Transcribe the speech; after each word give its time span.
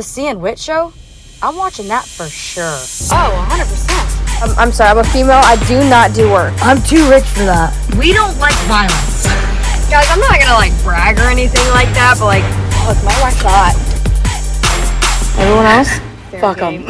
The 0.00 0.04
C 0.04 0.28
and 0.28 0.40
Wit 0.40 0.58
show? 0.58 0.94
I'm 1.42 1.56
watching 1.56 1.86
that 1.88 2.06
for 2.06 2.24
sure. 2.24 2.64
Oh, 2.64 3.46
100%. 3.50 4.42
I'm, 4.42 4.58
I'm 4.58 4.72
sorry, 4.72 4.88
I'm 4.92 4.96
a 4.96 5.04
female. 5.04 5.42
I 5.44 5.62
do 5.68 5.86
not 5.90 6.14
do 6.14 6.30
work. 6.30 6.54
I'm 6.62 6.82
too 6.84 7.06
rich 7.10 7.24
for 7.24 7.40
that. 7.40 7.76
We 7.98 8.14
don't 8.14 8.38
like 8.38 8.54
violence. 8.64 9.26
Guys, 9.90 10.06
I'm 10.08 10.20
not 10.20 10.40
gonna 10.40 10.54
like 10.54 10.72
brag 10.82 11.18
or 11.18 11.28
anything 11.28 11.68
like 11.74 11.88
that, 11.92 12.16
but 12.18 12.24
like, 12.24 12.44
Look, 12.88 13.04
my 13.04 13.12
wife's 13.20 13.42
hot. 13.44 13.76
Everyone 15.38 15.66
else? 15.66 15.98
fair 16.30 16.40
Fuck 16.40 16.56
them. 16.60 16.86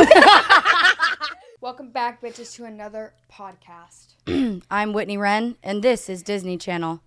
Welcome 1.60 1.90
back, 1.90 2.22
bitches, 2.22 2.54
to 2.54 2.64
another 2.64 3.14
podcast. 3.28 4.62
I'm 4.70 4.92
Whitney 4.92 5.18
Wren, 5.18 5.56
and 5.64 5.82
this 5.82 6.08
is 6.08 6.22
Disney 6.22 6.56
Channel. 6.56 7.00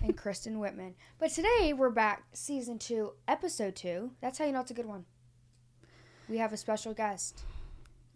and 0.00 0.16
Kristen 0.16 0.60
Whitman. 0.60 0.94
But 1.18 1.32
today 1.32 1.72
we're 1.76 1.90
back, 1.90 2.22
season 2.32 2.78
two, 2.78 3.14
episode 3.26 3.74
two. 3.74 4.12
That's 4.20 4.38
how 4.38 4.44
you 4.44 4.52
know 4.52 4.60
it's 4.60 4.70
a 4.70 4.74
good 4.74 4.86
one. 4.86 5.06
We 6.30 6.38
have 6.38 6.52
a 6.52 6.56
special 6.56 6.94
guest. 6.94 7.42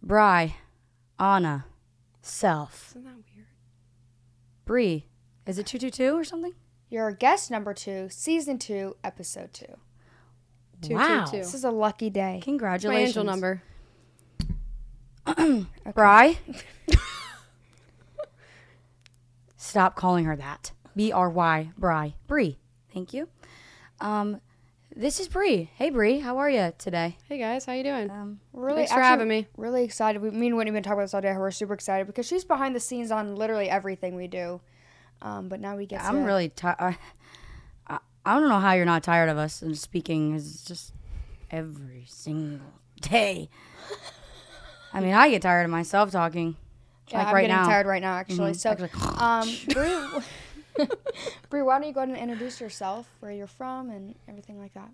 Bry, 0.01 0.55
Anna, 1.19 1.65
Self, 2.21 2.91
Isn't 2.91 3.03
that 3.03 3.15
weird? 3.15 3.47
Bree. 4.63 5.07
Is 5.45 5.59
it 5.59 5.65
222 5.65 6.15
or 6.15 6.23
something? 6.23 6.53
You're 6.89 7.11
guest 7.11 7.51
number 7.51 7.73
two, 7.73 8.07
season 8.09 8.57
two, 8.57 8.95
episode 9.03 9.51
two. 9.51 9.77
Two, 10.81 10.93
wow. 10.93 11.25
two, 11.25 11.31
two. 11.31 11.37
This 11.39 11.53
is 11.53 11.65
a 11.65 11.71
lucky 11.71 12.09
day. 12.09 12.35
My 12.35 12.39
Congratulations. 12.39 13.17
angel 13.17 13.23
number. 13.25 13.61
Bry. 15.93 16.37
Stop 19.57 19.97
calling 19.97 20.23
her 20.23 20.37
that. 20.37 20.71
B 20.95 21.11
R 21.11 21.29
Y, 21.29 21.71
Bry. 21.77 22.13
Bree. 22.27 22.59
Thank 22.93 23.13
you. 23.13 23.27
Um, 23.99 24.39
this 24.95 25.19
is 25.19 25.27
Bree. 25.27 25.69
Hey, 25.75 25.89
Bree. 25.89 26.19
How 26.19 26.37
are 26.37 26.49
you 26.49 26.73
today? 26.77 27.17
Hey 27.27 27.37
guys, 27.37 27.65
how 27.65 27.73
you 27.73 27.83
doing? 27.83 28.09
Um, 28.09 28.39
really 28.53 28.77
Thanks 28.79 28.91
for 28.93 28.99
actually 28.99 29.09
having 29.09 29.27
me. 29.27 29.47
Really 29.57 29.83
excited. 29.83 30.21
We, 30.21 30.31
me 30.31 30.47
and 30.47 30.57
Whitney 30.57 30.69
have 30.69 30.75
been 30.75 30.83
talking 30.83 30.93
about 30.99 31.03
this 31.03 31.13
all 31.13 31.21
day. 31.21 31.33
We're 31.35 31.51
super 31.51 31.73
excited 31.73 32.07
because 32.07 32.25
she's 32.25 32.45
behind 32.45 32.75
the 32.75 32.79
scenes 32.79 33.11
on 33.11 33.35
literally 33.35 33.69
everything 33.69 34.15
we 34.15 34.27
do. 34.27 34.61
Um, 35.21 35.49
but 35.49 35.59
now 35.59 35.75
we 35.75 35.85
get. 35.85 36.01
I'm 36.01 36.19
to, 36.19 36.21
really 36.21 36.49
tired. 36.49 36.97
I, 37.87 37.99
I 38.25 38.39
don't 38.39 38.49
know 38.49 38.59
how 38.59 38.73
you're 38.73 38.85
not 38.85 39.03
tired 39.03 39.29
of 39.29 39.37
us 39.37 39.61
and 39.61 39.77
speaking 39.77 40.33
is 40.35 40.63
just 40.63 40.93
every 41.51 42.05
single 42.07 42.65
day. 43.01 43.49
I 44.93 45.01
mean, 45.01 45.13
I 45.13 45.29
get 45.29 45.41
tired 45.41 45.63
of 45.65 45.71
myself 45.71 46.11
talking. 46.11 46.55
Yeah, 47.09 47.19
like 47.19 47.27
I'm 47.27 47.33
right 47.35 47.41
getting 47.41 47.55
now. 47.55 47.67
tired 47.67 47.85
right 47.85 48.01
now, 48.01 48.13
actually. 48.15 48.51
Mhm, 48.53 48.55
So, 48.55 48.69
actually. 48.71 48.89
um, 49.19 50.23
Bree, 51.49 51.61
why 51.61 51.79
don't 51.79 51.87
you 51.87 51.93
go 51.93 52.01
ahead 52.01 52.09
and 52.09 52.17
introduce 52.17 52.59
yourself, 52.59 53.09
where 53.19 53.31
you're 53.31 53.47
from, 53.47 53.89
and 53.89 54.15
everything 54.27 54.59
like 54.59 54.73
that? 54.73 54.89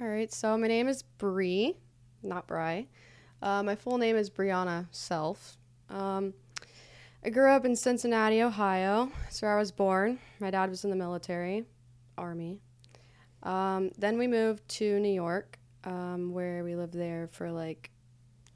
All 0.00 0.08
right, 0.08 0.32
so 0.32 0.56
my 0.58 0.66
name 0.66 0.88
is 0.88 1.02
Bree, 1.02 1.76
not 2.22 2.46
Bry. 2.46 2.86
Uh, 3.40 3.62
my 3.62 3.74
full 3.74 3.98
name 3.98 4.16
is 4.16 4.30
Bryahna 4.30 4.86
Self. 4.90 5.56
Um, 5.90 6.34
I 7.24 7.30
grew 7.30 7.50
up 7.50 7.64
in 7.64 7.76
Cincinnati, 7.76 8.42
Ohio. 8.42 9.10
That's 9.22 9.42
where 9.42 9.54
I 9.54 9.58
was 9.58 9.70
born. 9.70 10.18
My 10.40 10.50
dad 10.50 10.70
was 10.70 10.84
in 10.84 10.90
the 10.90 10.96
military, 10.96 11.64
Army. 12.18 12.58
Um, 13.42 13.90
then 13.98 14.18
we 14.18 14.26
moved 14.26 14.66
to 14.70 14.98
New 14.98 15.12
York, 15.12 15.58
um, 15.84 16.32
where 16.32 16.64
we 16.64 16.76
lived 16.76 16.94
there 16.94 17.28
for 17.32 17.50
like 17.50 17.90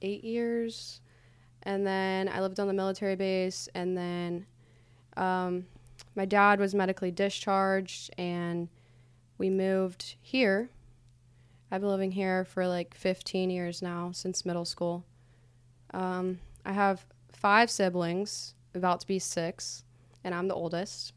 eight 0.02 0.24
years. 0.24 1.00
And 1.62 1.86
then 1.86 2.28
I 2.28 2.40
lived 2.40 2.60
on 2.60 2.68
the 2.68 2.72
military 2.72 3.16
base. 3.16 3.68
And 3.74 3.96
then 3.96 4.46
um, 5.16 5.66
my 6.16 6.24
dad 6.24 6.58
was 6.58 6.74
medically 6.74 7.10
discharged, 7.10 8.10
and 8.18 8.68
we 9.38 9.50
moved 9.50 10.16
here 10.20 10.70
I've 11.70 11.80
been 11.80 11.90
living 11.90 12.12
here 12.12 12.44
for 12.44 12.66
like 12.66 12.94
15 12.94 13.50
years 13.50 13.82
now, 13.82 14.10
since 14.12 14.46
middle 14.46 14.64
school. 14.64 15.04
Um, 15.92 16.38
I 16.64 16.72
have 16.72 17.04
five 17.32 17.70
siblings, 17.70 18.54
about 18.74 19.00
to 19.00 19.06
be 19.06 19.18
six, 19.18 19.84
and 20.22 20.34
I'm 20.34 20.48
the 20.48 20.54
oldest. 20.54 21.12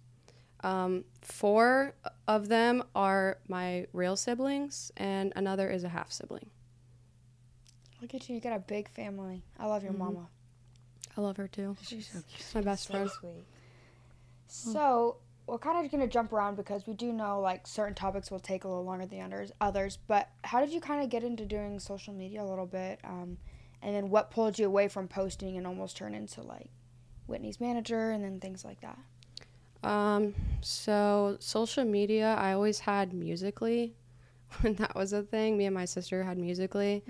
Um, 0.61 1.05
four 1.21 1.93
of 2.27 2.49
them 2.49 2.83
are 2.95 3.37
my 3.47 3.85
real 3.93 4.15
siblings, 4.15 4.91
and 4.97 5.31
another 5.35 5.69
is 5.69 5.83
a 5.83 5.89
half 5.89 6.11
sibling. 6.11 6.49
Look 8.01 8.13
at 8.15 8.27
you, 8.27 8.35
you 8.35 8.41
got 8.41 8.55
a 8.55 8.59
big 8.59 8.89
family. 8.89 9.43
I 9.59 9.67
love 9.67 9.83
your 9.83 9.93
mama. 9.93 10.29
I 11.15 11.21
love 11.21 11.37
her 11.37 11.47
too. 11.47 11.75
She's 11.81 12.09
my 12.55 12.61
best 12.61 12.87
friend. 12.87 13.09
sweet. 13.09 13.43
So 14.51 15.17
we're 15.47 15.57
kind 15.57 15.83
of 15.83 15.91
gonna 15.91 16.07
jump 16.07 16.33
around 16.33 16.55
because 16.55 16.85
we 16.85 16.93
do 16.93 17.11
know 17.11 17.39
like 17.39 17.65
certain 17.65 17.95
topics 17.95 18.29
will 18.29 18.39
take 18.39 18.63
a 18.63 18.67
little 18.67 18.83
longer 18.83 19.05
than 19.05 19.21
others. 19.21 19.51
Others, 19.61 19.97
but 20.07 20.29
how 20.43 20.59
did 20.59 20.71
you 20.71 20.81
kind 20.81 21.03
of 21.03 21.09
get 21.09 21.23
into 21.23 21.45
doing 21.45 21.79
social 21.79 22.13
media 22.13 22.43
a 22.43 22.45
little 22.45 22.65
bit? 22.65 22.99
Um, 23.03 23.37
and 23.81 23.95
then 23.95 24.09
what 24.09 24.31
pulled 24.31 24.59
you 24.59 24.65
away 24.65 24.87
from 24.87 25.07
posting 25.07 25.57
and 25.57 25.65
almost 25.65 25.97
turn 25.97 26.13
into 26.13 26.41
like 26.41 26.69
Whitney's 27.27 27.59
manager 27.59 28.11
and 28.11 28.23
then 28.23 28.39
things 28.39 28.65
like 28.65 28.81
that? 28.81 28.97
Um, 29.87 30.35
so 30.61 31.37
social 31.39 31.85
media, 31.85 32.35
I 32.37 32.53
always 32.53 32.79
had 32.79 33.13
Musical.ly 33.13 33.91
when 34.61 34.75
that 34.75 34.95
was 34.95 35.13
a 35.13 35.23
thing. 35.23 35.57
Me 35.57 35.65
and 35.65 35.75
my 35.75 35.85
sister 35.85 36.23
had 36.23 36.37
Musical.ly. 36.37 37.01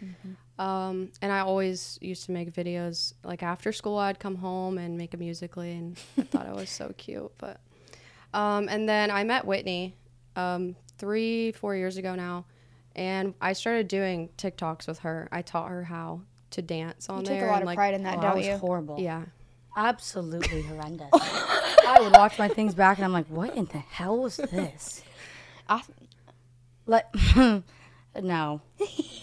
Um, 0.59 1.11
and 1.21 1.31
I 1.31 1.39
always 1.39 1.97
used 2.01 2.25
to 2.25 2.31
make 2.31 2.53
videos 2.53 3.13
like 3.23 3.41
after 3.41 3.71
school. 3.71 3.97
I'd 3.97 4.19
come 4.19 4.35
home 4.35 4.77
and 4.77 4.97
make 4.97 5.13
a 5.13 5.17
Musical.ly, 5.17 5.65
and 5.67 5.97
I 6.17 6.23
thought 6.23 6.45
it 6.47 6.53
was 6.53 6.69
so 6.69 6.93
cute. 6.97 7.31
But 7.37 7.61
um, 8.33 8.67
and 8.69 8.87
then 8.87 9.09
I 9.09 9.23
met 9.23 9.45
Whitney 9.45 9.95
um, 10.35 10.75
three, 10.97 11.53
four 11.53 11.75
years 11.75 11.95
ago 11.97 12.13
now, 12.13 12.45
and 12.95 13.33
I 13.41 13.53
started 13.53 13.87
doing 13.87 14.29
TikToks 14.37 14.85
with 14.85 14.99
her. 14.99 15.29
I 15.31 15.41
taught 15.41 15.69
her 15.69 15.85
how 15.85 16.21
to 16.51 16.61
dance 16.61 17.07
on 17.09 17.21
You 17.21 17.27
there. 17.27 17.35
take 17.35 17.43
a 17.43 17.47
lot 17.47 17.53
and, 17.55 17.63
of 17.63 17.67
like, 17.67 17.75
pride 17.77 17.93
in 17.93 18.03
that, 18.03 18.17
Oh, 18.17 18.21
don't 18.21 18.31
I 18.31 18.35
was 18.35 18.45
you? 18.45 18.57
horrible. 18.57 18.99
Yeah, 18.99 19.23
Absolutely 19.77 20.61
horrendous. 20.63 21.07
I 21.13 21.97
would 22.01 22.11
watch 22.13 22.37
my 22.37 22.49
things 22.49 22.73
back 22.73 22.97
and 22.97 23.05
I'm 23.05 23.13
like, 23.13 23.27
what 23.27 23.55
in 23.55 23.65
the 23.65 23.77
hell 23.77 24.17
was 24.17 24.37
this? 24.37 25.03
I, 25.69 25.81
Like, 26.85 27.05
no. 28.23 28.61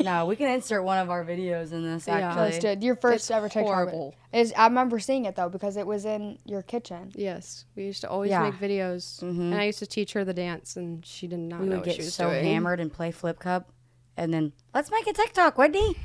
No, 0.01 0.27
we 0.27 0.37
can 0.37 0.49
insert 0.49 0.85
one 0.85 0.99
of 0.99 1.11
our 1.11 1.25
videos 1.25 1.73
in 1.73 1.83
this 1.83 2.07
actually. 2.07 2.43
Let's 2.43 2.59
do 2.59 2.69
it. 2.69 2.83
Your 2.83 2.97
first 2.97 3.17
It's 3.25 3.31
ever 3.31 3.49
TikTok 3.49 3.65
horrible. 3.75 4.15
is 4.33 4.53
I 4.57 4.67
remember 4.67 4.99
seeing 4.99 5.25
it 5.25 5.35
though 5.37 5.49
because 5.49 5.77
it 5.77 5.87
was 5.87 6.05
in 6.05 6.39
your 6.45 6.63
kitchen. 6.63 7.13
Yes, 7.15 7.65
we 7.75 7.85
used 7.85 8.03
to 8.03 8.11
always 8.11 8.31
Yeah. 8.31 8.43
make 8.43 8.55
videos, 8.55 9.23
and 9.23 9.55
I 9.55 9.65
used 9.65 9.79
to 9.81 9.87
teach 9.87 10.13
her 10.13 10.25
the 10.25 10.35
dance, 10.35 10.77
and 10.77 11.05
she 11.05 11.27
did 11.27 11.39
not 11.41 11.61
We 11.61 11.67
know 11.67 11.71
would 11.73 11.79
what 11.79 11.85
get 11.87 11.95
she 11.97 12.03
was 12.03 12.15
so 12.15 12.29
doing. 12.31 12.45
hammered 12.45 12.79
and 12.81 12.93
play 12.93 13.11
flip 13.11 13.39
cup 13.39 13.71
and 14.17 14.33
then 14.33 14.53
let's 14.75 14.91
make 14.91 15.07
a 15.07 15.13
TikTok, 15.13 15.59
Whitney. 15.59 15.97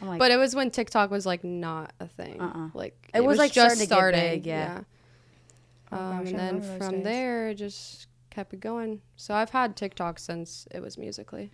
I'm 0.00 0.08
like, 0.08 0.18
But 0.18 0.30
it 0.30 0.36
was 0.36 0.54
when 0.54 0.70
TikTok 0.70 1.10
was 1.10 1.26
like 1.26 1.42
not 1.44 1.92
a 2.00 2.06
thing. 2.06 2.40
Uh-uh. 2.40 2.68
Like 2.72 3.10
It 3.14 3.22
was, 3.24 3.36
like, 3.38 3.52
just 3.52 3.78
starting 3.80 4.12
to 4.12 4.20
get 4.20 4.30
big, 4.30 4.46
yeah. 4.46 4.56
yeah. 4.56 4.80
Oh 5.92 5.96
Um, 5.98 6.18
gosh, 6.24 6.30
and 6.30 6.38
then 6.38 6.78
from 6.78 6.90
days. 6.96 7.04
there, 7.04 7.48
it 7.48 7.54
just 7.56 8.06
kept 8.30 8.54
it 8.54 8.60
going. 8.60 9.00
So 9.16 9.34
I've 9.34 9.50
had 9.50 9.76
TikTok 9.76 10.18
since 10.18 10.66
it 10.70 10.80
was 10.80 10.96
musically. 10.96 11.50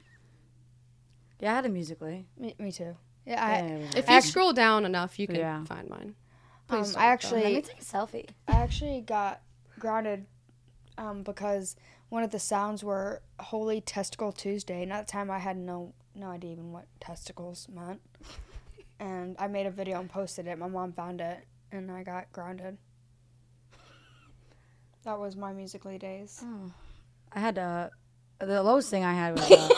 Yeah, 1.40 1.52
I 1.52 1.56
had 1.56 1.66
a 1.66 1.68
Musical.ly. 1.68 2.24
Me, 2.38 2.54
me 2.58 2.72
too. 2.72 2.96
Yeah, 3.26 3.44
I, 3.44 3.50
Yeah, 3.56 3.66
it 3.66 3.96
If 3.98 4.08
you 4.08 4.20
scroll 4.20 4.52
down 4.52 4.84
enough, 4.84 5.18
you 5.18 5.26
can 5.26 5.36
Yeah. 5.36 5.64
find 5.64 5.88
mine. 5.88 6.14
um, 6.70 6.78
Please 6.82 6.96
I 6.96 7.06
actually 7.06 7.42
Let 7.42 7.52
me 7.52 7.62
take 7.62 7.80
a 7.80 7.84
selfie. 7.84 8.28
I 8.48 8.54
actually 8.62 9.00
got 9.02 9.40
grounded 9.78 10.26
um, 10.98 11.22
because 11.22 11.76
one 12.08 12.22
of 12.22 12.30
the 12.30 12.38
sounds 12.38 12.82
were 12.82 13.20
Holy 13.38 13.80
Testicle 13.80 14.32
Tuesday, 14.32 14.82
and 14.82 14.92
at 14.92 15.06
the 15.06 15.12
time 15.12 15.30
I 15.30 15.38
had 15.38 15.56
no 15.56 15.92
no 16.14 16.28
idea 16.30 16.52
even 16.52 16.72
what 16.72 16.86
testicles 17.00 17.68
meant. 17.68 18.00
And 18.98 19.36
I 19.38 19.46
made 19.46 19.66
a 19.66 19.70
video 19.70 20.00
and 20.00 20.08
posted 20.08 20.46
it. 20.46 20.58
My 20.58 20.68
mom 20.68 20.94
found 20.94 21.20
it, 21.20 21.44
and 21.70 21.92
I 21.92 22.02
got 22.02 22.32
grounded. 22.32 22.78
That 25.04 25.18
was 25.18 25.36
my 25.36 25.52
Musical.ly 25.52 25.98
days. 25.98 26.42
I 27.30 27.38
had 27.40 27.58
uh, 27.58 27.90
the 28.38 28.62
lowest 28.62 28.88
thing 28.88 29.04
I 29.04 29.12
had 29.12 29.38
was 29.38 29.50
uh, 29.50 29.68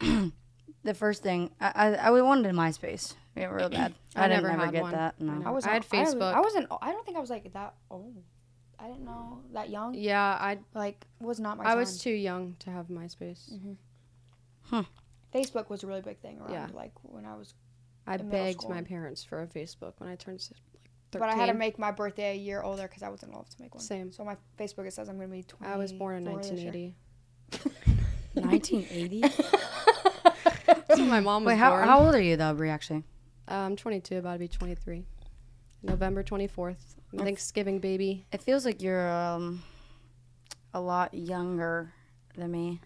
the 0.84 0.94
first 0.94 1.22
thing. 1.22 1.50
I, 1.60 1.72
I 1.74 1.94
I 1.94 2.10
wanted 2.22 2.54
MySpace. 2.54 3.14
Yeah, 3.36 3.46
real 3.46 3.68
bad. 3.70 3.94
I, 4.16 4.24
I 4.24 4.28
didn't 4.28 4.42
never 4.44 4.54
ever 4.54 4.64
had 4.66 4.72
get 4.72 4.82
one. 4.82 4.92
that. 4.92 5.14
I 5.20 5.24
No. 5.24 5.42
I 5.46 5.50
was. 5.50 5.66
I 5.66 5.72
had 5.72 5.88
Facebook. 5.88 6.34
I 6.34 6.40
wasn't. 6.40 6.68
I 6.82 6.92
don't 6.92 7.04
think 7.04 7.16
I 7.16 7.20
was 7.20 7.30
like 7.30 7.52
that 7.52 7.74
old. 7.90 8.16
I 8.78 8.86
didn't 8.86 9.04
know 9.04 9.42
that 9.52 9.68
young. 9.68 9.94
Yeah, 9.94 10.22
I 10.22 10.58
Like 10.74 11.06
was 11.20 11.38
not 11.38 11.58
my. 11.58 11.64
I 11.64 11.74
was 11.74 11.98
too 11.98 12.10
young 12.10 12.56
to 12.60 12.70
have 12.70 12.86
MySpace. 12.88 13.50
Hmm. 14.64 14.80
Facebook 15.34 15.68
was 15.68 15.82
a 15.84 15.86
really 15.86 16.00
big 16.00 16.18
thing 16.20 16.40
around. 16.40 16.52
Yeah. 16.52 16.66
Like 16.72 16.92
when 17.02 17.24
I 17.26 17.34
was 17.36 17.54
I 18.06 18.14
In 18.14 18.28
begged 18.30 18.62
school. 18.62 18.74
my 18.74 18.82
parents 18.82 19.22
for 19.22 19.42
a 19.42 19.46
Facebook 19.46 19.92
when 19.98 20.08
I 20.08 20.16
turned 20.16 20.40
like 20.50 20.62
13. 21.12 21.20
But 21.20 21.28
I 21.28 21.34
had 21.34 21.46
to 21.46 21.54
make 21.54 21.78
my 21.78 21.90
birthday 21.92 22.32
a 22.32 22.36
year 22.36 22.62
older 22.62 22.82
because 22.84 23.02
I 23.02 23.08
wasn't 23.10 23.32
allowed 23.32 23.50
to 23.50 23.60
make 23.62 23.74
one. 23.74 23.82
Same. 23.82 24.10
So 24.12 24.24
my 24.24 24.36
Facebook 24.58 24.86
it 24.86 24.92
says 24.94 25.08
I'm 25.08 25.16
gonna 25.16 25.28
be 25.28 25.42
20. 25.42 25.72
I 25.72 25.76
was 25.76 25.92
born 25.92 26.16
in 26.16 26.24
1980. 26.24 26.94
1980. 28.34 29.22
That's 30.90 31.00
when 31.00 31.08
my 31.10 31.20
mom 31.20 31.44
was 31.44 31.52
Wait, 31.52 31.58
how, 31.58 31.70
born. 31.70 31.84
how 31.84 32.00
old 32.04 32.14
are 32.14 32.20
you 32.20 32.36
though, 32.36 32.52
Brie? 32.54 32.68
Actually, 32.70 33.04
Uh, 33.48 33.54
I'm 33.54 33.76
22, 33.76 34.18
about 34.18 34.32
to 34.34 34.38
be 34.40 34.48
23. 34.48 35.04
November 35.82 36.22
24th. 36.22 36.76
Thanksgiving 37.16 37.78
baby. 37.80 38.26
it 38.32 38.40
feels 38.42 38.64
like 38.64 38.82
you're 38.82 39.08
um 39.10 39.62
a 40.74 40.80
lot 40.80 41.12
younger 41.14 41.92
than 42.36 42.50
me. 42.52 42.80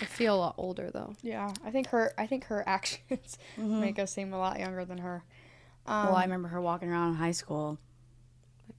I 0.00 0.04
feel 0.06 0.34
a 0.34 0.38
lot 0.38 0.54
older 0.58 0.90
though. 0.90 1.14
Yeah, 1.22 1.52
I 1.64 1.70
think 1.70 1.88
her. 1.88 2.12
I 2.18 2.26
think 2.26 2.44
her 2.46 2.62
actions 2.66 3.38
make 3.56 3.98
us 3.98 4.12
seem 4.12 4.32
a 4.32 4.38
lot 4.38 4.58
younger 4.58 4.84
than 4.84 4.98
her. 4.98 5.24
Um, 5.86 6.06
well, 6.06 6.16
I 6.16 6.22
remember 6.24 6.48
her 6.48 6.60
walking 6.60 6.88
around 6.90 7.10
in 7.10 7.14
high 7.16 7.32
school, 7.32 7.78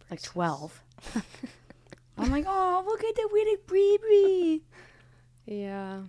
like 0.09 0.21
twelve. 0.21 0.81
I'm 2.17 2.31
like, 2.31 2.45
oh, 2.47 2.83
look 2.87 3.03
at 3.03 3.15
the 3.15 3.29
witty 3.31 3.55
Bree 3.67 3.97
Bree. 4.01 4.63
Yeah. 5.45 6.01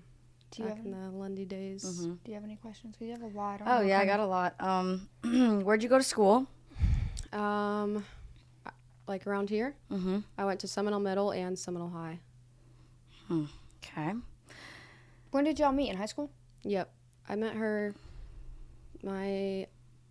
Do 0.56 0.62
you 0.62 0.68
Back 0.68 0.78
have 0.78 0.86
in 0.86 0.92
the 0.92 1.10
Lundy 1.10 1.44
days. 1.44 1.82
Do 1.82 2.18
you 2.26 2.34
have 2.34 2.44
any 2.44 2.56
questions? 2.56 2.96
'Cause 2.98 3.06
you 3.06 3.12
have 3.12 3.22
a 3.22 3.26
lot. 3.28 3.60
Oh 3.66 3.80
yeah, 3.82 4.00
I 4.00 4.06
got 4.06 4.20
a 4.20 4.26
lot. 4.26 4.54
Um, 4.60 5.08
where'd 5.64 5.82
you 5.82 5.88
go 5.88 5.98
to 5.98 6.04
school? 6.04 6.46
Um, 7.32 8.04
like 9.06 9.26
around 9.26 9.50
here, 9.50 9.74
Mm-hmm. 9.90 10.18
I 10.38 10.44
went 10.44 10.60
to 10.60 10.68
Seminole 10.68 11.00
Middle 11.00 11.30
and 11.32 11.58
Seminole 11.58 11.90
High. 11.90 12.18
Okay. 13.30 14.14
When 15.30 15.44
did 15.44 15.58
y'all 15.58 15.72
meet 15.72 15.90
in 15.90 15.96
high 15.96 16.06
school? 16.06 16.30
Yep. 16.64 16.90
I 17.28 17.36
met 17.36 17.54
her 17.54 17.94
my 19.02 19.66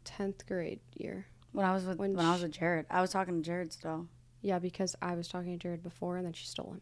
10th 0.06 0.46
grade 0.46 0.80
year. 0.96 1.26
When 1.54 1.66
I 1.66 1.74
was 1.74 1.86
with 1.86 1.98
When 1.98 2.16
when, 2.16 2.26
I 2.26 2.34
was 2.34 2.42
with 2.44 2.52
Jared, 2.52 2.86
I 2.90 3.02
was 3.02 3.10
talking 3.12 3.36
to 3.36 3.42
Jared 3.42 3.72
still. 3.74 4.08
Yeah, 4.42 4.60
because 4.60 4.96
I 5.02 5.16
was 5.16 5.28
talking 5.28 5.52
to 5.54 5.58
Jared 5.58 5.82
before 5.82 6.18
and 6.18 6.26
then 6.26 6.34
she 6.34 6.46
stole 6.46 6.74
him. 6.74 6.82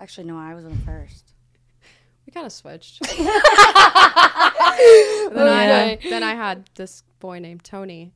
Actually, 0.00 0.28
no, 0.28 0.38
I 0.38 0.54
was 0.54 0.64
in 0.64 0.70
the 0.70 0.84
first. 0.84 1.34
We 2.28 2.32
kind 2.32 2.44
of 2.44 2.52
switched. 2.52 3.00
then, 3.16 3.24
I, 5.48 5.98
then 6.02 6.22
I 6.22 6.34
had 6.34 6.68
this 6.74 7.02
boy 7.20 7.38
named 7.38 7.64
Tony. 7.64 8.12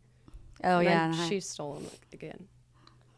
Oh 0.62 0.80
and 0.80 0.84
yeah. 0.84 0.90
then 0.90 1.12
and 1.12 1.22
I- 1.22 1.28
she 1.30 1.40
stole 1.40 1.76
him 1.76 1.86
again. 2.12 2.46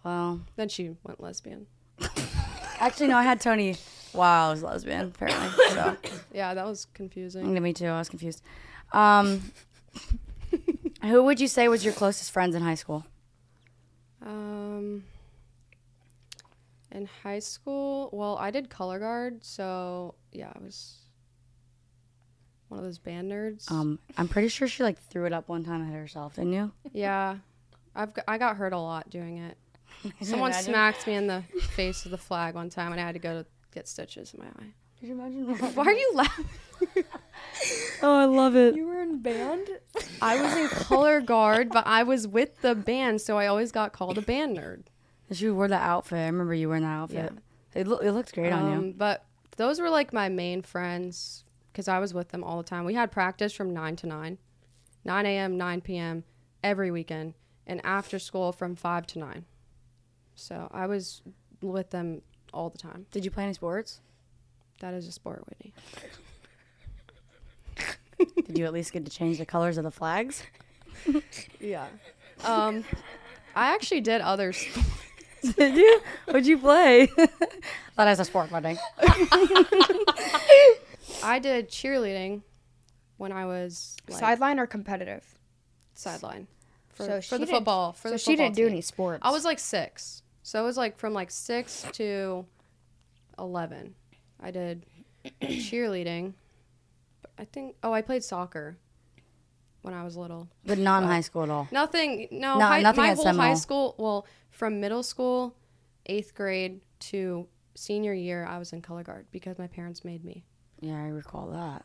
well, 0.04 0.40
Then 0.54 0.68
she 0.68 0.94
went 1.02 1.20
lesbian. 1.20 1.66
actually, 2.78 3.08
no, 3.08 3.16
I 3.16 3.24
had 3.24 3.40
Tony 3.40 3.74
Wow, 4.12 4.46
I 4.46 4.50
was 4.52 4.62
lesbian. 4.62 5.06
Apparently, 5.08 5.48
so 5.70 5.96
Yeah, 6.32 6.54
that 6.54 6.64
was 6.64 6.86
confusing. 6.94 7.60
me 7.60 7.72
too. 7.72 7.88
I 7.88 7.98
was 7.98 8.08
confused. 8.08 8.40
Um, 8.92 9.42
who 11.02 11.24
would 11.24 11.40
you 11.40 11.48
say 11.48 11.66
was 11.66 11.84
your 11.84 11.92
closest 11.94 12.30
friends 12.30 12.54
in 12.54 12.62
high 12.62 12.76
school? 12.76 13.04
Um, 14.24 15.02
in 16.92 17.08
high 17.24 17.40
school, 17.40 18.10
well, 18.12 18.38
I 18.38 18.52
did 18.52 18.70
color 18.70 19.00
guard, 19.00 19.44
so 19.44 20.14
yeah, 20.34 20.52
I 20.54 20.58
was 20.62 20.96
one 22.68 22.78
of 22.78 22.84
those 22.84 22.98
band 22.98 23.30
nerds. 23.30 23.70
Um, 23.70 23.98
I'm 24.18 24.28
pretty 24.28 24.48
sure 24.48 24.66
she 24.68 24.82
like 24.82 24.98
threw 24.98 25.26
it 25.26 25.32
up 25.32 25.48
one 25.48 25.64
time 25.64 25.82
at 25.86 25.92
herself. 25.94 26.34
Didn't 26.36 26.52
you? 26.52 26.72
yeah, 26.92 27.36
I've 27.94 28.12
got, 28.14 28.24
I 28.28 28.38
got 28.38 28.56
hurt 28.56 28.72
a 28.72 28.78
lot 28.78 29.10
doing 29.10 29.38
it. 29.38 29.56
Someone 30.22 30.50
imagine? 30.50 30.72
smacked 30.72 31.06
me 31.06 31.14
in 31.14 31.26
the 31.26 31.42
face 31.70 32.04
with 32.04 32.10
the 32.10 32.18
flag 32.18 32.54
one 32.54 32.68
time, 32.68 32.92
and 32.92 33.00
I 33.00 33.04
had 33.04 33.12
to 33.14 33.18
go 33.20 33.42
to 33.42 33.46
get 33.72 33.88
stitches 33.88 34.34
in 34.34 34.40
my 34.40 34.46
eye. 34.46 34.72
Could 34.98 35.08
you 35.08 35.14
imagine? 35.14 35.46
Why 35.74 35.84
are 35.84 35.92
you 35.92 36.12
laughing? 36.14 36.46
oh, 38.02 38.16
I 38.16 38.24
love 38.24 38.56
it. 38.56 38.74
You 38.74 38.86
were 38.86 39.02
in 39.02 39.20
band. 39.20 39.68
I 40.20 40.40
was 40.40 40.56
in 40.56 40.68
color 40.68 41.20
guard, 41.20 41.70
but 41.70 41.86
I 41.86 42.02
was 42.02 42.26
with 42.26 42.60
the 42.60 42.74
band, 42.74 43.20
so 43.20 43.38
I 43.38 43.46
always 43.46 43.70
got 43.72 43.92
called 43.92 44.18
a 44.18 44.22
band 44.22 44.56
nerd. 44.58 44.84
You 45.30 45.54
wore 45.54 45.68
the 45.68 45.76
outfit. 45.76 46.18
I 46.18 46.26
remember 46.26 46.54
you 46.54 46.68
wearing 46.68 46.82
that 46.84 46.88
outfit. 46.88 47.32
Yeah. 47.74 47.80
It, 47.80 47.86
lo- 47.88 47.98
it 47.98 48.10
looked 48.12 48.34
great 48.34 48.52
on 48.52 48.70
you. 48.70 48.76
Um, 48.78 48.92
But 48.92 49.24
those 49.56 49.80
were 49.80 49.90
like 49.90 50.12
my 50.12 50.28
main 50.28 50.62
friends 50.62 51.44
because 51.72 51.88
I 51.88 51.98
was 51.98 52.14
with 52.14 52.28
them 52.28 52.44
all 52.44 52.58
the 52.58 52.62
time. 52.68 52.84
We 52.84 52.94
had 52.94 53.10
practice 53.10 53.52
from 53.52 53.72
9 53.72 53.96
to 53.96 54.06
9, 54.06 54.38
9 55.04 55.26
a.m., 55.26 55.56
9 55.56 55.80
p.m. 55.80 56.24
every 56.62 56.90
weekend, 56.90 57.34
and 57.66 57.80
after 57.84 58.18
school 58.18 58.52
from 58.52 58.76
5 58.76 59.06
to 59.08 59.18
9. 59.18 59.44
So 60.36 60.68
I 60.72 60.86
was 60.86 61.22
with 61.62 61.90
them 61.90 62.22
all 62.52 62.70
the 62.70 62.78
time. 62.78 63.06
Did 63.10 63.24
you 63.24 63.30
play 63.30 63.44
any 63.44 63.54
sports? 63.54 64.00
That 64.80 64.94
is 64.94 65.06
a 65.08 65.12
sport, 65.12 65.44
Whitney. 65.48 65.72
Did 68.46 68.58
you 68.58 68.64
at 68.64 68.72
least 68.72 68.92
get 68.92 69.04
to 69.04 69.10
change 69.10 69.38
the 69.38 69.46
colors 69.46 69.78
of 69.78 69.84
the 69.84 69.90
flags? 69.90 70.42
Yeah. 71.60 71.86
Um, 72.44 72.84
I 73.54 73.74
actually 73.74 74.00
did 74.00 74.20
other 74.20 74.52
sports. 74.54 74.88
Did 75.56 75.76
you? 75.76 76.00
What'd 76.26 76.46
you 76.46 76.58
play? 76.58 77.08
that 77.96 78.08
is 78.08 78.20
a 78.20 78.24
sport, 78.24 78.50
buddy. 78.50 78.76
I 81.22 81.38
did 81.40 81.68
cheerleading 81.70 82.42
when 83.16 83.32
I 83.32 83.46
was 83.46 83.96
like, 84.08 84.18
Sideline 84.20 84.58
or 84.58 84.66
competitive? 84.66 85.24
sideline 85.96 86.48
for, 86.88 87.04
So 87.04 87.16
for 87.16 87.22
she 87.22 87.30
the 87.34 87.38
didn't- 87.40 87.50
football. 87.54 87.92
For 87.92 88.08
so 88.08 88.12
the 88.12 88.18
she 88.18 88.32
football 88.32 88.46
didn't 88.46 88.56
do 88.56 88.62
team. 88.64 88.72
any 88.72 88.80
sports. 88.80 89.20
I 89.22 89.30
was 89.30 89.44
like 89.44 89.58
six. 89.58 90.22
So 90.42 90.60
it 90.60 90.64
was 90.64 90.76
like 90.76 90.98
from 90.98 91.12
like 91.14 91.30
six 91.30 91.86
to 91.92 92.44
11. 93.38 93.94
I 94.42 94.50
did 94.50 94.84
cheerleading. 95.42 96.34
I 97.38 97.44
think, 97.44 97.76
oh, 97.82 97.92
I 97.92 98.02
played 98.02 98.22
soccer 98.24 98.76
when 99.84 99.92
I 99.92 100.02
was 100.02 100.16
little. 100.16 100.48
But 100.64 100.78
not 100.78 101.02
in 101.02 101.08
high 101.10 101.20
school 101.20 101.42
at 101.42 101.50
all. 101.50 101.68
Nothing, 101.70 102.28
no, 102.30 102.58
No, 102.58 102.64
high, 102.64 102.80
nothing 102.80 103.02
my 103.04 103.10
at 103.10 103.16
whole 103.16 103.24
high 103.26 103.30
Seminole. 103.32 103.56
school, 103.56 103.94
well, 103.98 104.26
from 104.50 104.80
middle 104.80 105.02
school, 105.02 105.54
eighth 106.06 106.34
grade 106.34 106.80
to 107.00 107.46
senior 107.74 108.14
year, 108.14 108.46
I 108.46 108.56
was 108.58 108.72
in 108.72 108.80
color 108.80 109.02
guard 109.02 109.26
because 109.30 109.58
my 109.58 109.66
parents 109.66 110.02
made 110.02 110.24
me. 110.24 110.42
Yeah, 110.80 110.94
I 110.96 111.08
recall 111.08 111.48
that. 111.50 111.84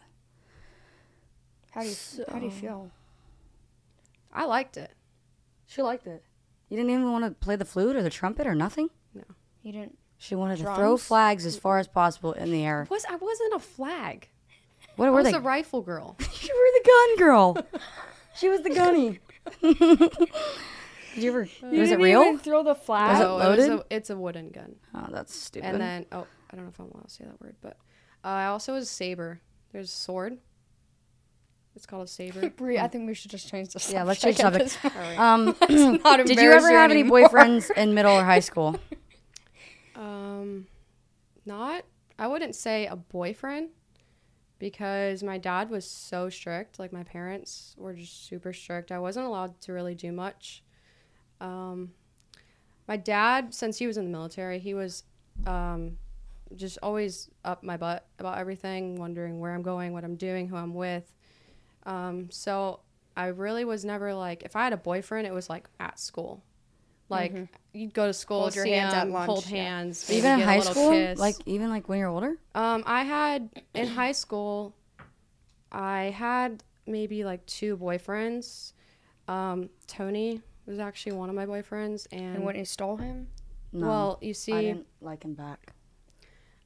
How 1.71 1.81
do 1.81 1.89
you 1.89 1.95
How 2.31 2.39
do 2.39 2.45
you 2.45 2.51
feel? 2.51 2.89
I 4.33 4.45
liked 4.45 4.77
it. 4.77 4.91
She 5.67 5.81
liked 5.81 6.07
it. 6.07 6.23
You 6.69 6.77
didn't 6.77 6.91
even 6.91 7.11
want 7.11 7.25
to 7.25 7.31
play 7.31 7.57
the 7.57 7.65
flute 7.65 7.95
or 7.97 8.01
the 8.03 8.09
trumpet 8.09 8.47
or 8.47 8.55
nothing? 8.55 8.89
No. 9.13 9.23
You 9.61 9.73
didn't. 9.73 9.97
She 10.17 10.35
wanted 10.35 10.57
to 10.59 10.63
throw 10.63 10.75
Drums? 10.75 11.03
flags 11.03 11.45
as 11.45 11.57
far 11.57 11.79
as 11.79 11.87
possible 11.87 12.31
in 12.33 12.49
the 12.51 12.65
air. 12.65 12.87
Was 12.89 13.05
I 13.09 13.15
wasn't 13.17 13.53
a 13.55 13.59
flag. 13.59 14.29
What 14.99 15.07
I 15.07 15.11
were 15.11 15.21
was 15.21 15.31
they? 15.31 15.37
a 15.37 15.39
rifle 15.39 15.81
girl. 15.81 16.17
you 16.19 16.25
were 16.25 16.81
the 16.81 16.89
gun 16.89 17.17
girl. 17.17 17.57
she 18.35 18.49
was 18.49 18.61
the 18.63 18.69
gunny. 18.69 19.19
Did 19.61 21.23
you 21.23 21.29
ever? 21.29 21.47
was 21.61 21.91
it 21.91 21.99
real? 21.99 22.37
throw 22.37 22.63
the 22.63 22.75
flag. 22.75 23.13
Was 23.13 23.21
it 23.21 23.29
loaded? 23.29 23.69
a, 23.71 23.95
it's 23.95 24.09
a 24.09 24.17
wooden 24.17 24.49
gun. 24.49 24.75
Oh, 24.93 25.07
that's 25.09 25.33
stupid. 25.33 25.67
And 25.69 25.79
then, 25.79 26.05
oh, 26.11 26.27
I 26.51 26.55
don't 26.55 26.65
know 26.65 26.69
if 26.69 26.79
I'm 26.79 26.87
allowed 26.87 27.07
to 27.07 27.09
say 27.09 27.23
that 27.23 27.39
word, 27.41 27.55
but 27.61 27.77
uh, 28.25 28.27
I 28.27 28.45
also 28.47 28.73
was 28.73 28.89
saber. 28.89 29.39
There's 29.71 29.87
a 29.87 29.95
sword. 29.95 30.37
It's 31.77 31.85
called 31.85 32.03
a 32.03 32.07
saber. 32.07 32.49
Bree, 32.57 32.77
I 32.77 32.89
think 32.89 33.07
we 33.07 33.13
should 33.13 33.31
just 33.31 33.49
change 33.49 33.69
the 33.69 33.79
subject. 33.79 33.93
yeah, 33.95 34.03
let's 34.03 34.19
change 34.19 34.35
the 34.35 34.43
subject. 34.43 34.81
this. 34.83 35.17
Um, 35.17 35.55
did 36.25 36.39
you 36.41 36.51
ever 36.51 36.71
have 36.71 36.91
any 36.91 37.01
anymore. 37.01 37.21
boyfriends 37.21 37.71
in 37.71 37.93
middle 37.93 38.17
or 38.17 38.25
high 38.25 38.41
school? 38.41 38.77
Um, 39.95 40.67
not. 41.45 41.85
I 42.17 42.27
wouldn't 42.27 42.55
say 42.55 42.85
a 42.85 42.97
boyfriend 42.97 43.69
because 44.59 45.23
my 45.23 45.37
dad 45.37 45.69
was 45.69 45.89
so 45.89 46.29
strict. 46.29 46.77
Like 46.77 46.93
my 46.93 47.03
parents 47.03 47.75
were 47.77 47.93
just 47.93 48.27
super 48.27 48.53
strict. 48.53 48.91
I 48.91 48.99
wasn't 48.99 49.25
allowed 49.25 49.59
to 49.61 49.73
really 49.73 49.95
do 49.95 50.11
much. 50.11 50.63
Um, 51.41 51.93
my 52.87 52.97
dad, 52.97 53.53
since 53.53 53.77
he 53.77 53.87
was 53.87 53.97
in 53.97 54.05
the 54.05 54.11
military, 54.11 54.59
he 54.59 54.73
was 54.73 55.03
um, 55.47 55.97
just 56.55 56.77
always 56.83 57.29
up 57.45 57.63
my 57.63 57.77
butt 57.77 58.05
about 58.19 58.37
everything, 58.37 58.95
wondering 58.95 59.39
where 59.39 59.53
I'm 59.53 59.61
going, 59.61 59.93
what 59.93 60.03
I'm 60.03 60.15
doing, 60.15 60.47
who 60.47 60.57
I'm 60.57 60.73
with. 60.73 61.11
Um, 61.85 62.29
so 62.29 62.81
I 63.15 63.27
really 63.27 63.63
was 63.63 63.85
never 63.85 64.13
like, 64.13 64.43
if 64.43 64.55
I 64.55 64.63
had 64.65 64.73
a 64.73 64.77
boyfriend, 64.77 65.27
it 65.27 65.33
was 65.33 65.49
like 65.49 65.69
at 65.79 65.99
school. 65.99 66.43
Like 67.09 67.33
you'd 67.73 67.93
go 67.93 68.07
to 68.07 68.13
school, 68.13 68.41
Hold 68.41 68.55
your 68.55 68.65
see 68.65 68.71
hands 68.71 68.93
at 68.93 69.07
him, 69.07 69.13
lunch, 69.13 69.29
hold 69.29 69.45
yeah. 69.49 69.57
hands, 69.63 70.05
maybe 70.09 70.17
even 70.19 70.31
in 70.33 70.39
get 70.39 70.43
a 70.43 70.51
high 70.51 70.57
little 70.57 70.73
school? 70.73 70.91
kiss. 70.91 71.19
Like 71.19 71.35
even 71.45 71.69
like 71.69 71.87
when 71.89 71.99
you're 71.99 72.09
older? 72.09 72.37
Um, 72.55 72.83
I 72.85 73.03
had 73.03 73.49
in 73.73 73.87
high 73.87 74.11
school, 74.13 74.75
I 75.71 76.13
had 76.15 76.63
maybe 76.87 77.23
like 77.23 77.45
two 77.45 77.77
boyfriends. 77.77 78.73
Um, 79.27 79.69
Tony 79.87 80.41
was 80.65 80.79
actually 80.79 81.11
one 81.13 81.29
of 81.29 81.35
my 81.35 81.45
boyfriends, 81.45 82.07
and, 82.11 82.37
And 82.37 82.43
when 82.45 82.55
you 82.55 82.65
stole 82.65 82.97
him, 82.97 83.27
No. 83.71 83.87
well, 83.87 84.17
you 84.21 84.33
see, 84.33 84.53
I 84.53 84.57
I, 84.57 84.61
didn't 84.61 84.87
like 85.01 85.23
him 85.23 85.33
back. 85.33 85.73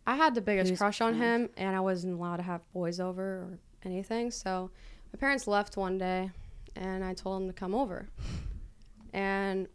I 0.08 0.16
had 0.16 0.36
the 0.36 0.42
biggest 0.42 0.78
crush 0.78 1.00
on 1.02 1.18
friends? 1.18 1.50
him, 1.50 1.50
and 1.58 1.76
I 1.76 1.80
wasn't 1.80 2.14
allowed 2.14 2.38
to 2.38 2.44
have 2.44 2.62
boys 2.74 3.00
over 3.00 3.24
or 3.24 3.60
anything. 3.84 4.32
So 4.32 4.70
my 5.14 5.18
parents 5.20 5.48
left 5.48 5.76
one 5.78 5.98
day, 5.98 6.32
and 6.76 7.04
I 7.04 7.14
told 7.14 7.42
them 7.42 7.48
to 7.48 7.54
come 7.54 7.74
over. 7.76 8.08
And 9.14 9.68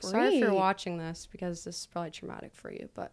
sorry 0.00 0.34
if 0.34 0.40
you're 0.40 0.54
watching 0.54 0.98
this 0.98 1.28
because 1.30 1.64
this 1.64 1.80
is 1.80 1.86
probably 1.86 2.10
traumatic 2.10 2.54
for 2.54 2.70
you, 2.70 2.88
but 2.94 3.12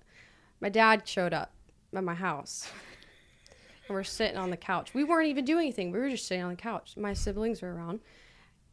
my 0.60 0.70
dad 0.70 1.08
showed 1.08 1.34
up 1.34 1.54
at 1.96 2.04
my 2.04 2.14
house. 2.14 2.70
And 3.88 3.96
we're 3.96 4.04
sitting 4.04 4.38
on 4.38 4.50
the 4.50 4.58
couch. 4.58 4.94
We 4.94 5.04
weren't 5.04 5.28
even 5.28 5.44
doing 5.44 5.64
anything. 5.64 5.92
We 5.92 6.00
were 6.00 6.10
just 6.10 6.26
sitting 6.26 6.44
on 6.44 6.52
the 6.52 6.56
couch. 6.56 6.96
My 6.96 7.14
siblings 7.14 7.62
were 7.62 7.74
around. 7.74 8.00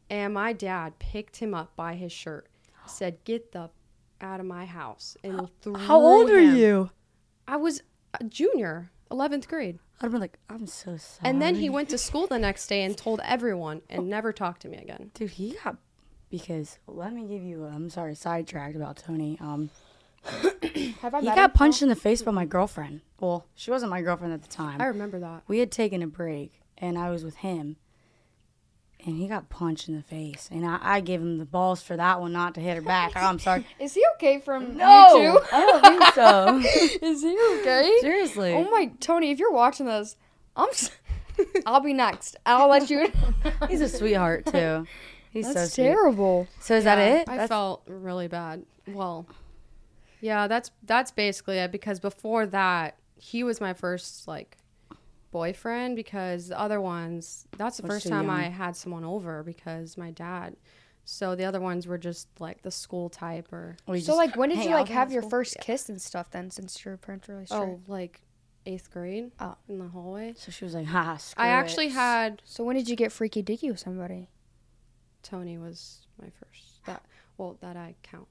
And 0.09 0.33
my 0.33 0.53
dad 0.53 0.99
picked 0.99 1.37
him 1.37 1.53
up 1.53 1.75
by 1.75 1.95
his 1.95 2.11
shirt, 2.11 2.47
said, 2.85 3.23
Get 3.23 3.51
the 3.51 3.69
out 4.21 4.39
of 4.39 4.45
my 4.45 4.65
house. 4.65 5.17
And 5.23 5.49
threw 5.61 5.75
How 5.75 5.99
old 5.99 6.29
him. 6.29 6.35
Are 6.35 6.39
you? 6.39 6.91
I 7.47 7.57
was 7.57 7.81
a 8.19 8.23
junior, 8.23 8.91
11th 9.09 9.47
grade. 9.47 9.79
I'd 10.01 10.11
been 10.11 10.19
like, 10.19 10.37
I'm 10.49 10.65
so 10.67 10.97
sorry. 10.97 11.29
And 11.29 11.41
then 11.41 11.55
he 11.55 11.69
went 11.69 11.89
to 11.89 11.97
school 11.97 12.27
the 12.27 12.39
next 12.39 12.67
day 12.67 12.83
and 12.83 12.97
told 12.97 13.21
everyone 13.23 13.81
and 13.89 14.01
oh. 14.01 14.03
never 14.03 14.33
talked 14.33 14.61
to 14.63 14.69
me 14.69 14.77
again. 14.77 15.11
Dude, 15.13 15.31
he 15.31 15.57
got 15.63 15.77
because 16.31 16.79
let 16.87 17.13
me 17.13 17.27
give 17.27 17.43
you. 17.43 17.65
I'm 17.65 17.89
sorry, 17.89 18.15
sidetracked 18.15 18.75
about 18.75 18.97
Tony. 18.97 19.37
Um, 19.39 19.69
Have 21.01 21.13
I 21.13 21.19
He 21.21 21.27
got 21.27 21.53
punched 21.53 21.81
in 21.81 21.89
the 21.89 21.95
face 21.95 22.21
by 22.21 22.31
my 22.31 22.45
girlfriend. 22.45 23.01
Well, 23.19 23.45
she 23.55 23.69
wasn't 23.71 23.91
my 23.91 24.01
girlfriend 24.01 24.33
at 24.33 24.41
the 24.41 24.47
time. 24.49 24.81
I 24.81 24.85
remember 24.85 25.19
that. 25.19 25.43
we 25.47 25.59
had 25.59 25.71
taken 25.71 26.01
a 26.01 26.07
break 26.07 26.61
and 26.77 26.97
I 26.97 27.09
was 27.09 27.23
with 27.23 27.37
him. 27.37 27.75
And 29.03 29.17
he 29.17 29.27
got 29.27 29.49
punched 29.49 29.87
in 29.89 29.95
the 29.95 30.03
face. 30.03 30.47
And 30.51 30.63
I, 30.63 30.77
I 30.79 30.99
gave 30.99 31.21
him 31.21 31.39
the 31.39 31.45
balls 31.45 31.81
for 31.81 31.97
that 31.97 32.21
one 32.21 32.33
not 32.33 32.53
to 32.53 32.61
hit 32.61 32.75
her 32.75 32.83
back. 32.83 33.13
I'm 33.15 33.39
sorry. 33.39 33.65
Is 33.79 33.95
he 33.95 34.03
okay 34.15 34.39
from 34.39 34.77
No, 34.77 35.17
you 35.17 35.39
I 35.51 35.61
don't 35.65 35.81
think 35.83 36.13
so. 36.13 36.59
Is 37.07 37.23
he 37.23 37.35
okay? 37.61 37.97
Seriously. 38.01 38.53
Oh 38.53 38.69
my, 38.69 38.91
Tony, 38.99 39.31
if 39.31 39.39
you're 39.39 39.51
watching 39.51 39.87
this, 39.87 40.17
I'm. 40.55 40.69
S- 40.69 40.91
I'll 41.65 41.79
be 41.79 41.93
next. 41.93 42.35
I'll 42.45 42.67
let 42.69 42.91
you. 42.91 43.11
He's 43.67 43.81
a 43.81 43.89
sweetheart 43.89 44.45
too. 44.45 44.85
He's 45.31 45.47
so 45.47 45.53
That's 45.53 45.73
sweet. 45.73 45.85
terrible. 45.85 46.47
So 46.59 46.75
is 46.75 46.83
that 46.83 46.97
it? 46.99 47.27
I 47.27 47.31
That's- 47.33 47.49
felt 47.49 47.83
really 47.87 48.27
bad. 48.27 48.63
Well, 48.87 49.25
yeah, 50.19 50.47
that's 50.47 50.71
that's 50.83 51.11
basically 51.11 51.57
it. 51.57 51.71
Because 51.71 51.99
before 51.99 52.45
that, 52.47 52.97
he 53.15 53.43
was 53.43 53.59
my 53.61 53.73
first 53.73 54.27
like 54.27 54.57
boyfriend. 55.31 55.95
Because 55.95 56.49
the 56.49 56.59
other 56.59 56.81
ones, 56.81 57.47
that's 57.57 57.77
the 57.77 57.83
Was 57.83 57.91
first 57.91 58.03
too 58.05 58.09
time 58.11 58.29
I 58.29 58.43
had 58.49 58.75
someone 58.75 59.03
over. 59.05 59.43
Because 59.43 59.97
my 59.97 60.11
dad. 60.11 60.55
So 61.03 61.35
the 61.35 61.45
other 61.45 61.59
ones 61.59 61.87
were 61.87 61.97
just 61.97 62.27
like 62.39 62.61
the 62.61 62.69
school 62.71 63.09
type 63.09 63.51
or 63.51 63.75
Or 63.87 63.99
So 63.99 64.15
like, 64.15 64.35
when 64.35 64.49
did 64.49 64.59
you 64.63 64.69
like 64.69 64.87
have 64.89 65.11
your 65.11 65.23
school? 65.23 65.29
first 65.31 65.57
kiss 65.59 65.89
and 65.89 65.99
stuff? 66.01 66.29
Then, 66.29 66.51
since 66.51 66.83
your 66.85 66.95
parents 66.97 67.27
are 67.27 67.33
really 67.33 67.47
oh, 67.51 67.55
strict. 67.63 67.79
oh 67.87 67.91
like 67.91 68.21
eighth 68.65 68.91
grade. 68.91 69.31
Oh. 69.39 69.55
in 69.67 69.79
the 69.79 69.87
hallway. 69.87 70.33
So 70.37 70.51
she 70.51 70.63
was 70.65 70.75
like, 70.75 70.85
"Ha, 70.85 71.17
screw 71.17 71.43
I 71.43 71.47
actually 71.47 71.87
it." 71.87 71.93
had 71.93 72.41
So 72.45 72.63
when 72.63 72.75
did 72.75 72.87
you 72.89 72.95
get 72.95 73.11
freaky 73.11 73.41
dicky 73.41 73.71
with 73.71 73.79
somebody? 73.79 74.27
Tony 75.23 75.57
was 75.57 75.99
my 76.21 76.29
first. 76.29 76.85
That 76.85 77.03
well 77.37 77.57
that 77.61 77.75
I 77.77 77.95
count 78.03 78.27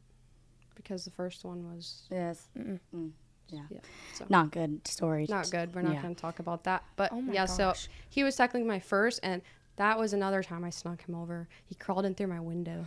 because 0.74 1.04
the 1.04 1.10
first 1.10 1.44
one 1.44 1.72
was 1.72 2.02
yes, 2.10 2.48
Mm-mm. 2.58 2.80
Mm, 2.94 3.10
yeah, 3.48 3.60
Yeah, 3.70 3.80
so. 4.12 4.26
not 4.28 4.50
good 4.50 4.86
story. 4.88 5.26
not 5.28 5.50
good. 5.50 5.74
We're 5.74 5.82
not 5.82 5.94
Yeah. 5.94 6.02
going 6.02 6.14
to 6.14 6.20
talk 6.20 6.38
about 6.38 6.64
that. 6.64 6.82
But 6.96 7.12
Oh 7.12 7.20
my 7.20 7.32
yeah, 7.34 7.44
so 7.46 7.74
he 8.08 8.24
was 8.24 8.36
technically 8.36 8.66
my 8.66 8.80
first, 8.80 9.20
and 9.22 9.42
that 9.76 9.98
was 9.98 10.12
another 10.12 10.42
time 10.42 10.64
I 10.64 10.70
snuck 10.70 11.06
him 11.06 11.14
over. 11.14 11.48
He 11.64 11.74
crawled 11.74 12.04
in 12.04 12.14
through 12.14 12.26
my 12.28 12.40
window. 12.40 12.86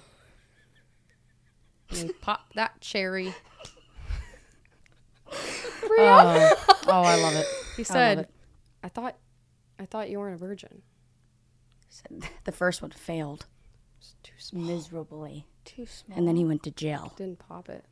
And 1.90 2.00
he 2.00 2.10
popped 2.22 2.56
that 2.56 2.80
cherry. 2.82 3.34
Oh, 5.96 6.56
oh, 6.88 7.04
I 7.04 7.16
love 7.16 7.36
it. 7.36 7.46
He 7.78 7.82
I 7.82 7.86
said, 7.86 8.20
it. 8.20 8.30
"I 8.84 8.90
thought, 8.90 9.16
I 9.80 9.86
thought 9.86 10.10
you 10.10 10.20
weren't 10.20 10.36
a 10.36 10.38
virgin." 10.38 10.82
Said 11.90 12.30
The 12.46 12.52
first 12.52 12.82
one 12.82 12.92
failed 12.92 13.46
It's 14.04 14.16
too 14.22 14.34
small. 14.38 14.64
miserably, 14.64 15.48
Too 15.64 15.86
small. 15.86 16.18
and 16.18 16.28
then 16.28 16.36
he 16.36 16.44
went 16.44 16.62
to 16.64 16.72
jail. 16.72 17.14
Didn't 17.16 17.40
pop 17.40 17.70
it. 17.70 17.86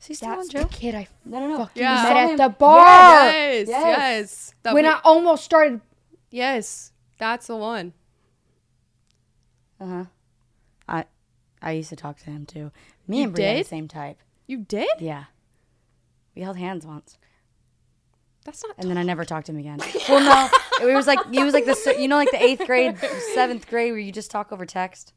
Is 0.00 0.06
he 0.06 0.14
still 0.14 0.30
in 0.30 0.36
That's 0.36 0.48
jail? 0.48 0.62
the 0.62 0.68
kid 0.68 0.94
I 0.94 1.08
No, 1.24 1.40
no, 1.40 1.48
no. 1.48 1.56
fucking 1.58 1.82
Yeah. 1.82 1.94
met 1.94 2.02
Saw 2.08 2.32
at 2.32 2.36
the 2.38 2.48
bar. 2.56 2.84
Yes, 3.32 3.68
yes. 3.68 4.54
yes. 4.64 4.72
When 4.74 4.86
I 4.86 5.00
almost 5.02 5.44
started. 5.44 5.80
yes, 6.30 6.92
that's 7.18 7.48
the 7.48 7.56
one. 7.56 7.92
Uh 9.80 9.86
huh. 9.86 10.04
I, 10.88 11.04
I 11.60 11.72
used 11.72 11.88
to 11.90 11.96
talk 11.96 12.18
to 12.20 12.30
him 12.30 12.46
too. 12.46 12.70
Me 13.08 13.18
You 13.18 13.24
and 13.24 13.34
Bria 13.34 13.48
the 13.54 13.56
did? 13.58 13.66
same 13.66 13.88
type. 13.88 14.18
You 14.46 14.58
did? 14.58 14.88
Yeah. 15.00 15.24
We 16.36 16.42
held 16.42 16.56
hands 16.58 16.86
once, 16.86 17.18
That's 18.50 18.64
not. 18.66 18.74
and 18.78 18.90
then 18.90 18.98
I 18.98 19.04
never 19.04 19.24
talked 19.24 19.46
to 19.46 19.52
him 19.52 19.58
again. 19.58 19.78
well, 20.08 20.50
no, 20.80 20.88
it 20.88 20.92
was 20.92 21.06
like 21.06 21.20
he 21.32 21.44
was 21.44 21.54
like 21.54 21.66
the 21.66 21.96
you 22.00 22.08
know 22.08 22.16
like 22.16 22.32
the 22.32 22.42
eighth 22.42 22.66
grade, 22.66 22.98
seventh 23.32 23.68
grade 23.68 23.92
where 23.92 24.00
you 24.00 24.10
just 24.10 24.28
talk 24.28 24.50
over 24.50 24.66
text. 24.66 25.12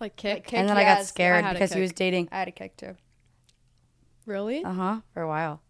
like 0.00 0.14
kick. 0.14 0.44
kick, 0.44 0.56
and 0.56 0.68
then 0.68 0.76
I 0.76 0.84
got 0.84 1.04
scared 1.04 1.44
I 1.44 1.52
because 1.52 1.72
he 1.72 1.80
was 1.80 1.90
dating. 1.90 2.28
I 2.30 2.38
had 2.38 2.46
a 2.46 2.52
kick 2.52 2.76
too. 2.76 2.94
Really? 4.24 4.64
Uh 4.64 4.72
huh. 4.72 5.00
For 5.12 5.22
a 5.22 5.26
while. 5.26 5.62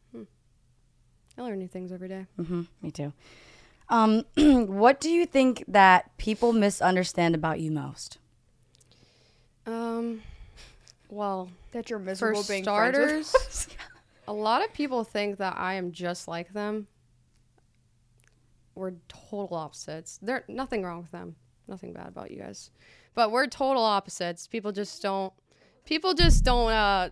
I 1.39 1.43
learn 1.43 1.59
new 1.59 1.69
things 1.69 1.91
every 1.91 2.09
day. 2.09 2.27
Mm-hmm. 2.39 2.63
Me 2.83 2.91
too. 2.91 3.13
Um, 3.89 4.25
what 4.37 5.01
do 5.01 5.11
you 5.11 5.25
think 5.25 5.65
that 5.69 6.17
people 6.19 6.53
misunderstand 6.53 7.35
about 7.35 7.61
you 7.61 7.71
most? 7.71 8.19
Um, 9.67 10.23
well, 11.09 11.49
That 11.73 11.89
you're 11.89 11.99
for 11.99 12.05
miserable 12.05 12.45
being 12.47 12.65
friends 12.65 12.99
with 12.99 13.27
starters, 13.27 13.69
a 14.29 14.33
lot 14.33 14.65
of 14.65 14.73
people 14.73 15.05
think 15.05 15.39
that 15.39 15.57
I 15.57 15.75
am 15.75 15.93
just 15.93 16.29
like 16.29 16.53
them. 16.53 16.89
We're 18.77 18.93
total 19.09 19.57
opposites. 19.57 20.19
There, 20.23 20.45
nothing 20.49 20.85
wrong 20.85 21.01
with 21.01 21.11
them. 21.11 21.35
Nothing 21.67 21.93
bad 21.93 22.09
about 22.09 22.31
you 22.31 22.39
guys, 22.39 22.71
but 23.15 23.33
we're 23.33 23.47
total 23.47 23.83
opposites. 23.83 24.47
People 24.47 24.71
just 24.71 25.03
don't. 25.03 25.33
People 25.85 26.15
just 26.15 26.45
don't. 26.45 26.71
Uh, 26.71 27.09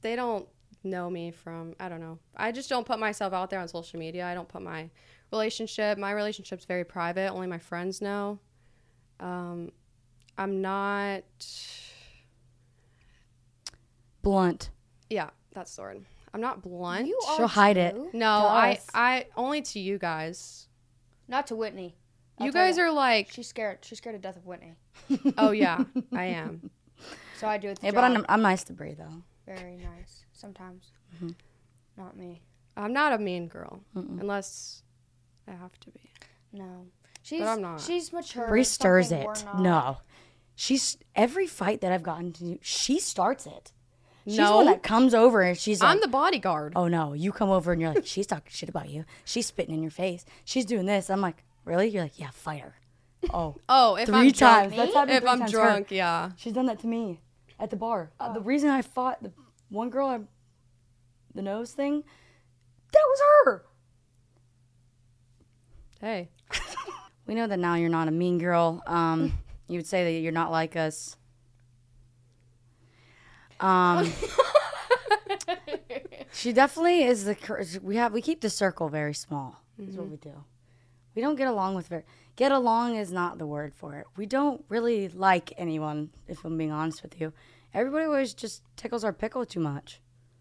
they 0.00 0.16
don't 0.16 0.48
know 0.82 1.08
me 1.08 1.30
from. 1.30 1.74
I 1.78 1.88
don't 1.88 2.00
know. 2.00 2.18
I 2.36 2.50
just 2.50 2.68
don't 2.68 2.86
put 2.86 2.98
myself 2.98 3.32
out 3.32 3.50
there 3.50 3.60
on 3.60 3.68
social 3.68 4.00
media. 4.00 4.26
I 4.26 4.34
don't 4.34 4.48
put 4.48 4.62
my 4.62 4.90
relationship. 5.30 5.98
My 5.98 6.12
relationship's 6.12 6.64
very 6.64 6.84
private. 6.84 7.28
Only 7.28 7.46
my 7.46 7.58
friends 7.58 8.00
know. 8.00 8.40
Um, 9.20 9.70
I'm 10.36 10.60
not. 10.60 11.22
Blunt. 14.22 14.70
Yeah, 15.10 15.30
that's 15.52 15.76
the 15.76 15.82
word. 15.82 16.04
I'm 16.34 16.40
not 16.40 16.62
blunt. 16.62 17.06
You 17.06 17.18
She'll 17.36 17.44
are 17.44 17.48
hide 17.48 17.76
it. 17.76 17.94
too. 17.94 18.10
no, 18.12 18.18
to 18.40 18.46
I, 18.48 18.72
us. 18.72 18.86
I 18.94 19.26
only 19.36 19.62
to 19.62 19.80
you 19.80 19.98
guys. 19.98 20.68
Not 21.26 21.46
to 21.48 21.56
Whitney. 21.56 21.96
I'll 22.38 22.46
you 22.46 22.52
tell 22.52 22.64
guys 22.66 22.76
ya. 22.78 22.84
are 22.84 22.92
like, 22.92 23.30
She's 23.32 23.48
scared. 23.48 23.78
She's 23.82 23.98
scared 23.98 24.14
to 24.16 24.20
death 24.20 24.36
of 24.36 24.46
Whitney. 24.46 24.74
oh 25.38 25.50
yeah, 25.50 25.84
I 26.14 26.24
am. 26.24 26.70
So 27.38 27.46
I 27.46 27.58
do 27.58 27.68
it. 27.68 27.78
Yeah, 27.82 27.90
but 27.92 28.04
I'm, 28.04 28.24
I'm 28.28 28.42
nice 28.42 28.64
to 28.64 28.72
Brie 28.72 28.94
though. 28.94 29.22
very 29.46 29.76
nice 29.76 30.24
sometimes. 30.32 30.92
Mm-hmm. 31.16 31.30
Not 31.96 32.16
me. 32.16 32.42
I'm 32.76 32.92
not 32.92 33.12
a 33.12 33.18
mean 33.18 33.48
girl 33.48 33.80
Mm-mm. 33.96 34.20
unless 34.20 34.82
I 35.48 35.52
have 35.52 35.78
to 35.80 35.90
be. 35.90 36.00
No. 36.52 36.86
She's 37.22 37.42
I'm 37.42 37.60
not. 37.60 37.80
She's 37.80 38.12
mature. 38.12 38.48
Brie 38.48 38.64
stirs 38.64 39.08
something 39.08 39.22
it. 39.22 39.26
we're 39.26 39.44
not. 39.44 39.60
No, 39.60 39.96
she's 40.54 40.96
every 41.14 41.46
fight 41.46 41.80
that 41.80 41.92
I've 41.92 42.02
gotten 42.02 42.32
to. 42.34 42.58
She 42.62 42.98
starts 43.00 43.46
it. 43.46 43.72
She's 44.28 44.36
the 44.36 44.42
No. 44.44 44.56
one 44.56 44.66
that 44.66 44.82
comes 44.82 45.14
over 45.14 45.40
and 45.40 45.56
she's 45.56 45.80
like, 45.80 45.90
I'm 45.90 46.00
the 46.00 46.06
bodyguard. 46.08 46.74
"Oh 46.76 46.86
no!" 46.86 47.14
You 47.14 47.32
come 47.32 47.48
over 47.50 47.72
and 47.72 47.80
you're 47.80 47.94
like, 47.94 48.06
"She's 48.06 48.26
talking 48.26 48.50
shit 48.50 48.68
about 48.68 48.90
you. 48.90 49.04
She's 49.24 49.46
spitting 49.46 49.74
in 49.74 49.80
your 49.82 49.90
face. 49.90 50.24
She's 50.44 50.64
doing 50.66 50.84
this." 50.86 51.08
I'm 51.08 51.20
like, 51.22 51.42
"Really?" 51.64 51.88
You're 51.88 52.02
like, 52.04 52.18
"Yeah, 52.18 52.30
fight 52.30 52.60
her." 52.60 52.74
Oh, 53.32 53.56
Oh, 53.68 53.96
if 53.96 54.06
3 54.06 54.14
I'm 54.14 54.22
times. 54.32 54.38
drunk, 54.38 54.76
That's 54.76 54.94
happened 54.94 55.10
if 55.16 55.22
three 55.22 55.30
I'm 55.30 55.38
times 55.40 55.52
her. 55.52 55.58
drunk, 55.58 55.90
yeah. 55.90 56.30
She's 56.36 56.52
done 56.52 56.66
that 56.66 56.78
to 56.80 56.86
me 56.86 57.20
at 57.58 57.70
the 57.70 57.76
bar. 57.76 58.10
Uh, 58.20 58.32
the 58.32 58.40
reason 58.40 58.70
I 58.70 58.82
fought 58.82 59.22
the 59.22 59.32
one 59.70 59.88
girl, 59.90 60.08
I, 60.08 60.20
the 61.34 61.42
nose 61.42 61.72
thing, 61.72 62.04
that 62.92 63.02
was 63.08 63.20
her. 63.44 63.64
Hey, 66.00 66.28
We 67.26 67.34
know 67.34 67.46
that 67.46 67.58
now 67.58 67.74
you're 67.74 67.90
not 67.90 68.08
a 68.08 68.10
mean 68.10 68.38
girl. 68.38 68.82
Um, 68.86 69.38
you 69.68 69.76
would 69.78 69.86
say 69.86 70.04
that 70.04 70.20
you're 70.20 70.32
not 70.32 70.50
like 70.50 70.76
us. 70.76 71.16
Um, 73.60 74.12
she 76.32 76.52
definitely 76.52 77.04
is 77.04 77.24
the. 77.24 77.80
We 77.82 77.96
have 77.96 78.12
we 78.12 78.22
keep 78.22 78.40
the 78.40 78.50
circle 78.50 78.88
very 78.88 79.14
small. 79.14 79.62
Is 79.78 79.96
what 79.96 80.08
we 80.08 80.16
do. 80.16 80.44
We 81.14 81.22
don't 81.22 81.36
get 81.36 81.48
along 81.48 81.74
with 81.74 81.88
very. 81.88 82.04
Get 82.36 82.52
along 82.52 82.96
is 82.96 83.10
not 83.10 83.38
the 83.38 83.46
word 83.46 83.74
for 83.74 83.96
it. 83.96 84.06
We 84.16 84.26
don't 84.26 84.64
really 84.68 85.08
like 85.08 85.52
anyone. 85.58 86.10
If 86.28 86.44
I'm 86.44 86.56
being 86.56 86.70
honest 86.70 87.02
with 87.02 87.20
you, 87.20 87.32
everybody 87.74 88.04
always 88.04 88.34
just 88.34 88.62
tickles 88.76 89.02
our 89.02 89.12
pickle 89.12 89.44
too 89.44 89.60
much. 89.60 90.00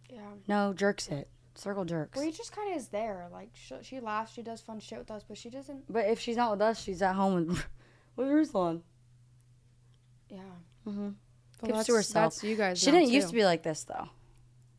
Yeah. 0.09 0.21
No, 0.47 0.73
jerks 0.73 1.07
it. 1.07 1.29
Circle 1.55 1.85
jerks. 1.85 2.19
Brie 2.19 2.31
just 2.31 2.55
kind 2.55 2.71
of 2.71 2.77
is 2.77 2.89
there. 2.89 3.27
Like 3.31 3.49
she, 3.53 3.75
she 3.81 3.99
laughs, 3.99 4.33
she 4.33 4.43
does 4.43 4.61
fun 4.61 4.79
shit 4.79 4.99
with 4.99 5.09
us, 5.09 5.23
but 5.27 5.37
she 5.37 5.49
doesn't. 5.49 5.91
But 5.91 6.05
if 6.05 6.19
she's 6.19 6.37
not 6.37 6.51
with 6.51 6.61
us, 6.61 6.79
she's 6.79 7.01
at 7.01 7.15
home 7.15 7.47
with 7.47 7.65
with 8.15 8.27
Ruslan. 8.27 8.81
Yeah. 10.29 10.39
Mm-hmm. 10.87 11.09
Well, 11.61 11.71
Keeps 11.73 11.85
to 11.87 11.93
herself. 11.95 12.33
That's 12.35 12.43
you 12.43 12.55
guys. 12.55 12.79
She 12.79 12.91
didn't 12.91 13.09
used 13.09 13.29
to 13.29 13.33
be 13.35 13.43
like 13.45 13.63
this 13.63 13.83
though. 13.83 14.09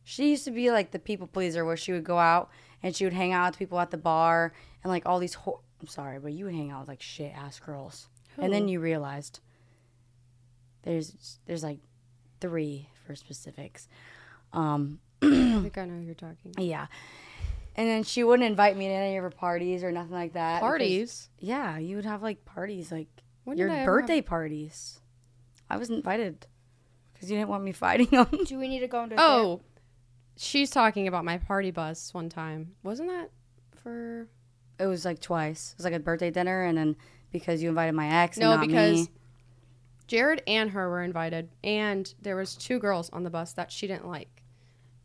She 0.03 0.29
used 0.31 0.45
to 0.45 0.51
be 0.51 0.71
like 0.71 0.91
the 0.91 0.99
people 0.99 1.27
pleaser, 1.27 1.63
where 1.65 1.77
she 1.77 1.91
would 1.91 2.03
go 2.03 2.17
out 2.17 2.49
and 2.81 2.95
she 2.95 3.03
would 3.05 3.13
hang 3.13 3.31
out 3.33 3.51
with 3.51 3.59
people 3.59 3.79
at 3.79 3.91
the 3.91 3.97
bar 3.97 4.53
and 4.83 4.89
like 4.91 5.05
all 5.05 5.19
these. 5.19 5.33
Ho- 5.35 5.61
I'm 5.81 5.87
sorry, 5.87 6.19
but 6.19 6.33
you 6.33 6.45
would 6.45 6.53
hang 6.55 6.71
out 6.71 6.81
with 6.81 6.89
like 6.89 7.01
shit 7.01 7.31
ass 7.35 7.59
girls, 7.59 8.07
and 8.37 8.51
then 8.51 8.67
you 8.67 8.79
realized 8.79 9.39
there's 10.83 11.39
there's 11.45 11.63
like 11.63 11.79
three 12.39 12.89
for 13.05 13.15
specifics. 13.15 13.87
Um, 14.53 14.99
I 15.21 15.27
think 15.61 15.77
I 15.77 15.85
know 15.85 15.95
who 15.99 16.01
you're 16.05 16.15
talking. 16.15 16.53
yeah, 16.57 16.87
and 17.75 17.87
then 17.87 18.03
she 18.03 18.23
wouldn't 18.23 18.49
invite 18.49 18.75
me 18.77 18.87
to 18.87 18.93
any 18.93 19.17
of 19.17 19.23
her 19.23 19.29
parties 19.29 19.83
or 19.83 19.91
nothing 19.91 20.13
like 20.13 20.33
that. 20.33 20.57
because- 20.59 20.69
Parties. 20.69 21.29
Yeah, 21.39 21.77
you 21.77 21.95
would 21.97 22.05
have 22.05 22.23
like 22.23 22.45
parties, 22.45 22.91
like 22.91 23.07
When 23.43 23.57
your 23.57 23.67
ever 23.69 23.77
have- 23.77 23.85
birthday 23.85 24.21
parties. 24.21 24.99
I 25.69 25.77
was 25.77 25.89
invited 25.91 26.47
because 27.19 27.29
you 27.29 27.37
didn't 27.37 27.49
want 27.49 27.63
me 27.63 27.71
fighting 27.73 28.07
them. 28.07 28.27
Do 28.45 28.57
we 28.57 28.69
need 28.69 28.79
to 28.79 28.87
go 28.87 29.03
into? 29.03 29.15
Oh, 29.19 29.61
she's 30.37 30.69
talking 30.69 31.07
about 31.07 31.25
my 31.25 31.37
party 31.37 31.71
bus 31.71 32.13
one 32.13 32.29
time. 32.29 32.71
Wasn't 32.83 33.09
that 33.09 33.29
for? 33.83 34.27
It 34.79 34.85
was 34.85 35.03
like 35.03 35.19
twice. 35.19 35.73
It 35.73 35.79
was 35.79 35.85
like 35.85 35.93
a 35.93 35.99
birthday 35.99 36.31
dinner, 36.31 36.63
and 36.63 36.77
then 36.77 36.95
because 37.31 37.61
you 37.61 37.67
invited 37.69 37.93
my 37.93 38.23
ex, 38.23 38.37
No, 38.37 38.51
and 38.53 38.61
not 38.61 38.67
because 38.67 39.07
me. 39.07 39.13
Jared 40.07 40.41
and 40.47 40.71
her 40.71 40.89
were 40.89 41.03
invited, 41.03 41.49
and 41.63 42.13
there 42.21 42.35
was 42.37 42.55
two 42.55 42.79
girls 42.79 43.09
on 43.11 43.23
the 43.23 43.29
bus 43.29 43.53
that 43.53 43.71
she 43.71 43.85
didn't 43.87 44.07
like. 44.07 44.41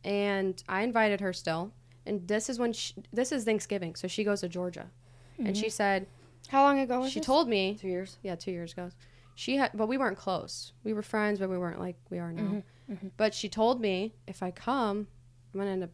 and 0.05 0.63
I 0.69 0.83
invited 0.83 1.21
her 1.21 1.33
still. 1.33 1.73
And 2.07 2.29
this 2.29 2.51
is 2.51 2.59
when 2.59 2.73
she, 2.75 2.95
this 3.13 3.33
is 3.33 3.45
Thanksgiving, 3.45 3.95
so 3.95 4.07
she 4.09 4.25
goes 4.25 4.41
to 4.43 4.49
Georgia, 4.49 4.91
and 5.39 5.57
she 5.57 5.65
mm-hmm. 5.65 5.71
said 5.71 6.07
How 6.49 6.63
long 6.63 6.79
ago 6.79 7.01
was 7.01 7.11
she 7.11 7.19
this? 7.21 7.27
told 7.27 7.49
me 7.49 7.77
Two 7.81 7.89
years. 7.89 8.19
yeah 8.23 8.37
two 8.37 8.51
years 8.53 8.73
ago. 8.73 8.91
She 9.35 9.57
had, 9.57 9.73
but 9.75 9.87
we 9.89 9.99
weren't 9.99 10.17
close. 10.17 10.73
We 10.85 10.93
were 10.93 11.03
friends, 11.03 11.41
but 11.41 11.51
we 11.51 11.59
weren't 11.59 11.81
like 11.81 11.97
we 12.11 12.19
are 12.19 12.33
now. 12.33 12.43
Mm-hmm, 12.43 12.93
mm-hmm. 12.93 13.09
But 13.17 13.35
she 13.35 13.49
told 13.49 13.81
me 13.81 14.15
if 14.27 14.43
I 14.43 14.51
come, 14.51 15.09
I'm 15.53 15.61
gonna 15.61 15.73
end 15.73 15.85
up 15.85 15.91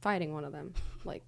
fighting 0.00 0.32
one 0.32 0.44
of 0.44 0.52
them. 0.52 0.74
Like, 1.04 1.22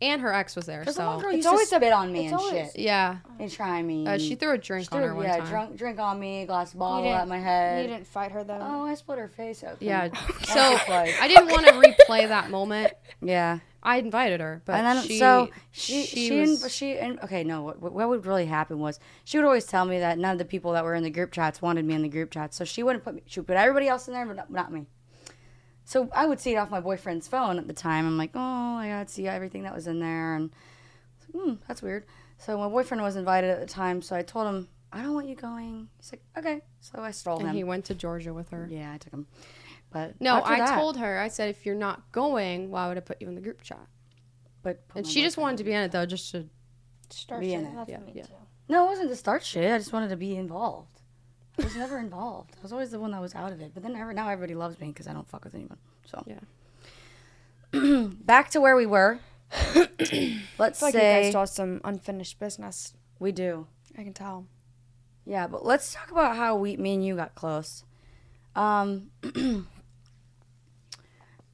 and 0.00 0.20
her 0.22 0.32
ex 0.32 0.54
was 0.56 0.66
there, 0.66 0.80
Because 0.80 0.96
the 0.96 1.14
so 1.16 1.20
girl 1.20 1.34
It's 1.34 1.46
always 1.46 1.72
a- 1.72 1.80
bit 1.80 1.92
on 1.92 2.12
me 2.12 2.26
and 2.26 2.34
always- 2.36 2.72
shit. 2.72 2.78
yeah. 2.78 3.16
And 3.40 3.50
try 3.50 3.82
me. 3.82 4.06
Uh, 4.06 4.18
she 4.18 4.34
threw 4.36 4.52
a 4.52 4.58
drink 4.58 4.84
She 4.88 4.90
on 4.96 5.00
threw- 5.00 5.08
her 5.08 5.14
one 5.14 5.24
yeah, 5.24 5.36
time. 5.38 5.46
drunk, 5.48 5.76
drink 5.76 5.98
on 5.98 6.18
me, 6.20 6.44
glass 6.46 6.72
bottle 6.74 7.12
at 7.12 7.26
my 7.28 7.38
head. 7.38 7.82
You 7.82 7.88
didn't 7.88 8.06
fight 8.06 8.32
her 8.32 8.44
though. 8.44 8.58
Oh, 8.60 8.84
I 8.84 8.94
split 8.94 9.18
her 9.18 9.28
face 9.28 9.62
open. 9.64 9.76
Yeah. 9.80 10.08
So. 10.44 10.60
I 10.88 11.26
didn't 11.28 11.48
want 11.48 11.66
to 11.66 11.72
replay 11.74 12.28
that 12.28 12.50
moment. 12.50 12.92
yeah. 13.20 13.58
I 13.80 13.98
invited 13.98 14.40
her, 14.40 14.60
but 14.64 14.74
and 14.74 14.84
then 14.84 15.04
she, 15.06 15.18
so 15.20 15.50
she 15.70 16.02
she 16.02 16.28
she 16.28 16.40
was- 16.40 16.62
and 16.64 16.70
she 16.72 16.98
and 16.98 17.20
okay 17.20 17.44
no 17.44 17.62
what, 17.62 17.80
what 17.80 18.08
would 18.08 18.26
really 18.26 18.44
happen 18.46 18.80
was 18.80 18.98
she 19.24 19.38
would 19.38 19.44
always 19.44 19.66
tell 19.66 19.84
me 19.84 20.00
that 20.00 20.18
none 20.18 20.32
of 20.32 20.38
the 20.38 20.44
people 20.44 20.72
that 20.72 20.82
were 20.84 20.96
in 20.96 21.04
the 21.04 21.10
group 21.10 21.30
chats 21.30 21.62
wanted 21.62 21.84
me 21.84 21.94
in 21.94 22.02
the 22.02 22.08
group 22.08 22.32
chats 22.32 22.56
so 22.56 22.64
she 22.64 22.82
wouldn't 22.82 23.04
put 23.04 23.14
me 23.14 23.22
she 23.26 23.38
would 23.38 23.46
put 23.46 23.56
everybody 23.56 23.86
else 23.86 24.08
in 24.08 24.14
there 24.14 24.26
but 24.26 24.34
not, 24.34 24.50
not 24.50 24.72
me 24.72 24.86
so 25.90 26.08
I 26.12 26.26
would 26.26 26.38
see 26.38 26.52
it 26.54 26.56
off 26.56 26.70
my 26.70 26.80
boyfriend's 26.80 27.26
phone 27.28 27.58
at 27.58 27.66
the 27.66 27.72
time 27.72 28.06
I'm 28.06 28.18
like 28.18 28.32
oh 28.34 28.76
I 28.76 28.88
gotta 28.88 29.08
see 29.08 29.26
everything 29.26 29.62
that 29.62 29.74
was 29.74 29.86
in 29.86 30.00
there 30.00 30.34
and 30.36 30.50
like, 31.34 31.42
hmm, 31.44 31.54
that's 31.66 31.82
weird 31.82 32.04
so 32.36 32.58
my 32.58 32.68
boyfriend 32.68 33.02
was 33.02 33.16
invited 33.16 33.50
at 33.50 33.60
the 33.60 33.66
time 33.66 34.02
so 34.02 34.14
I 34.14 34.22
told 34.22 34.46
him 34.46 34.68
I 34.92 35.02
don't 35.02 35.14
want 35.14 35.28
you 35.28 35.34
going 35.34 35.88
he's 35.96 36.12
like 36.12 36.22
okay 36.36 36.60
so 36.80 37.00
I 37.00 37.10
stole 37.10 37.38
and 37.40 37.48
him 37.48 37.54
he 37.54 37.64
went 37.64 37.86
to 37.86 37.94
Georgia 37.94 38.32
with 38.34 38.50
her. 38.50 38.68
yeah 38.70 38.92
I 38.92 38.98
took 38.98 39.12
him 39.12 39.26
but 39.90 40.20
No, 40.20 40.42
I 40.44 40.58
that- 40.58 40.76
told 40.78 40.98
her. 40.98 41.18
I 41.18 41.28
said 41.28 41.48
if 41.48 41.64
you're 41.64 41.74
not 41.74 42.12
going, 42.12 42.70
why 42.70 42.88
would 42.88 42.98
I 42.98 43.00
put 43.00 43.22
you 43.22 43.28
in 43.28 43.34
the 43.34 43.40
group 43.40 43.62
chat? 43.62 43.86
but 44.62 44.82
And 44.94 45.06
she 45.06 45.22
just 45.22 45.38
wanted 45.38 45.56
to 45.56 45.64
be 45.64 45.72
in 45.72 45.80
it 45.80 45.92
though, 45.92 46.04
just 46.04 46.30
to. 46.32 46.44
Start 47.08 47.40
Be 47.40 47.54
in 47.54 47.64
it. 47.64 47.74
That's 47.74 47.88
Yeah, 47.88 48.00
me 48.00 48.12
yeah. 48.14 48.24
too. 48.24 48.32
No, 48.68 48.84
it 48.84 48.88
wasn't 48.88 49.08
to 49.08 49.16
start 49.16 49.42
shit. 49.42 49.72
I 49.72 49.78
just 49.78 49.94
wanted 49.94 50.10
to 50.10 50.16
be 50.16 50.36
involved. 50.36 50.97
I 51.58 51.64
was 51.64 51.76
never 51.76 51.98
involved. 51.98 52.54
I 52.58 52.62
was 52.62 52.72
always 52.72 52.90
the 52.90 53.00
one 53.00 53.10
that 53.12 53.20
was 53.20 53.34
out 53.34 53.52
of 53.52 53.60
it. 53.60 53.72
But 53.74 53.82
then 53.82 53.96
every, 53.96 54.14
now 54.14 54.28
everybody 54.28 54.54
loves 54.54 54.78
me 54.80 54.88
because 54.88 55.08
I 55.08 55.12
don't 55.12 55.28
fuck 55.28 55.44
with 55.44 55.54
anyone. 55.54 55.78
So 56.06 56.24
Yeah. 56.26 56.40
back 58.24 58.50
to 58.50 58.60
where 58.60 58.76
we 58.76 58.86
were. 58.86 59.20
Let's 60.58 60.82
I 60.82 60.90
feel 60.92 60.92
like 60.92 60.94
you 60.94 61.00
guys 61.00 61.34
have 61.34 61.48
some 61.48 61.80
unfinished 61.84 62.38
business. 62.38 62.94
we 63.18 63.32
do. 63.32 63.66
I 63.96 64.04
can 64.04 64.12
tell. 64.12 64.46
Yeah, 65.24 65.46
but 65.46 65.64
let's 65.64 65.92
talk 65.92 66.10
about 66.10 66.36
how 66.36 66.56
we, 66.56 66.76
me 66.78 66.94
and 66.94 67.04
you 67.04 67.14
got 67.14 67.34
close. 67.34 67.84
Um, 68.56 69.10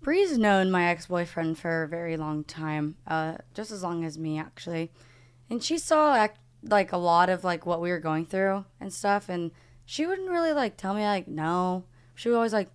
Bree's 0.01 0.39
known 0.39 0.71
my 0.71 0.85
ex 0.85 1.07
boyfriend 1.07 1.59
for 1.59 1.83
a 1.83 1.89
very 1.89 2.17
long 2.17 2.45
time, 2.45 2.97
uh, 3.07 3.39
just 3.53 3.73
as 3.73 3.83
long 3.83 4.05
as 4.05 4.17
me 4.19 4.39
actually, 4.39 4.93
and 5.51 5.63
she 5.63 5.79
saw 5.79 6.29
like 6.63 6.93
a 6.93 6.97
lot 6.97 7.29
of 7.29 7.43
like 7.43 7.67
what 7.67 7.81
we 7.81 7.91
were 7.91 7.99
going 7.99 8.27
through 8.27 8.65
and 8.81 8.93
stuff, 8.93 9.29
and 9.29 9.51
she 9.87 10.07
wouldn't 10.07 10.31
really 10.31 10.53
like 10.53 10.77
tell 10.77 10.95
me 10.95 11.03
like 11.03 11.29
no. 11.29 11.85
She 12.15 12.29
was 12.29 12.37
always 12.37 12.53
like, 12.53 12.71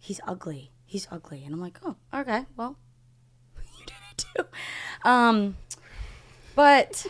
"He's 0.00 0.20
ugly. 0.26 0.72
He's 0.84 1.06
ugly," 1.10 1.44
and 1.44 1.54
I'm 1.54 1.60
like, 1.60 1.78
"Oh, 1.84 1.96
okay, 2.12 2.46
well, 2.56 2.76
you 3.78 3.84
did 3.86 3.94
it 4.12 4.24
too." 4.36 5.08
Um, 5.08 5.56
but 6.54 7.06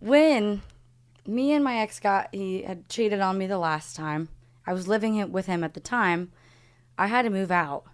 when 0.00 0.62
me 1.26 1.52
and 1.52 1.62
my 1.64 1.76
ex 1.78 2.00
got 2.00 2.28
he 2.34 2.62
had 2.62 2.88
cheated 2.88 3.20
on 3.20 3.38
me 3.38 3.46
the 3.46 3.58
last 3.58 3.94
time. 3.96 4.28
I 4.66 4.72
was 4.72 4.86
living 4.86 5.32
with 5.32 5.46
him 5.46 5.64
at 5.64 5.74
the 5.74 5.80
time. 5.80 6.30
I 6.98 7.06
had 7.06 7.22
to 7.22 7.30
move 7.30 7.50
out. 7.50 7.84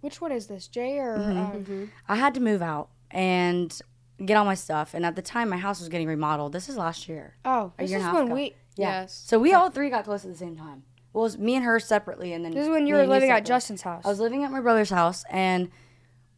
Which 0.00 0.20
one 0.20 0.32
is 0.32 0.46
this, 0.46 0.66
Jay 0.66 0.96
or? 0.98 1.16
Um, 1.16 1.90
I 2.08 2.16
had 2.16 2.34
to 2.34 2.40
move 2.40 2.62
out 2.62 2.88
and 3.10 3.78
get 4.24 4.36
all 4.36 4.44
my 4.44 4.54
stuff. 4.54 4.94
And 4.94 5.04
at 5.04 5.14
the 5.14 5.22
time, 5.22 5.48
my 5.50 5.58
house 5.58 5.78
was 5.78 5.88
getting 5.88 6.08
remodeled. 6.08 6.52
This 6.52 6.68
is 6.68 6.76
last 6.76 7.08
year. 7.08 7.34
oh, 7.44 7.72
A 7.78 7.82
this 7.82 7.90
year 7.90 7.98
is 8.00 8.02
and 8.02 8.02
a 8.02 8.04
half 8.06 8.14
when 8.14 8.26
ago. 8.26 8.34
we. 8.34 8.54
Yeah. 8.76 9.02
Yes. 9.02 9.22
So 9.26 9.38
we 9.38 9.52
all 9.54 9.70
three 9.70 9.90
got 9.90 10.04
close 10.04 10.24
at 10.24 10.30
the 10.30 10.36
same 10.36 10.56
time. 10.56 10.84
Well, 11.12 11.24
it 11.24 11.26
was 11.26 11.38
me 11.38 11.56
and 11.56 11.64
her 11.64 11.78
separately, 11.78 12.32
and 12.32 12.44
then 12.44 12.52
This 12.52 12.64
is 12.64 12.70
when 12.70 12.86
you 12.86 12.94
me 12.94 12.98
were 12.98 13.00
and 13.02 13.10
living 13.10 13.30
at 13.30 13.34
separately. 13.34 13.48
Justin's 13.48 13.82
house. 13.82 14.02
I 14.04 14.08
was 14.08 14.18
living 14.20 14.44
at 14.44 14.50
my 14.50 14.60
brother's 14.60 14.88
house, 14.90 15.24
and 15.30 15.70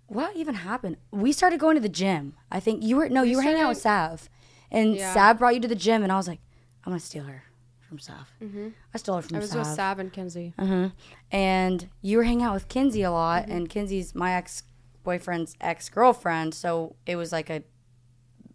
what 0.09 0.35
even 0.37 0.55
happened? 0.57 0.97
We 1.13 1.33
started 1.33 1.61
going 1.61 1.77
to 1.77 1.81
the 1.81 1.89
gym. 1.89 2.35
I 2.51 2.59
think 2.61 2.83
you 2.83 2.97
were 2.97 3.09
no, 3.09 3.23
you 3.23 3.37
were 3.37 3.43
hanging 3.43 3.63
out 3.63 3.69
with 3.71 3.79
Sav, 3.79 4.29
and 4.71 4.97
Yeah. 4.97 5.15
Sav 5.15 5.39
brought 5.39 5.55
you 5.55 5.61
to 5.61 5.69
the 5.69 5.75
gym, 5.77 6.03
and 6.03 6.11
I 6.11 6.17
was 6.17 6.27
like, 6.29 6.41
I'm 6.85 6.91
gonna 6.93 7.01
steal 7.01 7.25
her 7.25 7.45
from 7.89 7.99
Sav. 8.01 8.33
Mm-hmm. 8.43 8.69
I 8.93 8.99
stole 8.99 9.17
her 9.17 9.23
from 9.23 9.37
I 9.37 9.41
was 9.41 9.51
Sav. 9.51 9.59
with 9.61 9.67
Sav 9.69 9.99
and 10.01 10.13
Kenzie. 10.13 10.55
hmm 10.59 10.87
And 11.31 11.89
you 12.03 12.19
were 12.19 12.25
hanging 12.25 12.43
out 12.45 12.55
with 12.55 12.69
Kinsey 12.69 13.03
a 13.03 13.11
lot, 13.13 13.49
and 13.49 13.69
Kinsey's 13.69 14.15
my 14.15 14.33
ex 14.35 14.65
boyfriend's 15.05 15.55
ex 15.61 15.89
girlfriend. 15.89 16.55
So 16.55 16.97
it 17.07 17.15
was 17.17 17.31
like 17.31 17.49
a, 17.49 17.63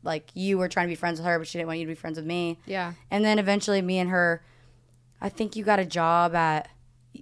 like 0.04 0.30
you 0.34 0.58
were 0.58 0.68
trying 0.68 0.88
to 0.88 0.92
be 0.92 0.96
friends 0.96 1.20
with 1.20 1.26
her, 1.26 1.38
but 1.38 1.48
she 1.48 1.58
didn't 1.58 1.68
want 1.68 1.80
you 1.80 1.86
to 1.86 1.92
be 1.92 1.96
friends 1.96 2.18
with 2.18 2.26
me. 2.26 2.60
Yeah. 2.66 2.94
And 3.12 3.24
then 3.24 3.40
eventually, 3.40 3.82
me 3.82 4.00
and 4.00 4.10
her, 4.10 4.44
I 5.22 5.30
think 5.30 5.56
you 5.56 5.64
got 5.64 5.80
a 5.80 5.86
job 5.86 6.36
at 6.36 6.70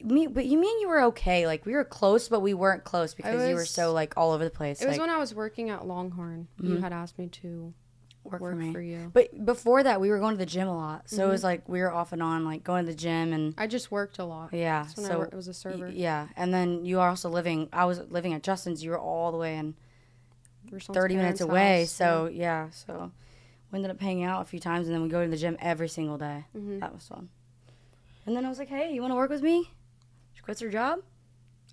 me, 0.04 0.28
but 0.28 0.46
you 0.46 0.58
mean 0.60 0.80
you 0.80 0.88
were 0.88 1.02
okay? 1.04 1.48
Like 1.48 1.66
we 1.66 1.74
were 1.74 1.86
close, 1.86 2.28
but 2.30 2.42
we 2.42 2.54
weren't 2.54 2.84
close 2.84 3.13
because 3.13 3.48
you 3.50 3.56
were 3.56 3.66
so 3.66 3.94
like 3.94 4.13
all 4.18 4.32
over 4.32 4.44
the 4.44 4.50
place. 4.50 4.82
It 4.82 4.88
was 4.88 4.98
like, 4.98 5.08
when 5.08 5.10
I 5.10 5.18
was 5.18 5.34
working 5.34 5.70
at 5.70 5.88
Longhorn. 5.88 6.48
You 6.62 6.76
mm-hmm. 6.76 6.84
had 6.84 6.94
asked 6.94 7.18
me 7.18 7.28
to 7.28 7.74
work, 8.24 8.42
work 8.42 8.54
for 8.54 8.56
me. 8.58 8.74
for 8.74 8.82
you. 8.82 9.10
But 9.13 9.46
before 9.46 9.84
that, 9.84 10.00
we 10.02 10.10
were 10.10 10.20
going 10.20 10.34
to 10.34 10.38
the 10.38 10.46
gym 10.46 10.68
a 10.68 10.76
lot, 10.76 11.10
so 11.10 11.26
it 11.26 11.30
was 11.30 11.40
mm-hmm. 11.40 11.48
like 11.48 11.70
we 11.70 11.80
were 11.80 11.92
off 11.92 12.12
and 12.13 12.22
on, 12.22 12.46
like 12.46 12.63
going 12.63 12.86
to 12.86 12.92
the 12.92 12.98
gym 12.98 13.34
and 13.34 13.54
I 13.58 13.68
just 13.68 13.92
worked 13.92 14.20
a 14.20 14.26
lot. 14.26 14.54
yeah. 14.54 14.86
I 14.88 15.02
so 15.02 15.18
wor- 15.18 15.30
was 15.34 15.48
a 15.48 15.54
server. 15.54 15.88
Y- 15.88 15.94
Yeah, 15.96 16.28
and 16.36 16.54
then 16.54 16.86
you 16.86 17.00
are 17.00 17.10
also 17.10 17.30
living. 17.30 17.70
I 17.74 17.86
was 17.86 18.00
living 18.10 18.34
at 18.34 18.44
Justin's. 18.44 18.84
You 18.84 18.92
were 18.92 19.00
all 19.00 19.32
the 19.32 19.38
way 19.38 19.56
in 19.56 19.76
Ruslan's 20.71 20.95
thirty 20.97 21.15
minutes 21.15 21.41
away. 21.41 21.82
house, 21.82 21.91
So 21.91 22.30
yeah. 22.32 22.69
so 22.71 23.12
we 23.71 23.77
ended 23.77 23.91
up 23.91 23.99
hanging 24.01 24.23
out 24.23 24.41
a 24.41 24.45
few 24.45 24.60
times, 24.60 24.88
and 24.88 24.95
then 24.95 25.01
we 25.03 25.10
go 25.10 25.23
to 25.23 25.30
the 25.30 25.38
gym 25.38 25.58
every 25.60 25.89
single 25.89 26.17
day. 26.17 26.45
Mhm. 26.56 26.80
That 26.80 26.93
was 26.93 27.08
fun. 27.08 27.30
And 28.25 28.36
then 28.36 28.45
I 28.45 28.49
was 28.49 28.60
like, 28.60 28.69
"Hey, 28.69 28.93
you 28.93 29.01
want 29.01 29.12
to 29.12 29.15
work 29.15 29.30
with 29.30 29.41
me?" 29.41 29.71
She 30.34 30.41
quits 30.41 30.62
her 30.62 30.69
job. 30.69 30.99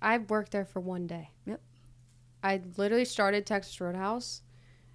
I 0.01 0.17
worked 0.17 0.51
there 0.51 0.65
for 0.65 0.79
one 0.79 1.07
day. 1.07 1.31
Yep. 1.45 1.61
I 2.43 2.61
literally 2.77 3.05
started 3.05 3.45
Texas 3.45 3.79
Roadhouse, 3.79 4.41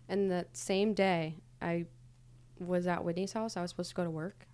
and 0.08 0.30
the 0.30 0.46
same 0.52 0.94
day 0.94 1.36
I 1.60 1.86
was 2.58 2.86
at 2.86 3.04
Whitney's 3.04 3.32
house. 3.32 3.56
I 3.56 3.62
was 3.62 3.70
supposed 3.70 3.90
to 3.90 3.94
go 3.96 4.04
to 4.04 4.10
work. 4.10 4.46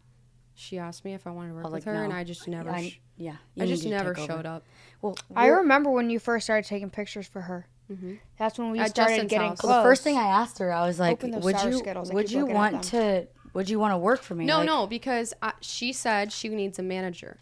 She 0.54 0.78
asked 0.78 1.04
me 1.04 1.12
if 1.12 1.26
I 1.26 1.30
wanted 1.30 1.48
to 1.50 1.54
work 1.56 1.64
was 1.64 1.72
with 1.72 1.86
like, 1.86 1.94
her, 1.94 2.04
and. 2.04 2.12
I 2.12 2.24
just 2.24 2.48
never. 2.48 2.70
I, 2.70 2.88
sh- 2.88 3.00
yeah, 3.18 3.36
I 3.58 3.66
just 3.66 3.84
never 3.84 4.14
showed 4.14 4.46
up. 4.46 4.64
Well, 5.02 5.16
I 5.34 5.48
remember 5.48 5.90
when 5.90 6.08
you 6.10 6.18
first 6.18 6.46
started 6.46 6.66
taking 6.66 6.88
pictures 6.90 7.26
for 7.26 7.42
her. 7.42 7.66
Mhm. 7.90 8.18
That's 8.38 8.58
when 8.58 8.70
we 8.72 8.78
At 8.80 8.90
started 8.90 9.12
Justin's 9.12 9.30
getting 9.30 9.48
house. 9.48 9.60
close. 9.60 9.70
Well, 9.70 9.82
the 9.82 9.88
first 9.88 10.02
thing 10.02 10.16
I 10.16 10.24
asked 10.26 10.58
her, 10.58 10.72
I 10.72 10.86
was 10.86 10.98
like, 10.98 11.22
"Would 11.22 11.62
you 11.62 11.78
Skittles. 11.78 12.10
I 12.10 12.14
would 12.14 12.26
keep 12.26 12.34
you 12.34 12.40
looking 12.42 12.56
at 12.56 12.72
want 12.72 12.84
to 12.84 13.26
would 13.54 13.70
you 13.70 13.78
want 13.78 13.92
to 13.92 13.98
work 13.98 14.22
for 14.22 14.34
me?" 14.34 14.44
No, 14.44 14.58
Like, 14.58 14.66
no, 14.66 14.86
because 14.86 15.32
I, 15.40 15.52
she 15.60 15.92
said 15.92 16.32
she 16.32 16.48
needs 16.48 16.78
a 16.78 16.82
manager, 16.82 17.38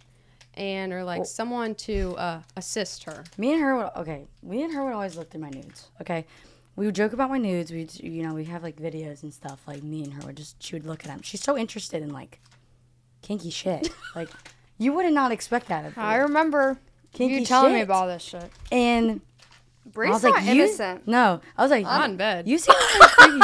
and 0.54 0.92
or 0.92 1.02
like 1.02 1.20
Well- 1.20 1.24
someone 1.24 1.74
to 1.76 2.14
uh, 2.18 2.42
assist 2.56 3.04
her. 3.04 3.24
Me 3.38 3.52
and 3.52 3.60
her 3.62 3.76
would 3.76 3.90
okay. 3.96 4.26
Me 4.42 4.62
and 4.62 4.74
her 4.74 4.84
would 4.84 4.92
always 4.92 5.16
look 5.16 5.30
through 5.30 5.40
my 5.40 5.50
nudes. 5.50 5.88
Okay, 6.02 6.26
we 6.76 6.84
would 6.86 6.94
joke 6.94 7.12
about 7.14 7.30
my 7.30 7.38
nudes. 7.38 7.70
We 7.72 7.78
would 7.78 7.98
you 8.00 8.22
know 8.22 8.34
we 8.34 8.44
have 8.44 8.62
like 8.62 8.76
videos 8.76 9.22
and 9.22 9.32
stuff. 9.32 9.62
Like 9.66 9.82
me 9.82 10.04
and 10.04 10.12
her 10.14 10.26
would 10.26 10.36
just 10.36 10.62
she 10.62 10.74
would 10.74 10.84
look 10.86 11.00
at 11.04 11.06
them. 11.06 11.22
She's 11.22 11.42
so 11.42 11.56
interested 11.56 12.02
in 12.02 12.12
like 12.12 12.40
kinky 13.22 13.48
shit. 13.50 13.88
like 14.14 14.28
you 14.76 14.92
would 14.92 15.10
not 15.12 15.32
expect 15.32 15.68
that. 15.68 15.86
Of 15.86 15.96
I 15.96 16.16
her. 16.16 16.22
remember 16.24 16.78
kinky 17.14 17.36
you 17.40 17.46
telling 17.46 17.72
me 17.72 17.78
shit. 17.78 17.84
about 17.88 18.06
this 18.08 18.22
shit. 18.22 18.50
And 18.70 19.20
I 19.96 20.10
was 20.10 20.24
like, 20.24 20.44
you 20.44 20.50
innocent. 20.52 21.06
no. 21.06 21.40
I 21.56 21.62
was 21.62 21.70
like, 21.70 21.86
On 21.86 22.12
you, 22.12 22.16
bed. 22.16 22.48
you 22.48 22.58
seem 22.58 22.74
really 22.74 23.08
freaky. 23.08 23.40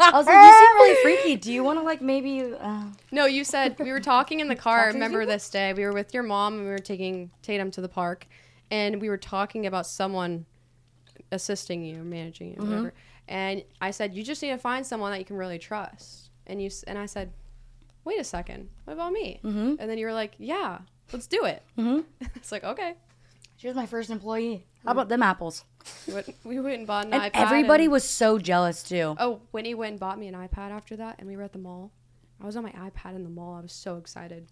I 0.00 0.10
was 0.12 0.26
like, 0.26 0.34
you 0.34 0.52
seem 0.52 0.74
really 0.76 1.02
freaky. 1.22 1.36
Do 1.36 1.52
you 1.52 1.62
want 1.64 1.78
to 1.78 1.82
like 1.84 2.02
maybe? 2.02 2.52
Uh, 2.58 2.84
No, 3.12 3.26
you 3.26 3.44
said 3.44 3.76
we 3.78 3.90
were 3.92 4.00
talking 4.00 4.40
in 4.40 4.48
the 4.48 4.56
car. 4.56 4.76
I 4.76 4.82
Talk 4.82 4.86
to 4.86 4.92
these 4.92 4.94
remember 4.96 5.20
people? 5.20 5.34
this 5.34 5.50
day. 5.50 5.72
We 5.72 5.84
were 5.84 5.92
with 5.92 6.12
your 6.12 6.22
mom 6.24 6.54
and 6.54 6.64
we 6.64 6.70
were 6.70 6.78
taking 6.78 7.30
Tatum 7.42 7.70
to 7.72 7.80
the 7.80 7.88
park, 7.88 8.26
and 8.70 9.00
we 9.00 9.08
were 9.08 9.16
talking 9.16 9.66
about 9.66 9.86
someone 9.86 10.46
assisting 11.32 11.84
you, 11.84 12.02
managing 12.02 12.50
you, 12.50 12.56
Mm-hmm. 12.56 12.68
whatever. 12.70 12.94
And 13.28 13.64
I 13.80 13.90
said, 13.90 14.14
you 14.14 14.22
just 14.22 14.42
need 14.42 14.50
to 14.50 14.58
find 14.58 14.84
someone 14.84 15.10
that 15.12 15.18
you 15.18 15.24
can 15.24 15.36
really 15.36 15.58
trust. 15.58 16.30
And 16.46 16.60
you 16.62 16.70
and 16.86 16.98
I 16.98 17.06
said, 17.06 17.32
wait 18.04 18.20
a 18.20 18.24
second, 18.24 18.68
what 18.84 18.92
about 18.94 19.12
me? 19.12 19.40
Mhm. 19.42 19.76
And 19.78 19.88
then 19.90 19.96
you 19.96 20.04
were 20.06 20.12
like, 20.12 20.34
yeah, 20.38 20.80
let's 21.12 21.26
do 21.26 21.44
it. 21.46 21.62
Mhm. 21.78 22.04
it's 22.34 22.52
like 22.52 22.64
okay. 22.64 22.94
she 23.56 23.66
was 23.66 23.74
my 23.76 23.86
first 23.86 24.10
employee. 24.10 24.66
How 24.84 24.92
about 24.92 25.08
them 25.08 25.22
apples? 25.22 25.64
We 26.06 26.14
went, 26.14 26.34
we 26.44 26.60
went 26.60 26.78
and 26.78 26.86
bought 26.86 27.06
an 27.06 27.12
And 27.14 27.22
iPad. 27.24 27.30
everybody 27.34 27.84
and- 27.84 27.92
was 27.92 28.04
so 28.08 28.38
jealous 28.38 28.82
too. 28.82 29.14
Oh, 29.18 29.40
Winnie 29.52 29.74
went 29.74 29.92
and 29.92 30.00
bought 30.00 30.18
me 30.18 30.28
an 30.28 30.34
iPad 30.34 30.70
after 30.70 30.96
that, 30.96 31.16
and 31.18 31.28
we 31.28 31.36
were 31.36 31.42
at 31.42 31.52
the 31.52 31.58
mall. 31.58 31.90
I 32.42 32.46
was 32.46 32.56
on 32.56 32.62
my 32.64 32.72
iPad 32.72 33.14
in 33.16 33.22
the 33.24 33.30
mall. 33.30 33.54
I 33.54 33.60
was 33.60 33.72
so 33.72 33.96
excited 33.96 34.46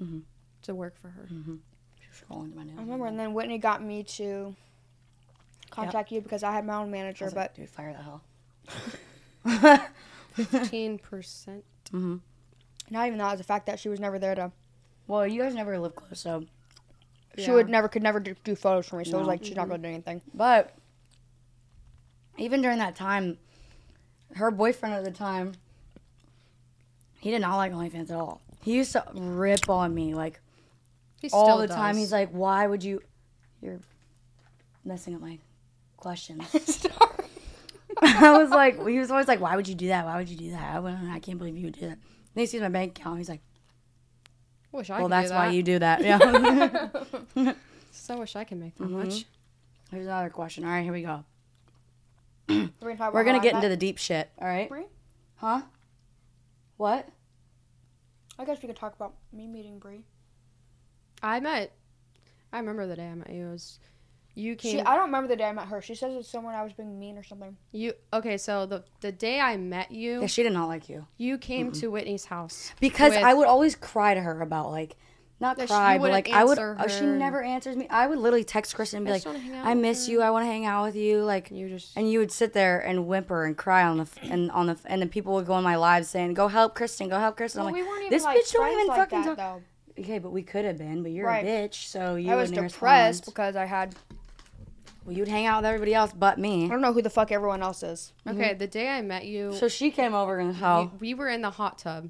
Mhm. 0.00 0.22
to 0.62 0.74
work 0.74 0.96
for 1.00 1.08
her. 1.08 1.28
She 1.28 1.34
was 1.36 2.20
scrolling 2.20 2.48
through 2.52 2.56
my 2.56 2.64
nudes. 2.64 2.78
I 2.78 2.82
remember, 2.82 3.06
and 3.06 3.18
then 3.18 3.32
Whitney 3.34 3.58
got 3.58 3.82
me 3.82 4.02
to 4.04 4.54
contact 5.70 6.10
you 6.12 6.20
because 6.20 6.42
I 6.42 6.52
had 6.52 6.64
my 6.66 6.74
own 6.74 6.88
I 6.88 6.90
manager. 6.90 7.24
was 7.26 7.34
But 7.34 7.40
like, 7.40 7.54
dude, 7.54 7.68
fire 7.70 7.92
the 7.94 8.02
hell. 8.02 8.22
Fifteen 10.32 10.98
percent. 10.98 11.64
hmm 11.90 12.16
not 12.90 13.06
even 13.06 13.18
that, 13.18 13.28
it 13.28 13.30
was 13.32 13.38
the 13.40 13.44
fact 13.44 13.66
that 13.66 13.78
she 13.78 13.88
was 13.88 14.00
never 14.00 14.18
there 14.18 14.34
to. 14.34 14.52
Well, 15.06 15.26
you 15.26 15.40
guys 15.42 15.54
never 15.54 15.78
lived 15.78 15.94
close, 15.94 16.20
so 16.20 16.44
she 17.38 17.50
would 17.50 17.68
never 17.68 17.88
could 17.88 18.02
never 18.02 18.20
do, 18.20 18.34
do 18.44 18.54
photos 18.54 18.86
for 18.88 18.96
me. 18.96 19.04
So 19.04 19.16
it 19.16 19.20
was 19.20 19.28
like 19.28 19.44
she's 19.44 19.56
not 19.56 19.68
gonna 19.68 19.82
do 19.82 19.88
anything. 19.88 20.20
But 20.34 20.74
even 22.38 22.62
during 22.62 22.78
that 22.78 22.96
time, 22.96 23.38
her 24.34 24.50
boyfriend 24.50 24.94
at 24.94 25.04
the 25.04 25.10
time, 25.10 25.52
he 27.20 27.30
did 27.30 27.40
not 27.40 27.56
like 27.56 27.72
OnlyFans 27.72 28.10
at 28.10 28.16
all. 28.16 28.40
He 28.62 28.74
used 28.74 28.92
to 28.92 29.04
rip 29.14 29.68
on 29.68 29.94
me 29.94 30.14
like 30.14 30.40
He 31.20 31.28
all 31.32 31.58
the 31.58 31.66
does. 31.66 31.76
time. 31.76 31.96
He's 31.96 32.12
like, 32.12 32.30
"Why 32.30 32.66
would 32.66 32.82
you?" 32.84 33.00
You're 33.60 33.80
messing 34.84 35.14
up 35.14 35.20
my 35.20 35.38
questions. 35.96 36.44
I 38.02 38.36
was 38.38 38.50
like, 38.50 38.76
he 38.88 38.98
was 38.98 39.10
always 39.10 39.28
like, 39.28 39.40
"Why 39.40 39.54
would 39.56 39.68
you 39.68 39.74
do 39.74 39.88
that? 39.88 40.04
Why 40.04 40.16
would 40.16 40.28
you 40.28 40.36
do 40.36 40.50
that?" 40.52 40.82
I 40.82 41.14
"I 41.14 41.18
can't 41.20 41.38
believe 41.38 41.56
you 41.56 41.66
would 41.66 41.74
do 41.78 41.88
that." 41.88 41.98
Then 42.34 42.42
he 42.42 42.46
sees 42.46 42.60
my 42.60 42.68
bank 42.68 42.98
account. 42.98 43.18
He's 43.18 43.28
like, 43.28 43.42
wish 44.72 44.90
I 44.90 44.94
"Well, 44.98 45.04
could 45.06 45.12
that's 45.12 45.28
do 45.30 45.34
why 45.36 45.48
you 45.50 45.62
do 45.62 45.78
that." 45.78 46.02
Yeah. 46.02 47.52
So 47.94 48.18
wish 48.18 48.34
I 48.36 48.44
could 48.44 48.58
make 48.58 48.74
that 48.76 48.84
Mhm. 48.88 48.90
much. 49.04 49.26
Here's 49.90 50.06
another 50.06 50.30
question. 50.30 50.64
All 50.64 50.70
right, 50.70 50.82
here 50.82 50.92
we 50.94 51.02
go. 51.02 51.24
We're 52.48 52.66
gonna, 52.96 53.10
We're 53.12 53.22
gonna 53.24 53.40
get 53.40 53.54
into 53.54 53.68
the 53.68 53.76
deep 53.76 53.98
shit. 53.98 54.30
All 54.40 54.48
right? 54.48 54.68
Brie? 54.68 54.86
Huh? 55.36 55.62
What? 56.78 57.08
I 58.38 58.44
guess 58.44 58.60
we 58.62 58.66
could 58.66 58.76
talk 58.76 58.94
about 58.96 59.14
me 59.32 59.46
meeting 59.46 59.78
Brie. 59.78 60.04
I 61.22 61.38
met. 61.40 61.72
I 62.52 62.58
remember 62.58 62.86
the 62.86 62.96
day 62.96 63.08
I 63.08 63.14
met 63.14 63.30
you. 63.30 63.46
It 63.48 63.52
was 63.52 63.78
you 64.34 64.56
came. 64.56 64.78
She, 64.78 64.80
I 64.80 64.94
don't 64.96 65.06
remember 65.06 65.28
the 65.28 65.36
day 65.36 65.44
I 65.44 65.52
met 65.52 65.66
her. 65.68 65.80
She 65.82 65.94
says 65.94 66.14
it's 66.16 66.28
someone 66.28 66.54
I 66.54 66.62
was 66.62 66.72
being 66.72 66.98
mean 66.98 67.18
or 67.18 67.22
something. 67.22 67.56
you 67.72 67.92
okay? 68.12 68.36
So 68.38 68.66
the 68.66 68.82
the 69.00 69.12
day 69.12 69.40
I 69.40 69.56
met 69.56 69.90
you, 69.92 70.20
Yeah, 70.22 70.26
she 70.26 70.42
did 70.42 70.52
not 70.52 70.66
like 70.68 70.88
you 70.88 71.06
you 71.18 71.38
came 71.38 71.72
to 71.72 71.88
Whitney's 71.90 72.24
house 72.26 72.72
because 72.80 73.10
With- 73.14 73.22
I 73.24 73.34
would 73.34 73.46
always 73.46 73.74
cry 73.74 74.14
to 74.14 74.20
her 74.20 74.40
about 74.40 74.70
like, 74.70 74.96
not 75.40 75.58
cry, 75.66 75.98
but 75.98 76.10
like 76.12 76.30
I 76.30 76.44
would. 76.44 76.58
answer 76.58 76.76
oh, 76.78 76.86
she 76.86 77.04
never 77.04 77.42
answers 77.42 77.76
me. 77.76 77.88
I 77.90 78.06
would 78.06 78.18
literally 78.18 78.44
text 78.44 78.74
Kristen 78.76 78.98
and 78.98 79.06
be 79.06 79.10
I 79.10 79.14
like, 79.14 79.22
just 79.24 79.26
wanna 79.34 79.38
hang 79.44 79.54
out 79.56 79.66
"I 79.66 79.74
miss 79.74 80.06
her." 80.06 80.12
you. 80.12 80.22
I 80.22 80.30
want 80.30 80.44
to 80.44 80.46
hang 80.46 80.64
out 80.66 80.84
with 80.84 80.94
you." 80.96 81.24
Like, 81.24 81.50
You 81.50 81.68
just 81.68 81.96
and 81.96 82.08
you 82.10 82.20
would 82.20 82.30
sit 82.30 82.52
there 82.52 82.78
and 82.78 83.06
whimper 83.08 83.44
and 83.44 83.56
cry 83.56 83.82
on 83.82 83.96
the 83.98 84.02
f- 84.04 84.18
and 84.22 84.50
on 84.52 84.66
the 84.66 84.72
f- 84.74 84.82
and 84.86 85.02
then 85.02 85.08
people 85.08 85.34
would 85.34 85.46
go 85.46 85.58
in 85.58 85.64
my 85.64 85.74
lives 85.76 86.08
saying, 86.08 86.34
"Go 86.34 86.46
help 86.48 86.74
Kristen. 86.76 87.08
Go 87.08 87.18
help 87.18 87.36
Kristen." 87.36 87.60
Well, 87.64 87.68
I'm 87.74 87.80
like, 87.80 87.86
weren't 87.86 88.08
this 88.10 88.22
like 88.22 88.38
bitch 88.38 88.52
don't 88.52 88.72
even 88.72 88.86
like 88.86 88.96
fucking 88.98 89.20
that, 89.22 89.36
talk. 89.36 89.36
though. 89.36 89.62
Okay, 90.02 90.18
but 90.20 90.30
we 90.30 90.42
could 90.42 90.64
have 90.64 90.78
been. 90.78 91.02
But 91.02 91.10
you're 91.12 91.26
Right. 91.26 91.44
a 91.44 91.48
bitch, 91.48 91.74
so 91.88 92.14
you 92.14 92.30
I 92.32 92.36
was 92.36 92.50
depressed 92.52 93.22
respond. 93.26 93.34
because 93.34 93.56
I 93.56 93.64
had 93.66 93.94
Well, 95.04 95.16
you'd 95.16 95.28
hang 95.28 95.46
out 95.46 95.62
with 95.62 95.66
everybody 95.66 95.94
else 95.94 96.12
but 96.16 96.38
me. 96.38 96.66
I 96.66 96.68
don't 96.68 96.80
know 96.80 96.92
who 96.92 97.02
the 97.02 97.10
fuck 97.10 97.32
everyone 97.32 97.62
else 97.62 97.82
is. 97.82 98.12
okay. 98.26 98.54
The 98.54 98.66
day 98.68 98.88
I 98.88 99.02
met 99.02 99.26
you, 99.26 99.52
So 99.52 99.68
she 99.68 99.90
came 99.90 100.14
over 100.14 100.38
in 100.38 100.48
the 100.48 100.54
house. 100.54 100.90
we, 101.00 101.08
we 101.08 101.14
were 101.14 101.28
in 101.28 101.42
the 101.42 101.50
hot 101.50 101.78
tub, 101.78 102.08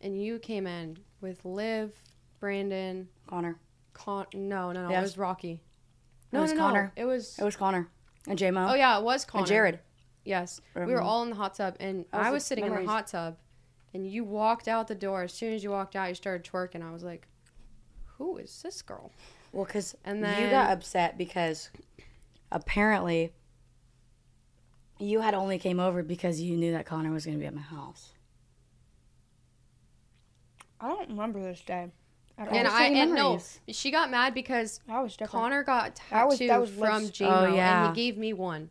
and 0.00 0.20
you 0.20 0.38
came 0.38 0.66
in 0.66 0.98
with 1.20 1.44
Liv, 1.44 1.92
Brandon, 2.38 3.08
Connor. 3.26 3.58
Con. 3.92 4.26
No, 4.32 4.70
no, 4.72 4.82
no. 4.84 4.88
It 4.88 4.92
Yes. 4.92 5.02
was 5.02 5.18
Rocky. 5.18 5.52
It 6.32 6.36
No, 6.36 6.42
was 6.42 6.52
no, 6.52 6.58
Connor. 6.58 6.92
no. 6.96 7.02
It 7.02 7.06
was. 7.06 7.36
It 7.38 7.44
was 7.44 7.56
Connor 7.56 7.88
and 8.26 8.38
J 8.38 8.50
Mo 8.50 8.68
oh 8.70 8.74
yeah, 8.74 8.96
it 8.98 9.02
was 9.04 9.24
Connor. 9.24 9.40
and 9.42 9.48
Jared. 9.48 9.78
Yes, 10.24 10.60
we 10.76 10.82
were 10.86 11.00
Mhm. 11.00 11.04
all 11.04 11.22
in 11.24 11.30
the 11.30 11.36
hot 11.36 11.54
tub, 11.54 11.76
and 11.80 12.04
That 12.12 12.18
was 12.18 12.26
I 12.26 12.30
the 12.30 12.34
was 12.34 12.44
sitting 12.44 12.64
in 12.64 12.70
memories. 12.70 12.86
the 12.86 12.92
hot 12.92 13.06
tub, 13.08 13.36
and 13.92 14.06
you 14.06 14.22
walked 14.22 14.68
out 14.68 14.86
the 14.86 14.94
door. 14.94 15.22
As 15.24 15.32
soon 15.32 15.52
as 15.52 15.64
you 15.64 15.70
walked 15.70 15.96
out, 15.96 16.08
you 16.08 16.14
started 16.14 16.50
twerking. 16.50 16.82
I 16.88 16.92
was 16.92 17.02
like, 17.02 17.26
"Who 18.18 18.36
is 18.36 18.62
this 18.62 18.82
girl?" 18.82 19.10
Well, 19.52 19.64
because 19.64 19.96
And 20.04 20.22
then 20.22 20.36
you 20.42 20.48
then- 20.48 20.66
got 20.66 20.70
upset 20.72 21.18
because 21.18 21.70
apparently 22.52 23.32
you 24.98 25.20
had 25.20 25.34
only 25.34 25.58
came 25.58 25.80
over 25.80 26.02
because 26.02 26.40
you 26.40 26.56
knew 26.56 26.72
that 26.72 26.86
Connor 26.86 27.10
was 27.10 27.24
going 27.24 27.36
to 27.38 27.40
be 27.40 27.46
at 27.46 27.54
my 27.54 27.60
house. 27.62 28.10
I 30.80 30.88
don't 30.88 31.08
remember 31.10 31.40
this 31.42 31.60
day. 31.60 31.88
At 32.38 32.48
all. 32.48 32.54
and 32.56 32.64
just 32.64 32.74
I 32.76 32.78
saying 32.88 32.96
and 32.98 33.10
no, 33.14 33.22
memories. 33.30 33.60
she 33.68 33.90
got 33.90 34.10
mad 34.10 34.32
because 34.32 34.80
I 34.88 35.00
was 35.02 35.12
different. 35.12 35.30
Connor 35.32 35.62
got 35.62 35.96
That 35.96 35.96
tattoo 36.08 36.26
was- 36.28 36.38
that 36.38 36.60
was 36.60 36.70
from 36.70 37.02
Liv's- 37.02 37.20
Oh, 37.20 37.54
yeah. 37.54 37.86
and 37.88 37.96
he 37.96 38.02
gave 38.10 38.16
me 38.18 38.32
one, 38.32 38.70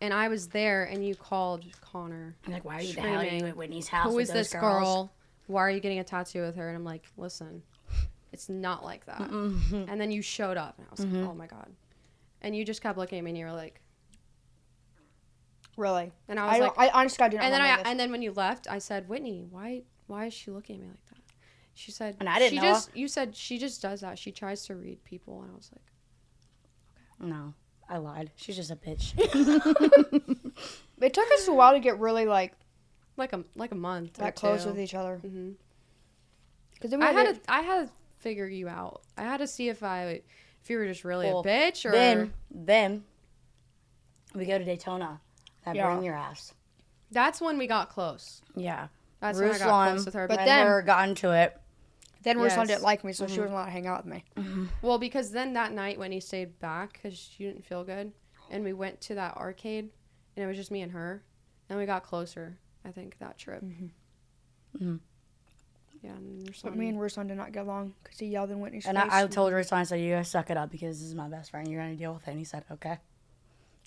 and 0.00 0.14
I 0.14 0.28
was 0.28 0.48
there, 0.48 0.84
and 0.84 1.06
you 1.06 1.14
called 1.14 1.64
Connor. 1.82 2.34
I'm 2.46 2.52
like, 2.54 2.64
why 2.64 2.76
are 2.78 2.82
you 2.82 2.94
the 2.94 3.02
hell 3.02 3.20
are 3.20 3.24
you 3.24 3.44
at 3.46 3.56
Whitney's 3.56 3.88
house? 3.88 4.08
Who 4.10 4.16
with 4.16 4.22
is 4.24 4.28
those 4.28 4.50
this 4.50 4.60
girls?" 4.60 4.82
girl? 4.84 5.12
Why 5.48 5.60
are 5.62 5.70
you 5.70 5.80
getting 5.80 5.98
a 5.98 6.04
tattoo 6.04 6.42
with 6.42 6.56
her? 6.56 6.68
And 6.68 6.76
I'm 6.78 6.84
like, 6.84 7.04
listen, 7.18 7.62
it's 8.32 8.48
not 8.48 8.84
like 8.84 9.04
that. 9.06 9.18
Mm-hmm. 9.18 9.84
And 9.88 10.00
then 10.00 10.10
you 10.10 10.22
showed 10.22 10.56
up, 10.56 10.78
and 10.78 10.86
I 10.86 10.90
was 10.90 11.00
like, 11.04 11.28
oh 11.28 11.34
my 11.34 11.46
god. 11.46 11.68
And 12.42 12.56
you 12.56 12.64
just 12.64 12.80
kept 12.82 12.96
looking 12.98 13.18
at 13.18 13.24
me, 13.24 13.30
and 13.32 13.38
you 13.38 13.44
were 13.46 13.52
like, 13.52 13.80
really. 15.76 16.12
and 16.28 16.38
I 16.38 16.44
I, 16.44 16.46
was 16.48 16.58
don't- 16.58 16.78
like, 16.78 16.94
I 16.94 17.00
honestly 17.00 17.24
I 17.24 17.28
do 17.28 17.36
not 17.36 17.44
and 17.44 17.54
then 17.54 17.60
I 17.60 17.76
this. 17.76 17.86
and 17.86 18.00
then 18.00 18.10
when 18.10 18.22
you 18.22 18.32
left, 18.32 18.66
I 18.70 18.78
said, 18.78 19.08
Whitney, 19.08 19.44
why 19.50 19.82
why 20.06 20.26
is 20.26 20.34
she 20.34 20.50
looking 20.50 20.76
at 20.76 20.82
me 20.82 20.88
like 20.88 21.04
that? 21.10 21.16
She 21.74 21.92
said, 21.92 22.16
And 22.20 22.28
I 22.28 22.38
didn't 22.38 22.50
she 22.50 22.56
know. 22.56 22.62
just 22.62 22.90
you 22.96 23.08
said 23.08 23.34
she 23.36 23.58
just 23.58 23.80
does 23.82 24.00
that. 24.00 24.18
She 24.18 24.32
tries 24.32 24.64
to 24.66 24.74
read 24.74 25.02
people, 25.04 25.42
and 25.42 25.50
I 25.52 25.54
was 25.54 25.70
like, 25.72 25.82
okay. 27.22 27.30
No, 27.30 27.54
I 27.88 27.98
lied. 27.98 28.30
She's 28.36 28.56
just 28.56 28.70
a 28.70 28.76
bitch. 28.76 29.12
it 31.00 31.14
took 31.14 31.30
us 31.32 31.48
a 31.48 31.52
while 31.52 31.72
to 31.72 31.80
get 31.80 31.98
really 31.98 32.26
like 32.26 32.52
like 33.16 33.32
a 33.32 33.44
like 33.54 33.72
a 33.72 33.76
month 33.76 34.18
or 34.18 34.22
that 34.24 34.36
close 34.36 34.64
two. 34.64 34.70
with 34.70 34.80
each 34.80 34.94
other. 34.94 35.20
Mhm. 35.24 35.54
Because 36.74 36.90
then 36.90 37.00
we 37.00 37.06
I 37.06 37.12
had, 37.12 37.26
had 37.26 37.34
to, 37.36 37.40
to 37.42 37.52
I 37.52 37.60
had 37.60 37.86
to 37.86 37.92
figure 38.18 38.46
you 38.48 38.68
out. 38.68 39.02
I 39.18 39.22
had 39.22 39.38
to 39.38 39.46
see 39.46 39.68
if 39.68 39.82
I 39.82 40.22
if 40.62 40.70
you 40.70 40.78
were 40.78 40.86
just 40.86 41.04
really 41.04 41.26
Well, 41.26 41.40
a 41.40 41.44
bitch 41.44 41.84
or 41.84 41.92
then, 41.92 42.32
then 42.50 43.04
we 44.34 44.44
go 44.46 44.58
to 44.58 44.64
Daytona. 44.64 45.20
I 45.66 45.72
Yeah. 45.72 45.92
bring 45.92 46.04
your 46.04 46.14
ass. 46.16 46.54
that's 47.12 47.40
when 47.40 47.58
we 47.58 47.66
got 47.66 47.88
close. 47.90 48.40
Yeah. 48.54 48.86
That's 49.20 49.38
when 49.38 49.50
I 49.50 49.58
got 49.58 49.66
Ruslan, 49.68 49.90
close 49.94 50.04
with 50.06 50.14
her. 50.14 50.28
but 50.28 50.36
But 50.38 50.44
then- 50.44 50.46
then 50.46 50.66
her 50.68 50.82
got 50.82 51.08
into 51.08 51.32
it. 51.32 51.60
then 52.22 52.36
Ruslan 52.38 52.66
didn't 52.68 52.82
like 52.82 53.02
me, 53.02 53.12
so 53.12 53.26
she 53.26 53.40
wasn't 53.40 53.54
allowed 53.54 53.64
to 53.66 53.70
hang 53.72 53.86
out 53.88 54.04
with 54.04 54.12
me. 54.14 54.24
Mm-hmm. 54.36 54.66
well, 54.82 54.98
because 54.98 55.32
then 55.32 55.52
that 55.54 55.72
night 55.72 55.98
when 55.98 56.12
he 56.12 56.20
stayed 56.20 56.58
back 56.60 56.92
because 56.92 57.18
she 57.18 57.44
didn't 57.44 57.64
feel 57.66 57.82
good, 57.84 58.12
and 58.50 58.62
we 58.64 58.72
went 58.72 59.00
to 59.02 59.14
that 59.16 59.36
arcade, 59.36 59.90
and 60.36 60.44
it 60.44 60.46
was 60.46 60.56
just 60.56 60.70
me 60.70 60.82
and 60.82 60.92
her, 60.92 61.22
and 61.68 61.78
we 61.78 61.84
got 61.86 62.02
closer. 62.04 62.58
I 62.84 62.92
think 62.92 63.18
that 63.18 63.36
trip. 63.38 63.62
Mhm. 63.62 65.00
Yeah, 66.02 66.12
and 66.12 66.44
But 66.46 66.54
Ruslan- 66.72 66.76
me 66.76 66.88
and 66.88 66.98
Ruslan 66.98 67.28
did 67.28 67.36
not 67.36 67.52
get 67.52 67.64
along 67.64 67.94
because 68.02 68.18
he 68.18 68.26
yelled 68.26 68.50
in 68.50 68.60
Whitney's 68.60 68.86
And 68.86 68.96
face. 68.96 69.08
I, 69.10 69.22
I 69.22 69.26
told 69.26 69.52
Ruslan, 69.52 69.72
I 69.74 69.82
said, 69.84 70.00
you 70.00 70.14
guys 70.14 70.28
suck 70.28 70.48
it 70.50 70.56
up 70.56 70.70
because 70.70 70.98
this 70.98 71.06
is 71.08 71.14
my 71.14 71.28
best 71.28 71.50
friend. 71.50 71.68
You're 71.68 71.80
going 71.82 71.92
to 71.94 71.98
deal 71.98 72.14
with 72.14 72.26
it. 72.26 72.30
And 72.30 72.38
he 72.38 72.44
said, 72.44 72.64
okay. 72.70 72.98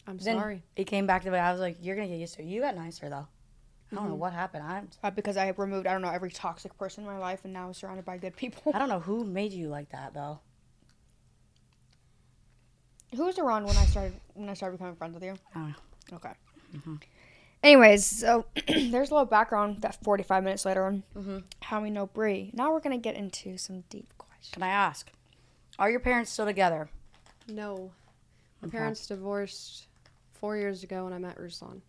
I'm 0.06 0.18
Then 0.18 0.38
sorry. 0.38 0.64
he 0.76 0.84
came 0.84 1.08
back 1.08 1.24
to 1.24 1.32
me. 1.32 1.38
I 1.38 1.52
was 1.52 1.60
like, 1.62 1.78
you're 1.82 1.96
going 1.96 2.08
to 2.08 2.14
get 2.14 2.20
used 2.22 2.36
to 2.36 2.42
it. 2.44 2.46
You 2.46 2.62
got 2.62 2.76
nicer, 2.76 3.10
though. 3.10 3.28
I 3.92 3.96
don't 3.96 4.10
know 4.10 4.16
Mhm. 4.16 4.20
what 4.20 4.34
happened. 4.34 4.64
I, 4.64 4.84
uh, 5.04 5.12
because 5.12 5.38
I 5.38 5.50
removed 5.58 5.86
I 5.88 5.92
don't 5.94 6.02
know 6.02 6.10
every 6.10 6.32
toxic 6.32 6.76
person 6.78 7.04
in 7.04 7.10
my 7.10 7.18
life, 7.18 7.42
and 7.46 7.54
now 7.54 7.68
I'm 7.68 7.74
surrounded 7.74 8.06
by 8.06 8.18
good 8.18 8.36
people. 8.36 8.72
I 8.76 8.80
don't 8.80 8.90
know 8.90 9.00
who 9.00 9.24
made 9.24 9.54
you 9.54 9.68
like 9.70 9.90
that, 9.90 10.14
though. 10.14 10.40
Who 13.16 13.26
was 13.26 13.38
around 13.38 13.66
when 13.66 13.78
I 13.78 13.86
started 13.86 14.14
when 14.34 14.50
I 14.50 14.56
started 14.56 14.78
becoming 14.78 14.96
friends 14.96 15.14
with 15.14 15.24
you? 15.24 15.36
I 15.54 15.60
don't 15.60 15.68
know. 15.70 16.18
Okay. 16.18 16.32
Mhm. 16.76 17.02
Anyways, 17.64 18.06
so 18.06 18.46
there's 18.68 19.10
a 19.10 19.14
little 19.14 19.26
background 19.26 19.82
that 19.82 19.96
45 20.04 20.44
minutes 20.44 20.66
later 20.66 20.86
on 20.86 21.04
Mhm. 21.16 21.44
how 21.62 21.82
we 21.82 21.90
know 21.90 22.08
Brie. 22.08 22.52
Now 22.54 22.72
we're 22.74 22.82
gonna 22.82 22.98
get 22.98 23.16
into 23.16 23.58
some 23.58 23.82
deep 23.90 24.14
questions. 24.18 24.52
Can 24.54 24.64
I 24.64 24.68
ask? 24.68 25.10
Are 25.80 25.90
your 25.90 26.02
parents 26.02 26.30
still 26.32 26.46
together? 26.46 26.90
No, 27.48 27.92
my 28.62 28.68
Okay. 28.68 28.78
parents 28.78 29.08
divorced 29.08 29.88
four 30.34 30.58
years 30.58 30.84
ago 30.84 31.06
when 31.06 31.14
I 31.14 31.18
met 31.20 31.38
Ruslan. 31.38 31.82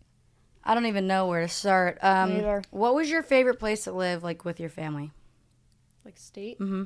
I 0.62 0.74
don't 0.74 0.86
even 0.86 1.06
know 1.06 1.26
where 1.26 1.42
to 1.42 1.48
start. 1.48 1.98
Um, 2.02 2.30
Neither. 2.30 2.62
what 2.70 2.94
was 2.94 3.10
your 3.10 3.22
favorite 3.22 3.58
place 3.58 3.84
to 3.84 3.92
live, 3.92 4.22
like 4.22 4.44
with 4.44 4.58
your 4.60 4.70
family? 4.70 5.10
Like 6.04 6.16
state 6.18 6.58
Mm-hmm. 6.60 6.84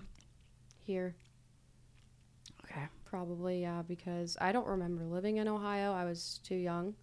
here. 0.79 1.14
Okay. 2.64 2.87
Probably, 3.05 3.61
yeah, 3.62 3.83
because 3.83 4.37
I 4.40 4.51
don't 4.53 4.66
remember 4.66 5.05
living 5.05 5.37
in 5.37 5.46
Ohio. 5.46 5.92
I 5.92 6.05
was 6.05 6.40
too 6.42 6.57
young. 6.57 6.94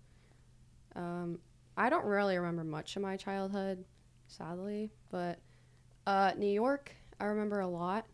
Um, 0.95 1.39
I 1.77 1.89
don't 1.89 2.05
really 2.05 2.37
remember 2.37 2.63
much 2.63 2.95
of 2.95 3.01
my 3.01 3.17
childhood, 3.17 3.85
sadly. 4.27 4.91
But 5.11 5.39
uh, 6.07 6.31
New 6.37 6.47
York, 6.51 6.91
I 7.19 7.25
remember 7.25 7.59
a 7.59 7.67
lot. 7.67 8.05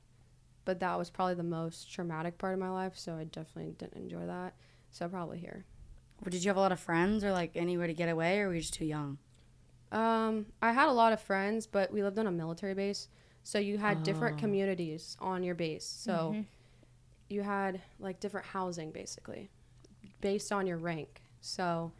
But 0.64 0.80
that 0.80 0.98
was 0.98 1.10
probably 1.10 1.34
the 1.36 1.44
most 1.44 1.92
traumatic 1.92 2.38
part 2.38 2.54
of 2.54 2.60
my 2.60 2.70
life, 2.70 2.94
so 2.96 3.16
I 3.16 3.24
definitely 3.24 3.72
didn't 3.78 4.02
enjoy 4.02 4.28
that. 4.28 4.54
So 4.92 5.08
probably 5.10 5.40
here. 5.40 5.66
Did 6.30 6.44
you 6.44 6.50
have 6.50 6.58
a 6.58 6.60
lot 6.62 6.72
of 6.72 6.80
friends 6.80 7.24
or 7.24 7.32
like 7.32 7.52
anywhere 7.56 7.88
to 7.88 7.94
get 7.94 8.10
away, 8.10 8.40
or 8.40 8.48
were 8.48 8.54
you 8.54 8.62
just 8.62 8.76
too 8.76 8.86
young? 8.86 9.18
Um, 9.92 10.46
I 10.62 10.72
had 10.72 10.88
a 10.88 10.92
lot 10.94 11.14
of 11.14 11.22
friends, 11.22 11.66
but 11.66 11.92
we 11.92 12.04
lived 12.04 12.20
on 12.20 12.28
a 12.28 12.32
military 12.32 12.76
base, 12.76 13.10
so 13.44 13.58
you 13.58 13.78
had 13.80 14.04
different 14.04 14.36
Oh. 14.38 14.40
communities 14.40 15.18
on 15.20 15.44
your 15.44 15.56
base. 15.56 15.86
So 15.86 16.36
Mhm. 16.36 16.46
you 17.28 17.42
had 17.42 17.82
like 18.00 18.20
different 18.20 18.46
housing 18.48 18.92
basically 18.92 19.50
based 20.22 20.52
on 20.52 20.68
your 20.68 20.78
rank. 20.78 21.24
So 21.42 21.92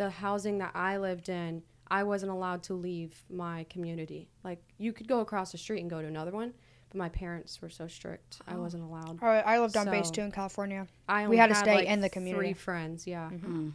the 0.00 0.08
housing 0.08 0.56
that 0.56 0.70
I 0.74 0.96
lived 0.96 1.28
in, 1.28 1.62
I 1.90 2.04
wasn't 2.04 2.32
allowed 2.32 2.62
to 2.64 2.74
leave 2.74 3.22
my 3.28 3.66
community. 3.68 4.30
Like 4.42 4.62
you 4.78 4.94
could 4.94 5.06
go 5.06 5.20
across 5.20 5.52
the 5.52 5.58
street 5.58 5.80
and 5.82 5.90
go 5.90 6.00
to 6.00 6.08
another 6.08 6.30
one, 6.30 6.54
but 6.88 6.96
my 6.96 7.10
parents 7.10 7.60
were 7.60 7.68
so 7.68 7.86
strict. 7.86 8.38
I 8.48 8.54
Oh. 8.54 8.62
wasn't 8.62 8.84
allowed. 8.84 9.22
I, 9.22 9.40
I 9.40 9.58
lived 9.60 9.76
on 9.76 9.90
base 9.90 10.06
So- 10.06 10.14
too 10.14 10.20
in 10.22 10.32
California. 10.32 10.86
I 11.06 11.20
We 11.20 11.24
only 11.26 11.36
had 11.36 11.48
to 11.48 11.54
stay 11.54 11.74
like, 11.74 11.86
in 11.86 12.00
the 12.00 12.08
community. 12.08 12.46
Three 12.46 12.54
friends, 12.54 13.06
yeah. 13.06 13.28
Mm. 13.30 13.74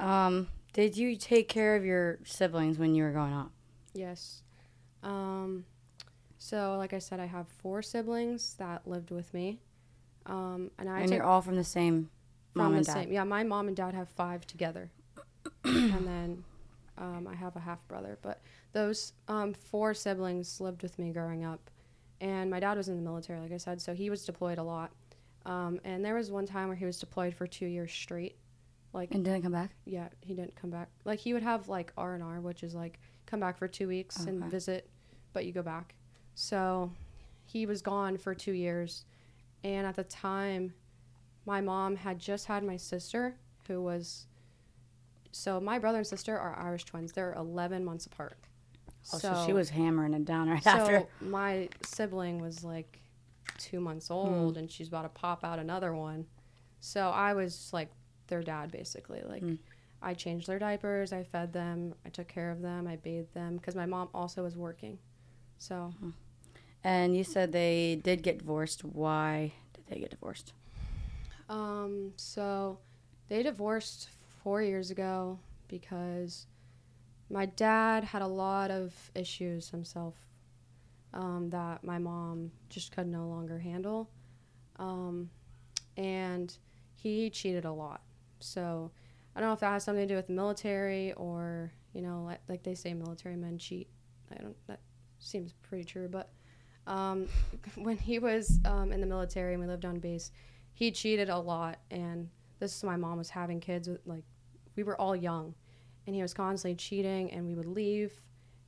Um, 0.00 0.48
did 0.72 0.96
you 0.96 1.16
take 1.16 1.48
care 1.50 1.76
of 1.76 1.84
your 1.84 2.18
siblings 2.24 2.78
when 2.78 2.94
you 2.94 3.02
were 3.02 3.10
growing 3.10 3.34
up? 3.34 3.50
Yes. 3.92 4.42
Um, 5.02 5.66
so, 6.38 6.76
like 6.78 6.94
I 6.94 6.98
said, 6.98 7.20
I 7.20 7.26
have 7.26 7.46
four 7.46 7.82
siblings 7.82 8.54
that 8.54 8.86
lived 8.88 9.10
with 9.10 9.34
me. 9.34 9.60
Um, 10.24 10.70
and 10.78 10.88
I 10.88 11.00
and 11.00 11.08
took 11.08 11.16
you're 11.18 11.26
all 11.26 11.42
from 11.42 11.56
the 11.56 11.64
same 11.64 12.08
from 12.52 12.62
mom 12.62 12.76
the 12.76 12.84
dad. 12.84 12.92
same. 12.92 13.12
Yeah, 13.12 13.24
my 13.24 13.42
mom 13.44 13.68
and 13.68 13.76
dad 13.76 13.94
have 13.94 14.08
five 14.08 14.46
together, 14.46 14.90
and 15.64 16.06
then 16.06 16.44
um, 16.96 17.28
I 17.30 17.34
have 17.34 17.56
a 17.56 17.60
half 17.60 17.86
brother. 17.88 18.18
But 18.22 18.40
those 18.72 19.12
um, 19.28 19.54
four 19.54 19.94
siblings 19.94 20.60
lived 20.60 20.82
with 20.82 20.98
me 20.98 21.10
growing 21.12 21.44
up, 21.44 21.70
and 22.20 22.50
my 22.50 22.60
dad 22.60 22.76
was 22.76 22.88
in 22.88 22.96
the 22.96 23.02
military, 23.02 23.40
like 23.40 23.52
I 23.52 23.56
said, 23.58 23.80
so 23.80 23.94
he 23.94 24.10
was 24.10 24.24
deployed 24.24 24.58
a 24.58 24.62
lot. 24.62 24.90
Um, 25.46 25.80
and 25.84 26.04
there 26.04 26.14
was 26.14 26.30
one 26.30 26.46
time 26.46 26.68
where 26.68 26.76
he 26.76 26.84
was 26.84 26.98
deployed 26.98 27.34
for 27.34 27.46
two 27.46 27.66
years 27.66 27.92
straight. 27.92 28.36
Like, 28.92 29.14
And 29.14 29.24
didn't 29.24 29.42
come 29.42 29.52
back. 29.52 29.70
yeah, 29.84 30.08
he 30.20 30.34
didn't 30.34 30.56
come 30.56 30.70
back. 30.70 30.88
Like 31.04 31.18
he 31.20 31.32
would 31.34 31.42
have 31.42 31.68
like 31.68 31.92
R 31.96 32.14
and 32.14 32.22
R, 32.22 32.40
which 32.40 32.62
is 32.62 32.74
like 32.74 32.98
come 33.26 33.38
back 33.40 33.56
for 33.58 33.68
two 33.68 33.86
weeks 33.88 34.24
and 34.24 34.42
visit, 34.50 34.88
but 35.32 35.44
you 35.44 35.52
go 35.52 35.62
back. 35.62 35.94
So 36.34 36.90
he 37.44 37.66
was 37.66 37.82
gone 37.82 38.16
for 38.16 38.34
two 38.34 38.52
years, 38.52 39.04
and 39.64 39.86
at 39.86 39.94
the 39.94 40.04
time, 40.04 40.72
my 41.48 41.62
mom 41.62 41.96
had 41.96 42.18
just 42.18 42.44
had 42.46 42.62
my 42.62 42.76
sister, 42.76 43.34
who 43.66 43.82
was. 43.82 44.26
So 45.32 45.58
my 45.60 45.78
brother 45.78 45.98
and 45.98 46.06
sister 46.06 46.38
are 46.38 46.54
Irish 46.58 46.84
twins. 46.84 47.12
They're 47.12 47.32
11 47.34 47.84
months 47.84 48.04
apart. 48.06 48.36
Oh, 49.14 49.18
so, 49.18 49.44
she 49.46 49.54
was 49.54 49.70
hammering 49.70 50.12
it 50.12 50.26
down 50.26 50.50
right 50.50 50.66
after. 50.66 51.00
So 51.00 51.08
my 51.26 51.70
sibling 51.82 52.38
was 52.40 52.62
like 52.64 53.00
two 53.56 53.80
months 53.80 54.10
old, 54.10 54.58
and 54.58 54.70
she's 54.70 54.88
about 54.88 55.02
to 55.02 55.08
pop 55.08 55.42
out 55.42 55.58
another 55.58 55.94
one. 55.94 56.26
So 56.80 57.08
I 57.08 57.32
was 57.32 57.70
like 57.72 57.90
their 58.26 58.42
dad, 58.42 58.70
basically. 58.70 59.22
Like 59.26 59.42
Mm. 59.42 59.58
I 60.02 60.14
changed 60.14 60.46
their 60.46 60.58
diapers, 60.58 61.12
I 61.12 61.24
fed 61.24 61.52
them, 61.52 61.94
I 62.04 62.10
took 62.10 62.28
care 62.28 62.50
of 62.50 62.60
them, 62.60 62.86
I 62.86 62.96
bathed 62.96 63.32
them 63.34 63.56
because 63.56 63.74
my 63.74 63.86
mom 63.86 64.08
also 64.14 64.42
was 64.44 64.56
working. 64.56 64.98
So 65.58 65.92
And 66.84 67.16
you 67.16 67.24
said 67.24 67.50
they 67.52 68.00
did 68.04 68.22
get 68.22 68.38
divorced. 68.38 68.84
Why 68.84 69.54
did 69.72 69.86
they 69.88 69.98
get 69.98 70.10
divorced? 70.10 70.52
Um, 71.48 72.12
so 72.16 72.78
they 73.28 73.42
divorced 73.42 74.08
four 74.42 74.62
years 74.62 74.90
ago 74.90 75.38
because 75.68 76.46
my 77.30 77.46
dad 77.46 78.04
had 78.04 78.22
a 78.22 78.26
lot 78.26 78.70
of 78.70 78.94
issues 79.14 79.70
himself 79.70 80.14
um, 81.12 81.50
that 81.50 81.84
my 81.84 81.98
mom 81.98 82.50
just 82.68 82.94
could 82.94 83.06
no 83.06 83.26
longer 83.26 83.58
handle. 83.58 84.10
Um, 84.78 85.30
and 85.96 86.56
he 86.94 87.30
cheated 87.30 87.64
a 87.64 87.72
lot. 87.72 88.02
So 88.40 88.90
I 89.34 89.40
don't 89.40 89.48
know 89.48 89.54
if 89.54 89.60
that 89.60 89.72
has 89.72 89.84
something 89.84 90.06
to 90.06 90.12
do 90.12 90.16
with 90.16 90.28
the 90.28 90.32
military 90.32 91.12
or, 91.14 91.72
you 91.92 92.02
know, 92.02 92.24
like, 92.24 92.40
like 92.48 92.62
they 92.62 92.74
say 92.74 92.94
military 92.94 93.36
men 93.36 93.58
cheat. 93.58 93.88
I 94.32 94.42
don't, 94.42 94.56
that 94.66 94.80
seems 95.18 95.52
pretty 95.62 95.84
true. 95.84 96.08
But 96.08 96.30
um, 96.86 97.28
when 97.76 97.98
he 97.98 98.18
was 98.18 98.58
um, 98.64 98.92
in 98.92 99.00
the 99.00 99.06
military 99.06 99.54
and 99.54 99.62
we 99.62 99.68
lived 99.68 99.84
on 99.84 99.98
base, 99.98 100.30
he 100.78 100.92
cheated 100.92 101.28
a 101.28 101.36
lot 101.38 101.78
and 101.90 102.28
this 102.60 102.76
is 102.76 102.84
my 102.84 102.94
mom 102.94 103.18
was 103.18 103.30
having 103.30 103.58
kids 103.58 103.88
with 103.88 104.00
like 104.06 104.22
we 104.76 104.84
were 104.84 104.98
all 105.00 105.16
young 105.16 105.54
and 106.06 106.14
he 106.14 106.22
was 106.22 106.32
constantly 106.32 106.76
cheating 106.76 107.32
and 107.32 107.44
we 107.44 107.54
would 107.56 107.66
leave 107.66 108.12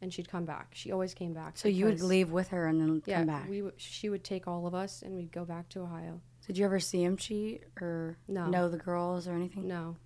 and 0.03 0.12
she'd 0.12 0.29
come 0.29 0.44
back 0.44 0.70
she 0.73 0.90
always 0.90 1.14
came 1.14 1.33
back 1.33 1.57
So 1.57 1.68
you 1.68 1.85
would 1.87 2.03
leave 2.03 2.33
with 2.33 2.49
her 2.49 2.66
and 2.66 2.81
then 2.81 3.01
yeah 3.07 3.18
come 3.18 3.27
back. 3.29 3.49
we 3.49 3.59
w- 3.59 3.75
she 3.77 4.09
would 4.09 4.25
take 4.25 4.49
all 4.49 4.66
of 4.66 4.75
us 4.75 5.03
and 5.03 5.14
we'd 5.14 5.31
go 5.31 5.44
back 5.44 5.68
to 5.68 5.81
ohio 5.83 6.20
Did 6.49 6.59
you 6.59 6.64
ever 6.64 6.81
see 6.81 7.05
him 7.05 7.16
cheat 7.16 7.62
or 7.81 8.16
No. 8.27 8.46
know 8.49 8.68
the 8.68 8.77
girls 8.79 9.29
or 9.29 9.33
anything? 9.35 9.68
no 9.68 9.96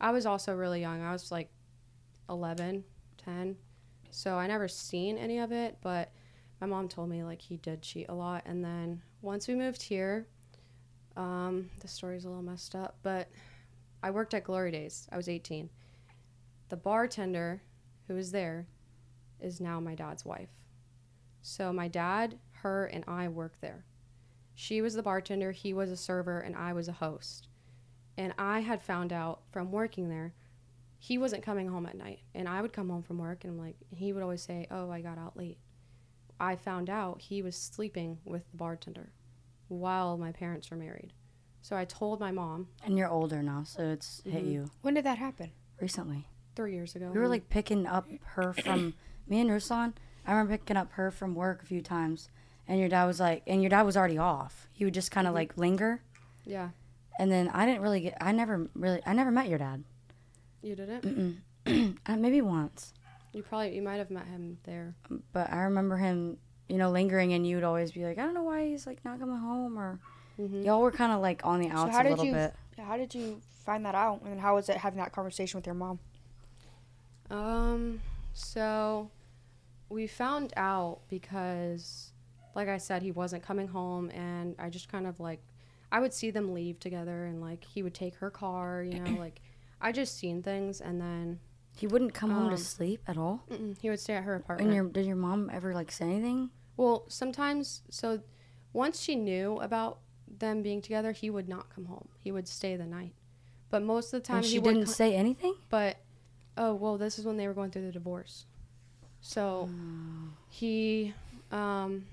i 0.00 0.10
was 0.10 0.26
also 0.26 0.54
really 0.54 0.82
young 0.82 1.02
i 1.02 1.12
was 1.12 1.32
like 1.32 1.48
11 2.28 2.84
10 3.24 3.56
so 4.10 4.34
i 4.36 4.46
never 4.46 4.68
seen 4.68 5.16
any 5.16 5.38
of 5.38 5.50
it 5.50 5.78
but 5.80 6.12
my 6.60 6.66
mom 6.66 6.88
told 6.88 7.08
me 7.08 7.22
like 7.24 7.40
he 7.40 7.56
did 7.56 7.80
cheat 7.80 8.06
a 8.10 8.14
lot 8.14 8.42
and 8.44 8.62
then 8.62 9.00
once 9.22 9.48
we 9.48 9.54
moved 9.54 9.82
here 9.82 10.26
um, 11.18 11.68
the 11.80 11.88
story's 11.88 12.24
a 12.24 12.28
little 12.28 12.42
messed 12.42 12.74
up 12.74 12.96
but 13.02 13.28
i 14.02 14.10
worked 14.10 14.32
at 14.32 14.44
glory 14.44 14.70
days. 14.70 15.06
I 15.12 15.16
was 15.16 15.28
18 15.28 15.68
the 16.68 16.76
bartender 16.76 17.62
who 18.06 18.14
was 18.14 18.30
there 18.30 18.66
is 19.40 19.60
now 19.60 19.80
my 19.80 19.94
dad's 19.94 20.24
wife. 20.24 20.50
So 21.42 21.72
my 21.72 21.88
dad 21.88 22.38
her 22.62 22.86
and 22.86 23.04
i 23.08 23.28
worked 23.28 23.60
there. 23.60 23.84
She 24.54 24.80
was 24.80 24.94
the 24.94 25.02
bartender 25.02 25.52
he 25.52 25.74
was 25.74 25.90
a 25.90 25.96
server 25.96 26.40
and 26.40 26.54
i 26.56 26.72
was 26.72 26.88
a 26.88 26.92
host. 26.92 27.48
And 28.16 28.32
i 28.38 28.60
had 28.60 28.82
found 28.82 29.12
out 29.12 29.40
from 29.50 29.72
working 29.72 30.08
there 30.08 30.34
he 31.00 31.16
wasn't 31.16 31.44
coming 31.44 31.68
home 31.68 31.86
at 31.86 31.96
night. 31.96 32.20
And 32.34 32.48
i 32.48 32.62
would 32.62 32.72
come 32.72 32.90
home 32.90 33.02
from 33.02 33.18
work 33.18 33.42
and 33.42 33.54
I'm 33.54 33.58
like 33.58 33.76
he 33.90 34.12
would 34.12 34.22
always 34.22 34.42
say 34.42 34.68
oh 34.70 34.90
i 34.90 35.00
got 35.00 35.18
out 35.18 35.36
late. 35.36 35.58
I 36.38 36.54
found 36.54 36.88
out 36.88 37.22
he 37.22 37.42
was 37.42 37.56
sleeping 37.56 38.18
with 38.24 38.48
the 38.52 38.56
bartender 38.56 39.10
while 39.68 40.16
my 40.16 40.32
parents 40.32 40.70
were 40.70 40.76
married 40.76 41.12
so 41.60 41.76
i 41.76 41.84
told 41.84 42.18
my 42.20 42.30
mom 42.30 42.68
And 42.84 42.96
you're 42.98 43.08
older 43.10 43.42
now, 43.42 43.64
so 43.64 43.82
it's 43.82 44.22
hit 44.24 44.44
Mhm. 44.44 44.52
you 44.52 44.70
When 44.82 44.94
did 44.94 45.04
that 45.04 45.18
happen? 45.18 45.50
recently. 45.80 46.26
three 46.56 46.72
years 46.74 46.94
ago 46.96 47.10
We 47.12 47.20
were 47.20 47.28
like 47.28 47.48
picking 47.48 47.86
up 47.86 48.06
her 48.34 48.52
from 48.52 48.94
me 49.28 49.40
and 49.40 49.50
Ruslan. 49.50 49.94
I 50.26 50.32
remember 50.32 50.56
picking 50.58 50.76
up 50.76 50.92
her 50.92 51.10
from 51.10 51.34
work 51.34 51.62
a 51.62 51.66
few 51.66 51.80
times, 51.82 52.28
and 52.66 52.78
your 52.80 52.88
dad 52.88 53.06
was 53.06 53.18
like, 53.20 53.42
and 53.46 53.62
your 53.62 53.70
dad 53.70 53.82
was 53.82 53.96
already 53.96 54.18
off. 54.18 54.68
He 54.72 54.84
would 54.84 54.94
just 54.94 55.10
kind 55.10 55.26
of 55.26 55.32
Mhm. 55.32 55.36
like 55.36 55.56
linger, 55.58 56.02
yeah 56.44 56.70
and 57.20 57.30
then 57.32 57.48
I 57.48 57.66
didn't 57.66 57.82
really 57.82 58.00
get. 58.00 58.16
I 58.20 58.30
never 58.32 58.68
really. 58.74 59.00
I 59.04 59.12
never 59.12 59.30
met 59.30 59.48
your 59.48 59.58
dad. 59.58 59.84
you 60.62 60.74
didn't 60.76 61.02
Mm-mm. 61.64 61.96
uh, 62.06 62.16
maybe 62.16 62.40
once, 62.40 62.92
you 63.32 63.42
probably 63.42 63.74
you 63.76 63.82
might 63.82 63.96
have 63.98 64.10
met 64.10 64.26
him 64.26 64.58
there 64.64 64.94
but 65.32 65.52
I 65.52 65.62
remember 65.62 65.96
him, 65.96 66.38
you 66.68 66.76
know, 66.76 66.90
lingering, 66.90 67.32
and 67.32 67.46
you 67.46 67.56
would 67.56 67.64
always 67.64 67.92
be 67.92 68.04
like, 68.04 68.18
I 68.18 68.22
don't 68.22 68.34
know 68.34 68.42
why 68.42 68.66
he's 68.68 68.86
like 68.86 69.04
not 69.04 69.18
coming 69.18 69.38
home, 69.38 69.78
or 69.78 69.98
mm-hmm. 70.38 70.62
y'all 70.62 70.80
were 70.82 70.92
kind 70.92 71.12
of 71.12 71.20
like 71.20 71.40
on 71.44 71.60
the 71.60 71.68
outs 71.70 71.92
how 71.94 72.00
a 72.00 72.04
did 72.04 72.10
little 72.10 72.24
you- 72.26 72.32
bit. 72.32 72.54
How 72.78 72.96
did 72.96 73.12
you 73.14 73.40
find 73.66 73.84
that 73.86 73.94
out? 73.96 74.22
And 74.22 74.40
how 74.40 74.54
was 74.54 74.68
it 74.68 74.76
having 74.76 74.98
that 75.00 75.10
conversation 75.12 75.58
with 75.58 75.66
your 75.66 75.74
mom? 75.74 75.98
Um, 77.30 78.00
so 78.32 79.10
we 79.88 80.06
found 80.06 80.52
out 80.56 81.00
because, 81.08 82.12
like 82.54 82.68
I 82.68 82.78
said, 82.78 83.02
he 83.02 83.10
wasn't 83.10 83.42
coming 83.42 83.68
home, 83.68 84.10
and 84.10 84.54
I 84.58 84.70
just 84.70 84.88
kind 84.90 85.06
of 85.06 85.20
like, 85.20 85.40
I 85.90 86.00
would 86.00 86.12
see 86.14 86.30
them 86.30 86.54
leave 86.54 86.78
together, 86.80 87.24
and 87.24 87.40
like 87.40 87.64
he 87.64 87.82
would 87.82 87.94
take 87.94 88.14
her 88.16 88.30
car, 88.30 88.82
you 88.82 89.00
know, 89.00 89.18
like 89.20 89.40
I 89.80 89.92
just 89.92 90.16
seen 90.18 90.42
things, 90.42 90.80
and 90.80 91.00
then 91.00 91.40
He 91.76 91.86
wouldn't 91.86 92.14
come 92.14 92.30
home 92.30 92.46
to 92.48 92.54
Um, 92.54 92.56
sleep 92.58 93.02
at 93.06 93.16
all. 93.18 93.42
mm-mm, 93.50 93.76
he 93.80 93.90
would 93.90 94.00
stay 94.00 94.14
at 94.14 94.24
her 94.24 94.34
apartment. 94.36 94.68
And 94.68 94.74
your 94.74 94.84
did 94.88 95.06
your 95.06 95.16
mom 95.16 95.50
ever 95.52 95.74
like 95.74 95.90
say 95.92 96.06
anything? 96.06 96.50
Well, 96.78 97.04
sometimes, 97.08 97.82
so 97.90 98.20
once 98.72 99.00
she 99.00 99.16
knew 99.16 99.58
about 99.58 99.98
them 100.38 100.62
being 100.62 100.80
together, 100.80 101.10
he 101.12 101.28
would 101.28 101.48
not 101.48 101.68
come 101.74 101.86
home. 101.86 102.08
He 102.18 102.30
would 102.30 102.46
stay 102.46 102.76
the 102.76 102.86
night, 102.86 103.14
but 103.68 103.82
most 103.82 104.14
of 104.14 104.22
the 104.22 104.26
time 104.26 104.36
And 104.38 104.46
he 104.46 104.52
she 104.52 104.60
didn't 104.60 104.86
co- 104.86 104.92
say 104.92 105.14
anything. 105.14 105.54
But 105.68 105.96
oh 106.56 106.72
well, 106.74 106.96
this 106.96 107.18
is 107.18 107.24
when 107.26 107.36
they 107.36 107.48
were 107.48 107.52
going 107.52 107.72
through 107.72 107.86
the 107.86 107.92
divorce. 107.92 108.46
So 109.20 109.68
he, 110.48 111.12
um, 111.50 112.06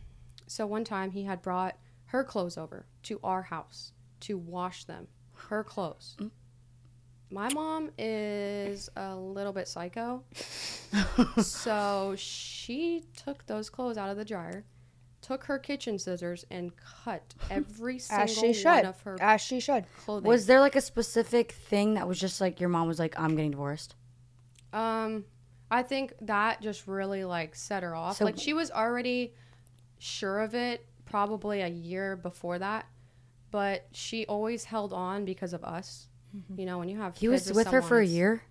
so 0.47 0.65
one 0.65 0.83
time 0.83 1.11
he 1.11 1.23
had 1.23 1.43
brought 1.43 1.77
her 2.07 2.23
clothes 2.23 2.57
over 2.57 2.87
to 3.03 3.19
our 3.23 3.43
house 3.43 3.91
to 4.21 4.35
wash 4.35 4.85
them, 4.85 5.07
her 5.49 5.63
clothes. 5.63 6.17
Mm. 6.19 6.31
My 7.35 7.53
mom 7.53 7.91
is 7.97 8.89
a 8.95 9.13
little 9.13 9.51
bit 9.51 9.67
psycho, 9.67 10.23
so 11.41 12.15
she 12.17 13.03
took 13.17 13.45
those 13.45 13.69
clothes 13.69 13.97
out 13.97 14.09
of 14.09 14.15
the 14.15 14.23
dryer, 14.23 14.63
took 15.21 15.43
her 15.43 15.59
kitchen 15.59 15.99
scissors 15.99 16.45
and 16.49 16.71
cut 17.03 17.33
every 17.49 17.99
single 17.99 18.23
As 18.23 18.33
she 18.33 18.45
one 18.47 18.53
should. 18.53 18.85
of 18.85 19.01
her 19.01 19.17
As 19.19 19.41
she 19.41 19.59
should. 19.59 19.83
clothing. 20.05 20.27
Was 20.29 20.45
there 20.45 20.61
like 20.61 20.77
a 20.77 20.81
specific 20.81 21.51
thing 21.51 21.95
that 21.95 22.07
was 22.07 22.19
just 22.19 22.39
like 22.39 22.61
your 22.61 22.69
mom 22.69 22.87
was 22.87 22.99
like, 22.99 23.19
I'm 23.19 23.35
getting 23.35 23.51
divorced? 23.51 23.95
Um, 24.71 25.25
I 25.69 25.83
think 25.83 26.13
that 26.21 26.61
just 26.61 26.87
really 26.87 27.25
like 27.25 27.53
set 27.55 27.83
her 27.83 27.93
off. 27.95 28.15
So- 28.17 28.23
like 28.25 28.37
she 28.39 28.53
was 28.53 28.71
already 28.71 29.33
sure 29.99 30.39
of 30.39 30.55
it 30.55 30.85
probably 31.03 31.59
a 31.61 31.67
year 31.67 32.15
before 32.15 32.59
that, 32.59 32.85
but 33.51 33.87
she 33.91 34.25
always 34.25 34.63
held 34.63 34.93
on 34.93 35.25
because 35.25 35.51
of 35.51 35.65
us. 35.65 36.07
You 36.57 36.65
know, 36.65 36.77
when 36.79 36.89
you 36.89 36.97
have 36.97 37.13
Mm-hmm. 37.13 37.19
He 37.25 37.27
kids 37.31 37.47
was 37.49 37.55
with 37.57 37.67
her 37.67 37.81
for 37.81 37.99
a 37.99 38.03
it's- 38.03 38.13
year. 38.15 38.43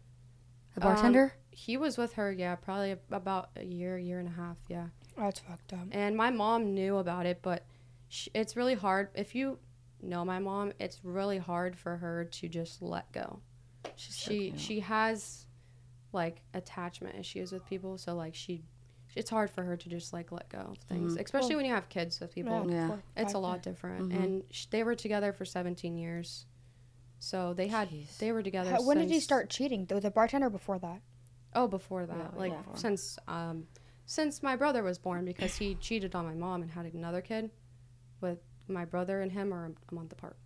The 0.75 0.87
Um, 0.87 0.95
bartender. 0.95 1.35
He 1.51 1.77
was 1.77 1.97
with 1.97 2.15
her, 2.15 2.33
yeah, 2.33 2.57
probably 2.57 2.97
about 3.13 3.51
a 3.57 3.65
year, 3.65 3.97
year 3.97 4.19
and 4.19 4.27
a 4.29 4.33
half, 4.33 4.57
yeah. 4.69 4.89
That's 5.17 5.39
fucked 5.39 5.73
up. 5.73 5.87
And 5.93 6.17
my 6.17 6.31
mom 6.31 6.75
knew 6.75 6.97
about 6.97 7.27
it, 7.27 7.39
but 7.43 7.65
sh 8.09 8.27
it's 8.35 8.57
really 8.57 8.75
hard 8.75 9.11
if 9.15 9.35
you 9.37 9.59
know 10.03 10.25
my 10.25 10.41
mom. 10.41 10.73
It's 10.81 11.05
really 11.05 11.39
hard 11.39 11.77
for 11.79 11.97
her 11.99 12.25
to 12.25 12.49
just 12.49 12.83
let 12.83 13.11
go. 13.13 13.39
She's 13.95 14.17
she 14.17 14.39
cute. 14.51 14.61
she 14.61 14.81
has 14.81 15.47
like 16.13 16.43
attachment 16.55 17.17
issues 17.17 17.51
with 17.53 17.65
people 17.67 17.99
so 17.99 18.15
like 18.15 18.35
she 18.35 18.65
it's 19.17 19.31
hard 19.31 19.51
for 19.51 19.63
her 19.63 19.77
to 19.77 19.89
just 19.89 20.13
like 20.13 20.31
let 20.33 20.49
go 20.49 20.59
of 20.59 20.79
things 20.89 21.17
Mhm. 21.17 21.21
especially 21.21 21.51
Well, 21.51 21.59
when 21.59 21.67
you 21.67 21.75
have 21.75 21.89
kids 21.89 22.19
with 22.21 22.33
people 22.33 22.69
Yeah. 22.71 22.89
four, 22.89 23.03
it's 23.17 23.35
a 23.35 23.39
lot 23.39 23.63
different 23.63 24.11
Mhm. 24.11 24.23
and 24.25 24.45
sh- 24.51 24.67
they 24.67 24.83
were 24.85 24.95
together 24.97 25.33
for 25.33 25.45
17 25.45 25.97
years 25.97 26.47
so 27.19 27.55
they 27.55 27.69
had 27.69 27.91
Jeez. 27.91 28.19
they 28.19 28.33
were 28.33 28.43
together 28.43 28.71
How- 28.71 28.83
when 28.83 28.99
did 28.99 29.09
you 29.09 29.15
since- 29.15 29.25
start 29.25 29.51
cheating? 29.51 29.87
Was 29.91 30.03
the 30.03 30.11
bartender 30.11 30.51
before 30.51 30.79
that? 30.81 31.01
oh 31.57 31.69
before 31.69 32.05
that 32.07 32.17
Yeah, 32.33 32.39
like 32.39 32.53
yeah. 32.53 32.75
since 32.75 33.17
um 33.29 33.67
since 34.07 34.43
my 34.43 34.57
brother 34.57 34.83
was 34.83 34.99
born 34.99 35.25
because 35.25 35.57
he 35.57 35.77
cheated 35.77 36.15
on 36.15 36.25
my 36.27 36.35
mom 36.35 36.63
and 36.63 36.71
had 36.71 36.85
another 36.93 37.21
kid 37.23 37.51
with 38.21 38.39
my 38.69 38.85
brother 38.85 39.21
and 39.21 39.31
him 39.33 39.53
are 39.55 39.73
a 39.91 39.95
month 39.95 40.13
apart. 40.13 40.37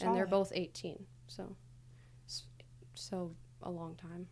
And 0.00 0.14
they're 0.16 0.26
both 0.26 0.52
18. 0.54 1.06
So, 1.28 1.56
so 2.94 3.34
a 3.62 3.70
long 3.70 3.94
time. 3.96 4.26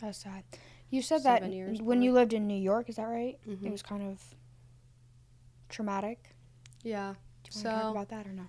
That's 0.00 0.18
sad. 0.18 0.44
You 0.90 1.02
said 1.02 1.22
Seven 1.22 1.50
that 1.50 1.56
years 1.56 1.82
when 1.82 2.00
you 2.02 2.12
lived 2.12 2.32
in 2.32 2.46
New 2.46 2.54
York, 2.60 2.88
is 2.88 2.96
that 2.96 3.04
right? 3.04 3.36
Mhm. 3.46 3.64
It 3.66 3.70
was 3.72 3.82
kind 3.82 4.02
of 4.02 4.22
traumatic. 5.68 6.34
Yeah. 6.82 7.14
Do 7.50 7.58
you 7.58 7.64
want 7.64 7.76
to 7.76 7.82
talk 7.82 7.82
So- 7.82 7.90
about 7.90 8.08
that 8.08 8.26
or 8.26 8.32
no? 8.32 8.46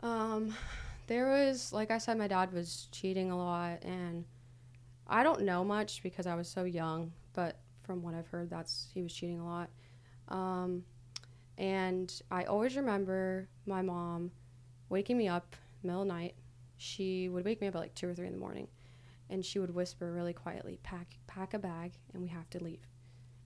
Um, 0.00 0.54
there 1.06 1.28
was, 1.28 1.72
like 1.72 1.90
I 1.90 1.98
said, 1.98 2.18
my 2.18 2.28
dad 2.28 2.52
was 2.52 2.88
cheating 2.92 3.30
a 3.30 3.36
lot, 3.36 3.82
and 3.82 4.24
I 5.06 5.22
don't 5.22 5.42
know 5.42 5.64
much 5.64 6.02
because 6.02 6.26
I 6.26 6.34
was 6.34 6.48
so 6.48 6.64
young, 6.64 7.12
but 7.32 7.58
from 7.82 8.02
what 8.02 8.14
I've 8.14 8.28
heard, 8.28 8.50
that's 8.50 8.88
he 8.92 9.02
was 9.02 9.12
cheating 9.12 9.40
a 9.40 9.44
lot. 9.46 9.70
Um, 10.28 10.84
and 11.56 12.12
I 12.30 12.44
always 12.44 12.76
remember 12.76 13.48
my 13.66 13.82
mom 13.82 14.30
waking 14.88 15.16
me 15.18 15.26
up 15.28 15.56
middle 15.82 16.02
of 16.02 16.08
night. 16.08 16.34
She 16.76 17.28
would 17.28 17.44
wake 17.44 17.60
me 17.60 17.66
up 17.66 17.74
at 17.74 17.80
like 17.80 17.94
two 17.94 18.08
or 18.08 18.14
three 18.14 18.26
in 18.26 18.32
the 18.32 18.38
morning, 18.38 18.68
and 19.30 19.44
she 19.44 19.58
would 19.58 19.74
whisper 19.74 20.12
really 20.12 20.32
quietly, 20.34 20.78
"Pack, 20.82 21.18
pack 21.26 21.54
a 21.54 21.58
bag, 21.58 21.94
and 22.12 22.22
we 22.22 22.28
have 22.28 22.48
to 22.50 22.62
leave." 22.62 22.86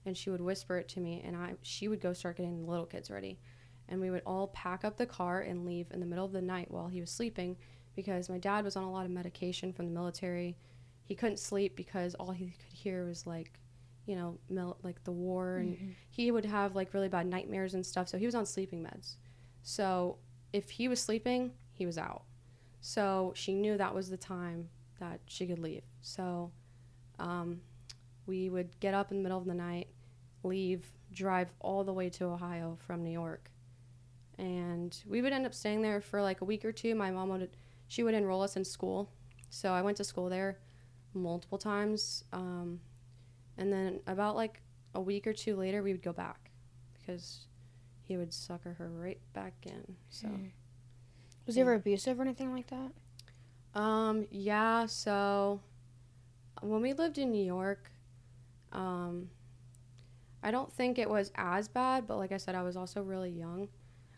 And 0.05 0.15
she 0.15 0.29
would 0.29 0.41
whisper 0.41 0.77
it 0.77 0.87
to 0.89 0.99
me, 0.99 1.21
and 1.25 1.35
I 1.35 1.55
she 1.63 1.87
would 1.87 2.01
go 2.01 2.13
start 2.13 2.37
getting 2.37 2.59
the 2.63 2.69
little 2.69 2.85
kids 2.85 3.09
ready 3.09 3.39
and 3.89 3.99
we 3.99 4.09
would 4.09 4.21
all 4.25 4.47
pack 4.47 4.83
up 4.83 4.97
the 4.97 5.05
car 5.05 5.41
and 5.41 5.65
leave 5.65 5.87
in 5.91 5.99
the 5.99 6.05
middle 6.05 6.25
of 6.25 6.31
the 6.31 6.41
night 6.41 6.71
while 6.71 6.87
he 6.87 7.01
was 7.01 7.11
sleeping 7.11 7.57
because 7.95 8.29
my 8.29 8.37
dad 8.37 8.63
was 8.63 8.75
on 8.75 8.83
a 8.83 8.91
lot 8.91 9.05
of 9.05 9.11
medication 9.11 9.71
from 9.73 9.85
the 9.85 9.91
military. 9.91 10.57
He 11.05 11.15
couldn't 11.15 11.37
sleep 11.39 11.75
because 11.75 12.15
all 12.15 12.31
he 12.31 12.45
could 12.45 12.73
hear 12.73 13.05
was 13.05 13.27
like, 13.27 13.59
you 14.05 14.15
know, 14.15 14.37
mil- 14.49 14.77
like 14.83 15.03
the 15.03 15.11
war 15.11 15.57
and 15.57 15.77
he 16.09 16.31
would 16.31 16.45
have 16.45 16.75
like 16.75 16.93
really 16.93 17.09
bad 17.09 17.27
nightmares 17.27 17.73
and 17.73 17.85
stuff. 17.85 18.07
So 18.07 18.17
he 18.17 18.25
was 18.25 18.35
on 18.35 18.45
sleeping 18.45 18.83
meds. 18.83 19.15
So 19.61 20.17
if 20.51 20.69
he 20.69 20.87
was 20.87 20.99
sleeping, 20.99 21.51
he 21.71 21.85
was 21.85 21.97
out. 21.97 22.23
So 22.81 23.33
she 23.35 23.53
knew 23.53 23.77
that 23.77 23.93
was 23.93 24.09
the 24.09 24.17
time 24.17 24.69
that 24.99 25.19
she 25.25 25.45
could 25.47 25.59
leave. 25.59 25.83
So 26.01 26.51
um, 27.19 27.61
we 28.25 28.49
would 28.49 28.77
get 28.79 28.93
up 28.93 29.11
in 29.11 29.17
the 29.17 29.23
middle 29.23 29.37
of 29.37 29.45
the 29.45 29.53
night, 29.53 29.87
leave, 30.43 30.85
drive 31.11 31.49
all 31.59 31.83
the 31.83 31.93
way 31.93 32.09
to 32.09 32.25
Ohio 32.25 32.77
from 32.85 33.03
New 33.03 33.11
York 33.11 33.49
and 34.37 34.97
we 35.07 35.21
would 35.21 35.33
end 35.33 35.45
up 35.45 35.53
staying 35.53 35.81
there 35.81 36.01
for 36.01 36.21
like 36.21 36.41
a 36.41 36.45
week 36.45 36.65
or 36.65 36.71
two. 36.71 36.95
My 36.95 37.11
mom 37.11 37.29
would 37.29 37.49
she 37.87 38.03
would 38.03 38.13
enroll 38.13 38.41
us 38.41 38.55
in 38.55 38.63
school, 38.65 39.09
so 39.49 39.71
I 39.73 39.81
went 39.81 39.97
to 39.97 40.03
school 40.03 40.29
there 40.29 40.59
multiple 41.13 41.57
times. 41.57 42.23
Um, 42.33 42.79
and 43.57 43.71
then 43.71 43.99
about 44.07 44.35
like 44.35 44.61
a 44.95 45.01
week 45.01 45.27
or 45.27 45.33
two 45.33 45.55
later, 45.55 45.83
we 45.83 45.91
would 45.91 46.01
go 46.03 46.13
back 46.13 46.49
because 46.93 47.45
he 48.01 48.17
would 48.17 48.33
sucker 48.33 48.73
her 48.73 48.89
right 48.89 49.19
back 49.33 49.53
in. 49.63 49.95
So, 50.09 50.27
Was 51.45 51.55
he 51.55 51.61
ever 51.61 51.73
abusive 51.75 52.19
or 52.19 52.23
anything 52.23 52.51
like 52.53 52.67
that? 52.67 52.91
um, 53.79 54.27
yeah. 54.31 54.85
So 54.87 55.59
when 56.61 56.81
we 56.81 56.93
lived 56.93 57.17
in 57.17 57.31
New 57.31 57.43
York, 57.43 57.91
um, 58.71 59.29
I 60.41 60.51
don't 60.51 60.71
think 60.71 60.97
it 60.99 61.09
was 61.09 61.31
as 61.35 61.67
bad, 61.67 62.07
but 62.07 62.17
like 62.17 62.31
I 62.31 62.37
said, 62.37 62.55
I 62.55 62.63
was 62.63 62.75
also 62.75 63.01
really 63.01 63.29
young. 63.31 63.67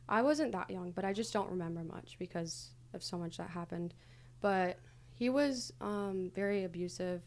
I 0.07 0.21
wasn't 0.21 0.51
that 0.51 0.69
young, 0.69 0.91
but 0.91 1.05
I 1.05 1.13
just 1.13 1.33
don't 1.33 1.49
remember 1.49 1.83
much 1.83 2.15
because 2.19 2.69
of 2.93 3.03
so 3.03 3.17
much 3.17 3.37
that 3.37 3.49
happened. 3.49 3.93
But 4.41 4.77
he 5.13 5.29
was 5.29 5.73
um, 5.81 6.31
very 6.35 6.63
abusive. 6.63 7.21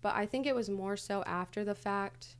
But 0.00 0.14
I 0.14 0.26
think 0.26 0.46
it 0.46 0.54
was 0.54 0.68
more 0.70 0.96
so 0.96 1.22
after 1.26 1.64
the 1.64 1.74
fact, 1.74 2.36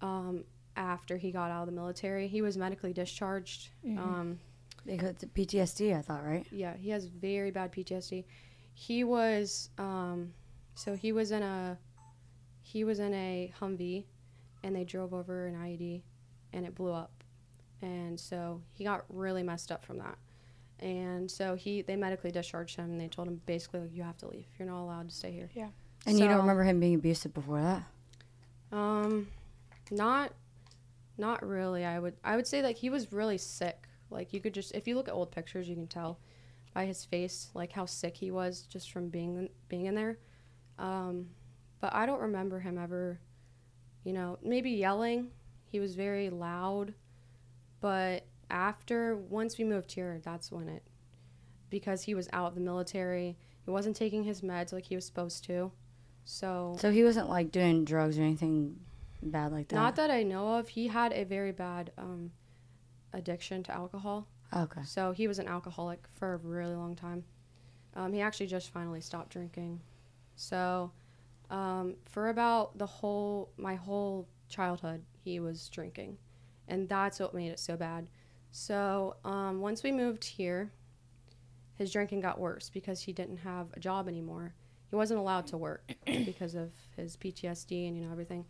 um, 0.00 0.44
after 0.76 1.16
he 1.16 1.30
got 1.30 1.50
out 1.50 1.62
of 1.62 1.66
the 1.66 1.72
military. 1.72 2.28
He 2.28 2.42
was 2.42 2.56
medically 2.56 2.92
discharged. 2.92 3.70
Um, 3.84 4.38
Because 4.84 5.10
it's 5.10 5.24
PTSD, 5.24 5.96
I 5.96 6.02
thought, 6.02 6.24
right? 6.24 6.46
yeah, 6.52 6.76
he 6.76 6.90
has 6.90 7.06
very 7.06 7.50
bad 7.50 7.72
PTSD. 7.72 8.24
He 8.74 9.04
was 9.04 9.70
um, 9.78 10.32
so 10.74 10.94
he 10.94 11.12
was 11.12 11.30
in 11.30 11.42
a 11.42 11.78
he 12.62 12.84
was 12.84 12.98
in 12.98 13.14
a 13.14 13.52
Humvee, 13.60 14.04
and 14.62 14.76
they 14.76 14.84
drove 14.84 15.14
over 15.14 15.46
an 15.46 15.54
IED, 15.54 16.02
and 16.52 16.66
it 16.66 16.74
blew 16.74 16.92
up, 16.92 17.15
and 17.82 18.18
so 18.18 18.60
he 18.72 18.84
got 18.84 19.04
really 19.08 19.42
messed 19.42 19.70
up 19.70 19.84
from 19.84 19.98
that, 19.98 20.18
and 20.80 21.30
so 21.30 21.54
he 21.54 21.82
they 21.82 21.96
medically 21.96 22.30
discharged 22.30 22.76
him, 22.76 22.90
and 22.90 23.00
they 23.00 23.08
told 23.08 23.28
him 23.28 23.40
basically 23.46 23.80
like 23.80 23.94
you 23.94 24.02
have 24.02 24.16
to 24.18 24.28
leave, 24.28 24.46
you're 24.58 24.68
not 24.68 24.82
allowed 24.82 25.08
to 25.08 25.14
stay 25.14 25.32
here. 25.32 25.50
Yeah. 25.54 25.68
And 26.06 26.18
you 26.18 26.26
don't 26.26 26.38
remember 26.38 26.62
him 26.62 26.78
being 26.78 26.94
abusive 26.94 27.34
before 27.34 27.60
that? 27.60 27.82
Um, 28.76 29.26
not, 29.90 30.32
not 31.18 31.44
really. 31.46 31.84
I 31.84 31.98
would 31.98 32.14
I 32.22 32.36
would 32.36 32.46
say 32.46 32.62
like 32.62 32.76
he 32.76 32.90
was 32.90 33.12
really 33.12 33.38
sick. 33.38 33.88
Like 34.10 34.32
you 34.32 34.40
could 34.40 34.54
just 34.54 34.74
if 34.74 34.86
you 34.86 34.94
look 34.94 35.08
at 35.08 35.14
old 35.14 35.32
pictures, 35.32 35.68
you 35.68 35.74
can 35.74 35.88
tell 35.88 36.20
by 36.74 36.84
his 36.84 37.04
face 37.04 37.50
like 37.54 37.72
how 37.72 37.86
sick 37.86 38.16
he 38.16 38.30
was 38.30 38.62
just 38.62 38.92
from 38.92 39.08
being 39.08 39.48
being 39.68 39.86
in 39.86 39.94
there. 39.94 40.18
Um, 40.78 41.26
but 41.80 41.94
I 41.94 42.06
don't 42.06 42.20
remember 42.20 42.60
him 42.60 42.78
ever, 42.78 43.18
you 44.04 44.12
know, 44.12 44.38
maybe 44.42 44.70
yelling. 44.70 45.30
He 45.64 45.80
was 45.80 45.96
very 45.96 46.30
loud, 46.30 46.94
but 47.80 48.24
after 48.50 49.16
once 49.16 49.58
we 49.58 49.64
moved 49.64 49.92
here, 49.92 50.20
that's 50.22 50.50
when 50.52 50.68
it 50.68 50.82
because 51.68 52.02
he 52.02 52.14
was 52.14 52.28
out 52.32 52.46
of 52.48 52.54
the 52.54 52.60
military. 52.60 53.36
He 53.64 53.70
wasn't 53.70 53.96
taking 53.96 54.22
his 54.24 54.40
meds 54.42 54.72
like 54.72 54.84
he 54.84 54.94
was 54.94 55.04
supposed 55.04 55.44
to. 55.44 55.72
So 56.24 56.76
So 56.78 56.90
he 56.90 57.02
wasn't 57.04 57.28
like 57.28 57.50
doing 57.50 57.84
drugs 57.84 58.18
or 58.18 58.22
anything 58.22 58.78
bad 59.22 59.52
like 59.52 59.68
that. 59.68 59.74
Not 59.76 59.96
that 59.96 60.10
I 60.10 60.22
know 60.22 60.54
of. 60.58 60.68
He 60.68 60.86
had 60.88 61.12
a 61.12 61.24
very 61.24 61.52
bad 61.52 61.90
um, 61.98 62.30
addiction 63.12 63.62
to 63.64 63.72
alcohol. 63.72 64.26
okay. 64.54 64.82
So 64.84 65.12
he 65.12 65.26
was 65.28 65.38
an 65.38 65.48
alcoholic 65.48 66.06
for 66.14 66.34
a 66.34 66.36
really 66.38 66.74
long 66.74 66.94
time. 66.94 67.24
Um, 67.94 68.12
he 68.12 68.20
actually 68.20 68.46
just 68.46 68.70
finally 68.70 69.00
stopped 69.00 69.30
drinking. 69.30 69.80
So 70.36 70.92
um, 71.50 71.94
for 72.04 72.28
about 72.28 72.76
the 72.78 72.86
whole 72.86 73.50
my 73.56 73.74
whole 73.74 74.28
childhood, 74.48 75.02
he 75.24 75.40
was 75.40 75.68
drinking, 75.70 76.18
and 76.68 76.88
that's 76.88 77.20
what 77.20 77.34
made 77.34 77.50
it 77.50 77.58
so 77.58 77.76
bad. 77.76 78.08
So 78.50 79.16
um, 79.24 79.60
once 79.60 79.82
we 79.82 79.92
moved 79.92 80.24
here, 80.24 80.70
his 81.74 81.92
drinking 81.92 82.20
got 82.20 82.38
worse 82.38 82.70
because 82.70 83.02
he 83.02 83.12
didn't 83.12 83.38
have 83.38 83.68
a 83.74 83.80
job 83.80 84.08
anymore. 84.08 84.54
He 84.88 84.96
wasn't 84.96 85.20
allowed 85.20 85.46
to 85.48 85.58
work 85.58 85.92
because 86.06 86.54
of 86.54 86.70
his 86.96 87.16
PTSD 87.16 87.88
and 87.88 87.96
you 87.96 88.04
know 88.04 88.12
everything. 88.12 88.46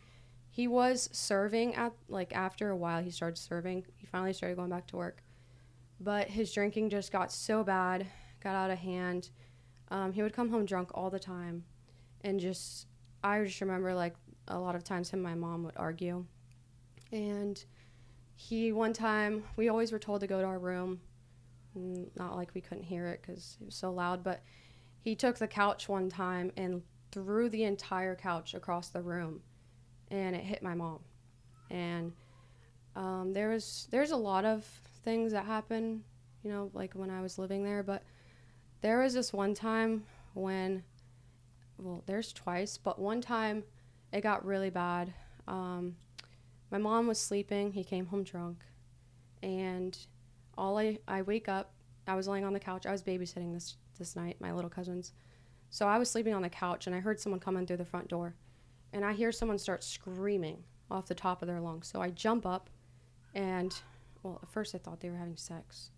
He 0.51 0.69
was 0.69 1.09
serving 1.13 1.75
at 1.75 1.93
like 2.09 2.35
after 2.35 2.71
a 2.71 2.77
while 2.77 3.03
he 3.03 3.11
started 3.11 3.37
serving. 3.37 3.85
He 3.97 4.07
finally 4.07 4.33
started 4.33 4.57
going 4.57 4.71
back 4.71 4.87
to 4.89 4.97
work 4.97 5.23
but 6.01 6.29
his 6.29 6.53
drinking 6.53 6.91
just 6.91 7.13
got 7.13 7.33
so 7.33 7.65
bad, 7.65 8.07
got 8.43 8.55
out 8.55 8.71
of 8.71 8.79
hand. 8.79 9.31
Um, 9.91 10.13
he 10.13 10.23
would 10.23 10.33
come 10.33 10.51
home 10.51 10.67
drunk 10.67 10.91
all 10.95 11.11
the 11.11 11.19
time, 11.19 11.65
and 12.23 12.41
just 12.41 12.87
I 13.23 13.43
just 13.45 13.61
remember 13.61 13.95
like 13.95 14.15
a 14.49 14.59
lot 14.59 14.75
of 14.75 14.85
times 14.85 15.11
him 15.11 15.25
and 15.25 15.25
my 15.25 15.35
mom 15.35 15.65
would 15.65 15.77
argue, 15.77 16.25
and 17.13 17.63
he 18.37 18.73
one 18.73 18.93
time 18.93 19.43
we 19.57 19.69
always 19.69 19.91
were 19.91 19.99
told 19.99 20.21
to 20.21 20.27
go 20.27 20.41
to 20.41 20.47
our 20.47 20.59
room, 20.59 21.01
Mm, 21.77 22.09
not 22.17 22.37
like 22.37 22.55
we 22.55 22.61
couldn't 22.61 22.85
hear 22.85 23.07
it 23.07 23.21
because 23.21 23.57
it 23.61 23.67
was 23.67 23.75
so 23.75 23.93
loud, 23.93 24.25
but 24.25 24.43
he 25.01 25.15
took 25.15 25.39
the 25.39 25.47
couch 25.47 25.89
one 25.89 26.09
time 26.09 26.51
and 26.57 26.83
threw 27.13 27.49
the 27.49 27.65
entire 27.65 28.15
couch 28.15 28.55
across 28.55 28.89
the 28.89 29.03
room, 29.03 29.43
and 30.11 30.35
it 30.35 30.43
hit 30.43 30.63
my 30.63 30.75
mom, 30.75 31.01
and 31.71 32.13
um, 32.95 33.33
there 33.33 33.51
was 33.51 33.89
there's 33.91 34.11
a 34.11 34.17
lot 34.17 34.45
of 34.45 34.65
things 35.05 35.33
that 35.33 35.45
happen, 35.45 36.03
you 36.43 36.51
know, 36.51 36.71
like 36.73 36.95
when 36.95 37.11
I 37.11 37.21
was 37.21 37.39
living 37.39 37.63
there. 37.63 37.83
But 37.83 38.03
there 38.81 39.01
was 39.01 39.15
this 39.15 39.33
one 39.33 39.55
time 39.55 40.05
when, 40.35 40.83
well, 41.79 42.03
there's 42.07 42.33
twice, 42.33 42.79
but 42.79 42.99
one 42.99 43.21
time 43.21 43.65
it 44.13 44.23
got 44.23 44.47
really 44.47 44.71
bad. 44.71 45.13
Um, 45.47 45.97
my 46.71 46.79
mom 46.79 47.07
was 47.07 47.21
sleeping. 47.21 47.73
He 47.73 47.85
came 47.85 48.07
home 48.07 48.25
drunk, 48.25 48.59
and 49.43 49.97
all 50.57 50.79
I 50.79 50.99
I 51.07 51.23
wake 51.23 51.49
up. 51.49 51.73
I 52.07 52.15
was 52.15 52.29
laying 52.29 52.45
on 52.45 52.53
the 52.53 52.61
couch. 52.61 52.87
I 52.87 52.93
was 52.93 53.03
babysitting 53.03 53.53
this 53.53 53.77
this 53.99 54.17
night, 54.17 54.37
my 54.41 54.53
little 54.53 54.71
cousins. 54.71 55.13
So 55.71 55.87
I 55.87 55.99
was 55.99 56.11
sleeping 56.11 56.35
on 56.35 56.43
the 56.43 56.49
couch, 56.49 56.87
and 56.87 56.95
I 56.95 57.01
heard 57.01 57.21
someone 57.21 57.41
come 57.41 57.57
in 57.57 57.67
through 57.67 57.79
the 57.79 57.85
front 57.85 58.09
door, 58.09 58.35
and 58.93 59.05
I 59.05 59.13
hear 59.13 59.33
someone 59.33 59.59
start 59.59 59.83
screaming 59.83 60.63
off 60.91 61.07
the 61.07 61.15
top 61.15 61.43
of 61.43 61.49
their 61.49 61.61
lungs. 61.61 61.89
So 61.89 62.01
I 62.01 62.11
jump 62.11 62.47
up, 62.47 62.71
and 63.35 63.75
well, 64.23 64.41
at 64.43 64.49
first 64.49 64.75
I 64.75 64.79
thought 64.79 65.01
they 65.01 65.11
were 65.11 65.17
having 65.17 65.37
sex. 65.37 65.91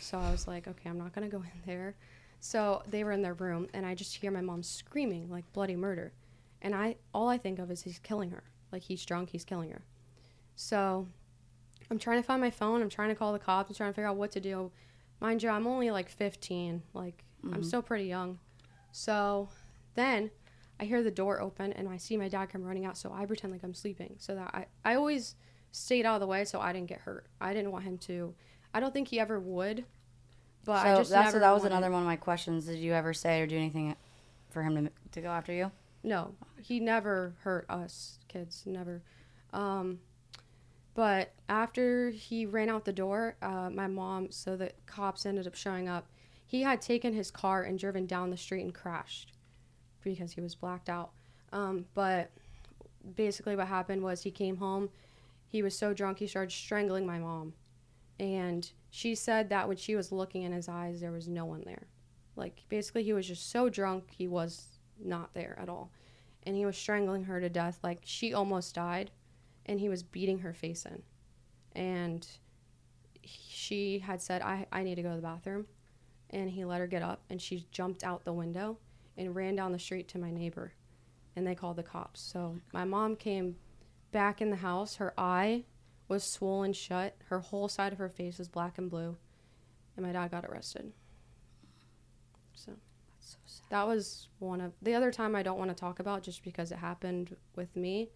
So 0.00 0.18
I 0.18 0.30
was 0.30 0.46
like, 0.46 0.68
okay, 0.68 0.90
I'm 0.90 0.98
not 0.98 1.12
gonna 1.12 1.28
go 1.28 1.38
in 1.38 1.62
there. 1.66 1.96
So 2.40 2.82
they 2.88 3.04
were 3.04 3.12
in 3.12 3.22
their 3.22 3.34
room, 3.34 3.68
and 3.72 3.86
I 3.86 3.94
just 3.94 4.16
hear 4.16 4.30
my 4.30 4.40
mom 4.40 4.62
screaming 4.62 5.30
like 5.30 5.50
bloody 5.52 5.76
murder, 5.76 6.12
and 6.60 6.74
I 6.74 6.96
all 7.14 7.28
I 7.28 7.38
think 7.38 7.58
of 7.58 7.70
is 7.70 7.82
he's 7.82 7.98
killing 7.98 8.30
her. 8.30 8.44
Like 8.72 8.82
he's 8.82 9.04
drunk, 9.04 9.30
he's 9.30 9.44
killing 9.44 9.70
her. 9.70 9.82
So 10.56 11.06
I'm 11.90 11.98
trying 11.98 12.20
to 12.20 12.26
find 12.26 12.40
my 12.40 12.50
phone. 12.50 12.82
I'm 12.82 12.88
trying 12.88 13.08
to 13.08 13.14
call 13.14 13.32
the 13.32 13.38
cops. 13.38 13.70
I'm 13.70 13.76
trying 13.76 13.90
to 13.90 13.94
figure 13.94 14.08
out 14.08 14.16
what 14.16 14.32
to 14.32 14.40
do. 14.40 14.70
Mind 15.20 15.42
you, 15.42 15.48
I'm 15.50 15.66
only 15.66 15.90
like 15.90 16.08
15. 16.08 16.82
Like 16.94 17.24
I'm 17.44 17.62
still 17.64 17.82
pretty 17.82 18.04
young. 18.04 18.38
So 18.92 19.48
then 19.94 20.30
I 20.80 20.84
hear 20.84 21.02
the 21.02 21.10
door 21.10 21.40
open 21.40 21.72
and 21.72 21.88
I 21.88 21.96
see 21.96 22.16
my 22.16 22.28
dad 22.28 22.46
come 22.50 22.62
running 22.62 22.84
out. 22.84 22.96
So 22.96 23.12
I 23.12 23.24
pretend 23.26 23.52
like 23.52 23.62
I'm 23.62 23.74
sleeping. 23.74 24.14
So 24.18 24.34
that 24.34 24.50
I, 24.54 24.66
I 24.84 24.94
always 24.96 25.34
stayed 25.70 26.04
out 26.06 26.14
of 26.14 26.20
the 26.20 26.26
way 26.26 26.44
so 26.44 26.60
I 26.60 26.72
didn't 26.72 26.88
get 26.88 27.00
hurt. 27.00 27.26
I 27.40 27.52
didn't 27.54 27.72
want 27.72 27.84
him 27.84 27.98
to. 27.98 28.34
I 28.74 28.80
don't 28.80 28.92
think 28.92 29.08
he 29.08 29.20
ever 29.20 29.38
would. 29.40 29.84
But 30.64 30.82
so 30.82 30.88
I 30.88 30.96
just 30.96 31.10
that's 31.10 31.26
never 31.26 31.38
that 31.40 31.50
was 31.52 31.62
wanted- 31.62 31.74
another 31.76 31.90
one 31.92 32.02
of 32.02 32.06
my 32.06 32.16
questions. 32.16 32.66
Did 32.66 32.78
you 32.78 32.92
ever 32.92 33.12
say 33.12 33.40
or 33.40 33.46
do 33.46 33.56
anything 33.56 33.94
for 34.50 34.62
him 34.62 34.84
to 34.86 34.92
to 35.12 35.20
go 35.20 35.28
after 35.28 35.52
you? 35.52 35.70
No, 36.04 36.34
he 36.60 36.80
never 36.80 37.34
hurt 37.42 37.66
us 37.68 38.18
kids, 38.28 38.62
never. 38.66 39.02
Um, 39.52 39.98
but 40.94 41.32
after 41.48 42.10
he 42.10 42.44
ran 42.46 42.68
out 42.68 42.84
the 42.84 42.92
door, 42.92 43.36
uh, 43.40 43.70
my 43.70 43.86
mom, 43.86 44.30
so 44.30 44.56
the 44.56 44.72
cops 44.86 45.24
ended 45.24 45.46
up 45.46 45.54
showing 45.54 45.88
up. 45.88 46.06
He 46.44 46.62
had 46.62 46.82
taken 46.82 47.14
his 47.14 47.30
car 47.30 47.62
and 47.62 47.78
driven 47.78 48.06
down 48.06 48.30
the 48.30 48.36
street 48.36 48.62
and 48.62 48.74
crashed 48.74 49.32
because 50.02 50.32
he 50.32 50.40
was 50.40 50.54
blacked 50.54 50.90
out. 50.90 51.12
Um, 51.52 51.86
but 51.94 52.30
basically, 53.16 53.56
what 53.56 53.68
happened 53.68 54.02
was 54.02 54.22
he 54.22 54.30
came 54.30 54.56
home. 54.58 54.90
He 55.48 55.62
was 55.62 55.76
so 55.76 55.92
drunk, 55.94 56.18
he 56.18 56.26
started 56.26 56.52
strangling 56.52 57.06
my 57.06 57.18
mom. 57.18 57.54
And 58.18 58.70
she 58.90 59.14
said 59.14 59.48
that 59.48 59.68
when 59.68 59.76
she 59.76 59.96
was 59.96 60.12
looking 60.12 60.42
in 60.42 60.52
his 60.52 60.68
eyes, 60.68 61.00
there 61.00 61.12
was 61.12 61.28
no 61.28 61.44
one 61.44 61.62
there. 61.64 61.86
Like, 62.36 62.62
basically, 62.68 63.02
he 63.02 63.12
was 63.12 63.26
just 63.26 63.50
so 63.50 63.68
drunk, 63.68 64.04
he 64.10 64.28
was 64.28 64.66
not 65.02 65.34
there 65.34 65.58
at 65.60 65.68
all. 65.68 65.90
And 66.44 66.56
he 66.56 66.66
was 66.66 66.76
strangling 66.76 67.24
her 67.24 67.40
to 67.40 67.48
death. 67.48 67.78
Like, 67.82 68.00
she 68.04 68.32
almost 68.32 68.74
died, 68.74 69.10
and 69.66 69.80
he 69.80 69.88
was 69.88 70.02
beating 70.02 70.40
her 70.40 70.52
face 70.52 70.86
in. 70.86 71.02
And 71.74 72.26
she 73.24 73.98
had 74.00 74.20
said, 74.20 74.42
I, 74.42 74.66
I 74.72 74.82
need 74.82 74.96
to 74.96 75.02
go 75.02 75.10
to 75.10 75.16
the 75.16 75.22
bathroom. 75.22 75.66
And 76.30 76.50
he 76.50 76.64
let 76.64 76.80
her 76.80 76.86
get 76.86 77.02
up, 77.02 77.20
and 77.28 77.40
she 77.40 77.66
jumped 77.70 78.04
out 78.04 78.24
the 78.24 78.32
window 78.32 78.78
and 79.18 79.36
ran 79.36 79.54
down 79.54 79.72
the 79.72 79.78
street 79.78 80.08
to 80.08 80.18
my 80.18 80.30
neighbor. 80.30 80.72
And 81.36 81.46
they 81.46 81.54
called 81.54 81.76
the 81.76 81.82
cops. 81.82 82.20
So 82.20 82.56
my 82.72 82.84
mom 82.84 83.16
came 83.16 83.56
back 84.12 84.40
in 84.40 84.50
the 84.50 84.56
house. 84.56 84.96
Her 84.96 85.12
eye 85.18 85.64
was 86.08 86.24
swollen 86.24 86.72
shut. 86.72 87.16
Her 87.28 87.40
whole 87.40 87.68
side 87.68 87.92
of 87.92 87.98
her 87.98 88.08
face 88.08 88.38
was 88.38 88.48
black 88.48 88.78
and 88.78 88.90
blue. 88.90 89.16
And 89.96 90.06
my 90.06 90.12
dad 90.12 90.30
got 90.30 90.44
arrested. 90.44 90.92
So 92.54 92.72
so 93.20 93.38
sad. 93.46 93.66
that 93.70 93.86
was 93.86 94.28
one 94.38 94.60
of 94.60 94.72
the 94.82 94.94
other 94.94 95.10
time 95.10 95.34
I 95.34 95.42
don't 95.42 95.58
want 95.58 95.70
to 95.70 95.74
talk 95.74 96.00
about 96.00 96.22
just 96.22 96.42
because 96.42 96.72
it 96.72 96.78
happened 96.78 97.36
with 97.56 97.74
me. 97.76 98.10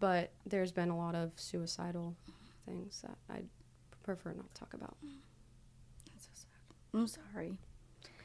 But 0.00 0.32
there's 0.46 0.72
been 0.72 0.90
a 0.90 0.96
lot 0.96 1.14
of 1.14 1.32
suicidal 1.36 2.14
things 2.66 3.02
that 3.02 3.16
I 3.32 3.42
prefer 4.02 4.32
not 4.32 4.52
to 4.54 4.60
talk 4.60 4.74
about. 4.74 4.96
That's 6.12 6.24
so 6.24 6.30
sad. 6.34 6.98
I'm 7.00 7.06
sorry. 7.06 7.58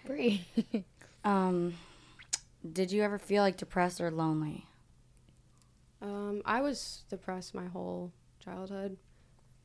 Bree. 0.06 0.46
Um, 1.26 1.76
did 2.74 2.92
you 2.92 3.02
ever 3.02 3.18
feel 3.18 3.44
like 3.44 3.56
depressed 3.58 4.02
or 4.02 4.12
lonely? 4.12 4.66
Um, 6.02 6.42
I 6.46 6.60
was 6.62 7.04
depressed 7.10 7.56
my 7.56 7.66
whole 7.66 8.12
childhood, 8.44 8.98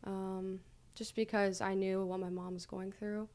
um, 0.04 0.60
just 0.94 1.16
because 1.16 1.60
I 1.60 1.74
knew 1.74 2.04
what 2.04 2.20
my 2.20 2.30
mom 2.30 2.54
was 2.54 2.64
going 2.64 2.92
through, 2.92 3.28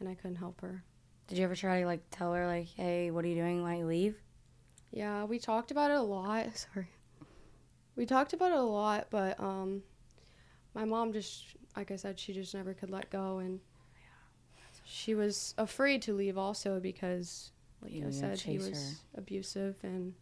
and 0.00 0.08
I 0.08 0.14
couldn't 0.14 0.36
help 0.36 0.60
her. 0.60 0.84
Did 1.28 1.38
you 1.38 1.44
ever 1.44 1.54
try 1.54 1.80
to 1.80 1.86
like 1.86 2.02
tell 2.10 2.34
her 2.34 2.46
like, 2.46 2.68
hey, 2.68 3.10
what 3.10 3.24
are 3.24 3.28
you 3.28 3.36
doing? 3.36 3.62
Why 3.62 3.76
you 3.76 3.86
leave? 3.86 4.16
Yeah, 4.90 5.24
we 5.24 5.38
talked 5.38 5.70
about 5.70 5.90
it 5.90 5.96
a 5.96 6.02
lot. 6.02 6.46
Sorry. 6.74 6.88
We 7.96 8.06
talked 8.06 8.32
about 8.32 8.52
it 8.52 8.58
a 8.58 8.62
lot, 8.62 9.08
but 9.10 9.38
um, 9.38 9.82
my 10.74 10.84
mom 10.84 11.12
just, 11.12 11.44
like 11.76 11.90
I 11.90 11.96
said, 11.96 12.18
she 12.18 12.32
just 12.32 12.54
never 12.54 12.72
could 12.74 12.90
let 12.90 13.10
go, 13.10 13.38
and 13.38 13.60
she 14.84 15.14
was 15.14 15.54
afraid 15.58 16.02
to 16.02 16.14
leave 16.14 16.36
also 16.38 16.80
because, 16.80 17.52
like 17.82 17.92
You 17.92 18.06
I 18.08 18.10
said, 18.10 18.40
he 18.40 18.58
was 18.58 19.02
abusive, 19.16 19.76
and 19.82 20.14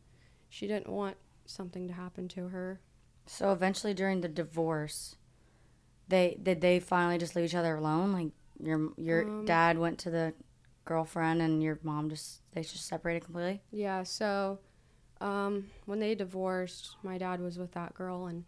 she 0.48 0.66
didn't 0.66 0.88
want 0.88 1.16
something 1.46 1.86
to 1.88 1.94
happen 1.94 2.28
to 2.28 2.48
her. 2.48 2.80
So 3.26 3.52
eventually, 3.52 3.94
during 3.94 4.20
the 4.20 4.28
divorce, 4.28 5.16
they 6.08 6.36
did 6.42 6.60
they 6.60 6.80
finally 6.80 7.18
just 7.18 7.36
leave 7.36 7.44
each 7.44 7.54
other 7.54 7.76
alone? 7.76 8.12
Like 8.12 8.32
your 8.58 8.90
your 8.96 9.24
Um, 9.24 9.44
dad 9.44 9.78
went 9.78 9.98
to 10.00 10.10
the 10.10 10.34
girlfriend, 10.84 11.40
and 11.40 11.62
your 11.62 11.78
mom 11.82 12.10
just 12.10 12.42
they 12.52 12.62
just 12.62 12.86
separated 12.86 13.24
completely. 13.24 13.62
Yeah, 13.70 14.02
so 14.02 14.58
um, 15.20 15.66
when 15.84 15.98
they 15.98 16.14
divorced, 16.14 16.96
my 17.02 17.18
dad 17.18 17.40
was 17.40 17.58
with 17.58 17.72
that 17.72 17.94
girl, 17.94 18.26
and 18.26 18.44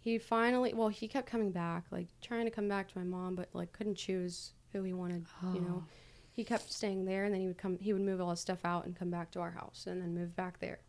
he 0.00 0.18
finally, 0.18 0.74
well, 0.74 0.88
he 0.88 1.06
kept 1.08 1.26
coming 1.28 1.50
back, 1.52 1.84
like 1.90 2.08
trying 2.20 2.44
to 2.44 2.50
come 2.50 2.68
back 2.68 2.88
to 2.88 2.98
my 2.98 3.04
mom, 3.04 3.34
but 3.34 3.48
like 3.52 3.72
couldn't 3.72 3.96
choose 3.96 4.52
who 4.72 4.82
he 4.82 4.92
wanted. 4.92 5.24
You 5.54 5.60
know, 5.60 5.84
he 6.32 6.44
kept 6.44 6.72
staying 6.72 7.04
there, 7.04 7.24
and 7.24 7.32
then 7.32 7.40
he 7.40 7.46
would 7.46 7.58
come, 7.58 7.78
he 7.80 7.92
would 7.92 8.02
move 8.02 8.20
all 8.20 8.30
his 8.30 8.40
stuff 8.40 8.64
out 8.64 8.84
and 8.86 8.96
come 8.96 9.10
back 9.10 9.30
to 9.32 9.40
our 9.40 9.50
house, 9.50 9.86
and 9.86 10.00
then 10.02 10.14
move 10.14 10.34
back 10.34 10.58
there. 10.60 10.80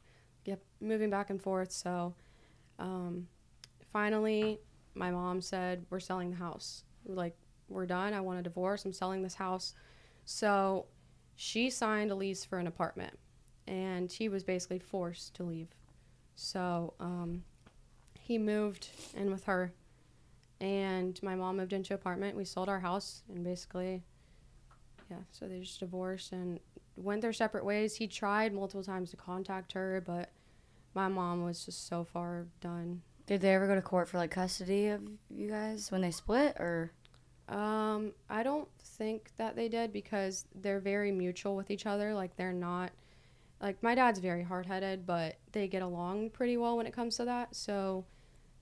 Kept 0.45 0.63
moving 0.81 1.09
back 1.09 1.29
and 1.29 1.41
forth. 1.41 1.71
So 1.71 2.15
um, 2.79 3.27
finally, 3.93 4.59
my 4.95 5.11
mom 5.11 5.41
said, 5.41 5.85
"We're 5.89 5.99
selling 5.99 6.31
the 6.31 6.37
house. 6.37 6.83
Like 7.05 7.35
we're 7.67 7.85
done. 7.85 8.13
I 8.13 8.21
want 8.21 8.39
a 8.39 8.43
divorce. 8.43 8.85
I'm 8.85 8.93
selling 8.93 9.21
this 9.21 9.35
house." 9.35 9.75
So 10.25 10.85
she 11.35 11.69
signed 11.69 12.11
a 12.11 12.15
lease 12.15 12.45
for 12.45 12.57
an 12.57 12.67
apartment 12.67 13.17
and 13.69 14.11
he 14.11 14.27
was 14.27 14.43
basically 14.43 14.79
forced 14.79 15.35
to 15.35 15.43
leave. 15.43 15.69
So 16.35 16.93
um, 16.99 17.43
he 18.19 18.37
moved 18.37 18.89
in 19.15 19.31
with 19.31 19.43
her, 19.45 19.71
and 20.59 21.21
my 21.21 21.35
mom 21.35 21.57
moved 21.57 21.73
into 21.73 21.93
an 21.93 21.99
apartment. 21.99 22.35
We 22.35 22.45
sold 22.45 22.67
our 22.67 22.79
house, 22.79 23.21
and 23.29 23.43
basically, 23.43 24.01
yeah, 25.09 25.17
so 25.31 25.47
they 25.47 25.59
just 25.59 25.79
divorced 25.79 26.31
and 26.31 26.59
went 26.97 27.21
their 27.21 27.33
separate 27.33 27.63
ways. 27.63 27.95
He 27.95 28.07
tried 28.07 28.53
multiple 28.53 28.83
times 28.83 29.11
to 29.11 29.17
contact 29.17 29.73
her, 29.73 30.03
but 30.05 30.31
my 30.95 31.07
mom 31.07 31.45
was 31.45 31.65
just 31.65 31.87
so 31.87 32.03
far 32.03 32.47
done. 32.61 33.01
Did 33.27 33.41
they 33.41 33.53
ever 33.53 33.67
go 33.67 33.75
to 33.75 33.81
court 33.81 34.09
for 34.09 34.17
like 34.17 34.31
custody 34.31 34.87
of 34.87 35.01
you 35.29 35.49
guys 35.49 35.91
when 35.91 36.01
they 36.01 36.11
split, 36.11 36.55
or 36.57 36.91
Um, 37.47 38.13
I 38.29 38.43
don't 38.43 38.69
think 38.79 39.31
that 39.37 39.55
they 39.55 39.69
did 39.69 39.91
because 39.91 40.45
they're 40.53 40.79
very 40.79 41.11
mutual 41.11 41.55
with 41.55 41.71
each 41.71 41.85
other. 41.85 42.13
Like 42.13 42.35
they're 42.35 42.53
not 42.53 42.91
like 43.61 43.81
my 43.83 43.95
dad's 43.95 44.19
very 44.19 44.43
hard-headed, 44.43 45.05
but 45.05 45.37
they 45.51 45.67
get 45.67 45.81
along 45.81 46.29
pretty 46.31 46.57
well 46.57 46.77
when 46.77 46.87
it 46.87 46.93
comes 46.93 47.17
to 47.17 47.25
that. 47.25 47.55
So 47.55 48.05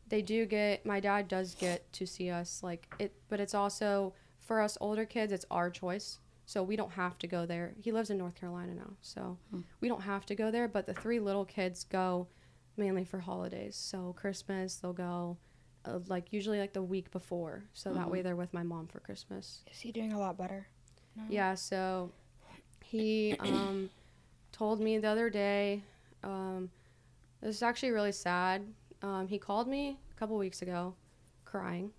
they 0.09 0.21
do 0.21 0.45
get 0.45 0.85
my 0.85 0.99
dad 0.99 1.27
does 1.27 1.53
get 1.55 1.91
to 1.91 2.05
see 2.05 2.29
us 2.29 2.63
like 2.63 2.87
it 2.97 3.13
but 3.27 3.41
it's 3.41 3.53
also 3.53 4.13
for 4.39 4.61
us 4.61 4.77
older 4.79 5.05
kids 5.05 5.33
it's 5.33 5.45
our 5.51 5.69
choice. 5.69 6.19
So 6.45 6.63
we 6.63 6.77
don't 6.77 6.93
have 6.93 7.17
to 7.19 7.27
go 7.27 7.45
there. 7.45 7.73
He 7.77 7.91
lives 7.91 8.09
in 8.09 8.17
North 8.17 8.35
Carolina 8.35 8.73
now. 8.73 8.93
So 9.01 9.37
we 9.81 9.89
don't 9.89 9.99
have 10.01 10.25
to 10.27 10.35
go 10.35 10.49
there, 10.49 10.69
but 10.69 10.85
the 10.85 10.93
three 10.93 11.19
little 11.19 11.43
kids 11.43 11.83
go 11.83 12.29
mainly 12.77 13.03
for 13.03 13.19
holidays. 13.19 13.75
So 13.75 14.15
Christmas, 14.17 14.75
they'll 14.75 14.93
go 14.93 15.37
uh, 15.83 15.99
like 16.07 16.31
usually 16.31 16.57
like 16.59 16.71
the 16.71 16.81
week 16.81 17.11
before. 17.11 17.65
So 17.73 17.93
that 17.93 18.09
way 18.09 18.21
they're 18.21 18.37
with 18.37 18.53
my 18.53 18.63
mom 18.63 18.87
for 18.87 19.01
Christmas. 19.01 19.63
Is 19.69 19.81
he 19.81 19.91
doing 19.91 20.13
a 20.13 20.19
lot 20.19 20.37
better? 20.37 20.67
No. 21.17 21.23
Yeah, 21.27 21.55
so 21.55 22.13
he 22.81 23.35
um, 23.39 23.89
told 24.51 24.79
me 24.79 24.97
the 24.97 25.07
other 25.07 25.29
day, 25.29 25.83
um, 26.23 26.69
this 27.41 27.55
is 27.55 27.63
actually 27.63 27.91
really 27.91 28.11
sad. 28.11 28.65
Um, 29.01 29.27
he 29.27 29.37
called 29.37 29.67
me 29.67 29.99
a 30.11 30.19
couple 30.19 30.37
weeks 30.37 30.61
ago 30.61 30.95
crying 31.45 31.91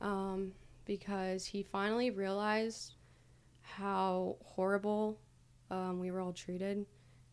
um, 0.00 0.52
because 0.84 1.46
he 1.46 1.62
finally 1.62 2.10
realized 2.10 2.94
how 3.60 4.36
horrible 4.44 5.18
um, 5.70 5.98
we 5.98 6.10
were 6.10 6.20
all 6.20 6.32
treated 6.32 6.84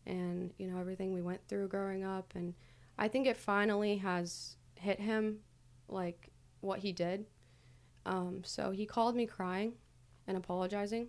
and, 0.05 0.53
you 0.57 0.67
know, 0.67 0.79
everything 0.79 1.13
we 1.13 1.21
went 1.21 1.41
through 1.47 1.67
growing 1.67 2.03
up. 2.03 2.31
And 2.35 2.53
I 2.97 3.07
think 3.07 3.27
it 3.27 3.37
finally 3.37 3.97
has 3.97 4.55
hit 4.75 4.99
him 4.99 5.39
like 5.87 6.29
what 6.61 6.79
he 6.79 6.91
did. 6.91 7.25
Um, 8.05 8.41
so 8.43 8.71
he 8.71 8.85
called 8.85 9.15
me 9.15 9.25
crying 9.25 9.73
and 10.27 10.37
apologizing, 10.37 11.07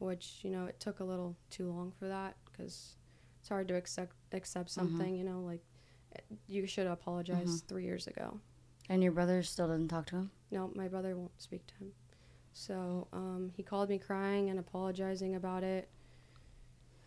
which 0.00 0.40
you 0.42 0.50
know 0.50 0.66
it 0.66 0.80
took 0.80 0.98
a 1.00 1.04
little 1.04 1.36
too 1.50 1.70
long 1.70 1.92
for 1.98 2.08
that 2.08 2.36
because 2.46 2.96
it's 3.40 3.48
hard 3.48 3.68
to 3.68 3.74
accept 3.74 4.16
accept 4.32 4.68
something. 4.70 5.14
You 5.16 5.24
know, 5.24 5.40
like 5.40 5.62
eh, 6.16 6.20
you 6.48 6.66
should 6.66 6.84
have 6.86 6.94
apologized 6.94 7.68
three 7.68 7.84
years 7.84 8.06
ago. 8.08 8.40
and 8.88 9.02
your 9.02 9.12
brother 9.12 9.42
still 9.44 9.68
doesn't 9.68 9.88
talk 9.88 10.06
to 10.06 10.16
him? 10.16 10.30
No, 10.50 10.70
my 10.74 10.88
brother 10.88 11.16
won't 11.16 11.40
speak 11.40 11.66
to 11.68 11.74
him. 11.74 11.92
So 12.52 13.06
um, 13.12 13.52
he 13.56 13.62
called 13.62 13.88
me 13.88 13.98
crying 13.98 14.50
and 14.50 14.58
apologizing 14.58 15.36
about 15.36 15.62
it. 15.62 15.88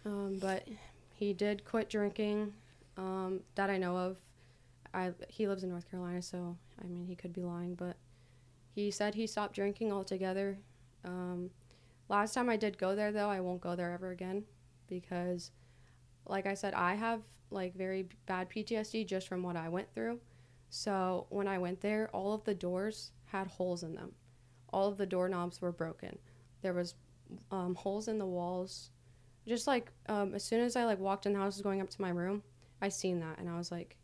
Um, 0.06 0.38
but 0.40 0.66
he 1.14 1.34
did 1.34 1.66
quit 1.66 1.90
drinking, 1.90 2.54
um, 2.98 3.42
that 3.56 3.70
I 3.70 3.78
know 3.78 3.98
of. 3.98 4.18
I 4.94 5.12
he 5.28 5.48
lives 5.48 5.64
in 5.64 5.70
North 5.70 5.90
Carolina, 5.90 6.22
so 6.22 6.56
I 6.82 6.86
mean 6.88 7.06
he 7.08 7.16
could 7.16 7.34
be 7.34 7.42
lying, 7.42 7.74
but 7.76 7.98
he 8.76 8.92
said 8.92 9.16
he 9.16 9.28
stopped 9.28 9.54
drinking 9.56 9.92
altogether. 9.92 10.60
Last 12.10 12.34
time 12.34 12.50
I 12.50 12.58
did 12.58 12.78
go 12.78 12.96
there 12.96 13.12
though, 13.12 13.30
I 13.30 13.40
won't 13.40 13.62
go 13.62 13.76
there 13.76 13.92
ever 13.92 14.12
again 14.12 14.44
because, 14.88 15.52
like 16.28 16.46
I 16.46 16.54
said, 16.54 16.74
I 16.74 16.96
have 16.96 17.22
like 17.50 17.76
very 17.76 18.08
bad 18.26 18.50
PTSD 18.50 19.08
just 19.08 19.28
from 19.28 19.44
what 19.44 19.56
I 19.56 19.70
went 19.70 19.94
through. 19.94 20.20
So 20.70 21.28
when 21.30 21.48
I 21.48 21.58
went 21.60 21.82
there, 21.82 22.10
all 22.14 22.34
of 22.34 22.44
the 22.44 22.56
doors 22.56 23.12
had 23.26 23.48
holes 23.48 23.84
in 23.84 23.96
them. 23.96 24.12
All 24.72 24.90
of 24.90 24.98
the 24.98 25.06
doorknobs 25.06 25.62
were 25.62 25.72
broken. 25.72 26.18
There 26.62 26.74
was 26.74 26.96
um, 27.52 27.76
holes 27.76 28.08
in 28.08 28.18
the 28.18 28.26
walls. 28.26 28.90
Just 29.48 29.68
like 29.68 29.92
um, 30.08 30.34
as 30.34 30.44
soon 30.44 30.62
as 30.62 30.76
I 30.76 30.86
like 30.86 31.00
walked 31.00 31.26
in 31.26 31.34
the 31.34 31.40
house, 31.40 31.62
going 31.62 31.82
up 31.82 31.90
to 31.92 32.02
my 32.02 32.10
room, 32.10 32.42
I 32.82 32.90
seen 32.90 33.20
that, 33.20 33.38
and 33.40 33.50
I 33.50 33.58
was 33.58 33.72
like, 33.72 33.98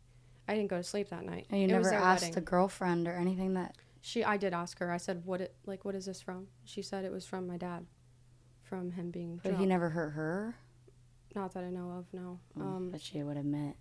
I 0.47 0.53
didn't 0.55 0.69
go 0.69 0.77
to 0.77 0.83
sleep 0.83 1.09
that 1.09 1.25
night. 1.25 1.47
And 1.49 1.59
you 1.61 1.67
It 1.67 1.71
never 1.71 1.93
asked 1.93 2.21
wedding. 2.23 2.35
the 2.35 2.41
girlfriend 2.41 3.07
or 3.07 3.13
anything 3.13 3.53
that. 3.55 3.75
She, 4.01 4.23
I 4.23 4.37
did 4.37 4.53
ask 4.53 4.79
her. 4.79 4.91
I 4.91 4.97
said, 4.97 5.23
"What 5.25 5.41
it 5.41 5.55
like? 5.65 5.83
What 5.85 5.95
is 5.95 6.05
this 6.05 6.21
from?" 6.21 6.47
She 6.63 6.81
said 6.81 7.03
it 7.05 7.11
was 7.11 7.25
from 7.25 7.45
my 7.47 7.57
dad, 7.57 7.85
from 8.63 8.91
him 8.91 9.11
being 9.11 9.37
But 9.43 9.49
drunk. 9.49 9.59
he 9.61 9.65
never 9.65 9.89
hurt 9.89 10.11
her. 10.11 10.55
Not 11.35 11.53
that 11.53 11.63
I 11.63 11.69
know 11.69 11.91
of. 11.91 12.05
No. 12.13 12.39
Mm, 12.57 12.61
Um, 12.61 12.89
but 12.91 13.01
she 13.01 13.21
would 13.23 13.37
admit. 13.37 13.75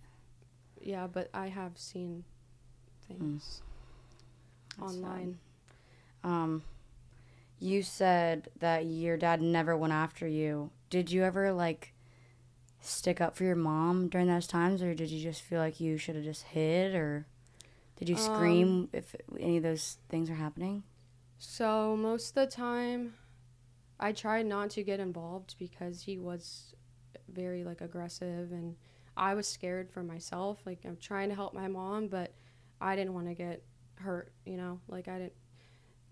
yeah, 0.81 1.07
but 1.07 1.29
I 1.33 1.47
have 1.47 1.77
seen 1.77 2.23
things 3.07 3.61
sad. 4.75 4.83
online. 4.83 5.39
Um, 6.23 6.63
you 7.59 7.81
said 7.81 8.49
that 8.59 8.85
your 8.85 9.17
dad 9.17 9.41
never 9.41 9.75
went 9.75 9.93
after 9.93 10.27
you. 10.27 10.69
Did 10.89 11.11
you 11.11 11.23
ever 11.23 11.51
like 11.53 11.93
stick 12.81 13.19
up 13.21 13.35
for 13.35 13.43
your 13.45 13.55
mom 13.55 14.09
during 14.09 14.27
those 14.27 14.47
times, 14.47 14.81
or 14.83 14.93
did 14.93 15.09
you 15.09 15.21
just 15.21 15.41
feel 15.41 15.59
like 15.59 15.79
you 15.79 15.97
should 15.97 16.15
have 16.15 16.23
just 16.25 16.43
hid, 16.43 16.93
or 16.93 17.25
did 17.99 18.07
you 18.07 18.15
scream 18.15 18.87
if 18.93 19.13
any 19.37 19.57
of 19.57 19.63
those 19.63 19.97
things 20.07 20.29
are 20.29 20.35
happening? 20.35 20.83
So 21.37 21.95
most 21.97 22.29
of 22.29 22.35
the 22.35 22.47
time, 22.47 23.13
I 23.99 24.13
tried 24.13 24.45
not 24.45 24.69
to 24.71 24.83
get 24.83 25.01
involved 25.01 25.55
because 25.59 26.01
he 26.01 26.17
was 26.17 26.73
very 27.27 27.63
like 27.65 27.81
aggressive, 27.81 28.51
and 28.51 28.75
I 29.17 29.33
was 29.33 29.47
scared 29.47 29.91
for 29.91 30.01
myself. 30.01 30.59
Like 30.65 30.79
I'm 30.85 30.97
trying 30.97 31.29
to 31.29 31.35
help 31.35 31.53
my 31.53 31.67
mom, 31.67 32.07
but 32.07 32.33
I 32.79 32.95
didn't 32.95 33.13
want 33.13 33.27
to 33.27 33.33
get 33.33 33.63
hurt. 33.95 34.31
You 34.45 34.55
know, 34.55 34.79
like 34.87 35.09
I 35.09 35.17
didn't. 35.19 35.33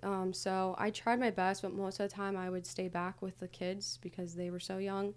Um, 0.04 0.34
so 0.34 0.76
I 0.78 0.92
tried 0.92 1.20
my 1.20 1.32
best, 1.32 1.62
but 1.62 1.74
most 1.74 2.00
of 2.00 2.10
the 2.10 2.16
time 2.16 2.38
I 2.38 2.50
would 2.50 2.68
stay 2.68 2.88
back 2.88 3.22
with 3.22 3.40
the 3.40 3.48
kids 3.48 3.98
because 4.02 4.36
they 4.36 4.50
were 4.50 4.60
so 4.60 4.78
young, 4.78 5.14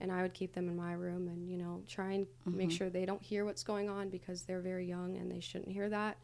and 0.00 0.10
I 0.12 0.22
would 0.22 0.34
keep 0.34 0.52
them 0.54 0.68
in 0.68 0.76
my 0.76 0.92
room 0.92 1.28
and 1.28 1.48
you 1.48 1.56
know 1.56 1.82
try 1.88 2.12
and 2.12 2.26
make 2.46 2.70
sure 2.70 2.90
they 2.90 3.06
don't 3.06 3.22
hear 3.22 3.44
what's 3.44 3.62
going 3.62 3.88
on 3.88 4.08
because 4.10 4.42
they're 4.42 4.60
very 4.60 4.86
young 4.86 5.16
and 5.16 5.30
they 5.30 5.40
shouldn't 5.40 5.72
hear 5.72 5.88
that. 5.88 6.16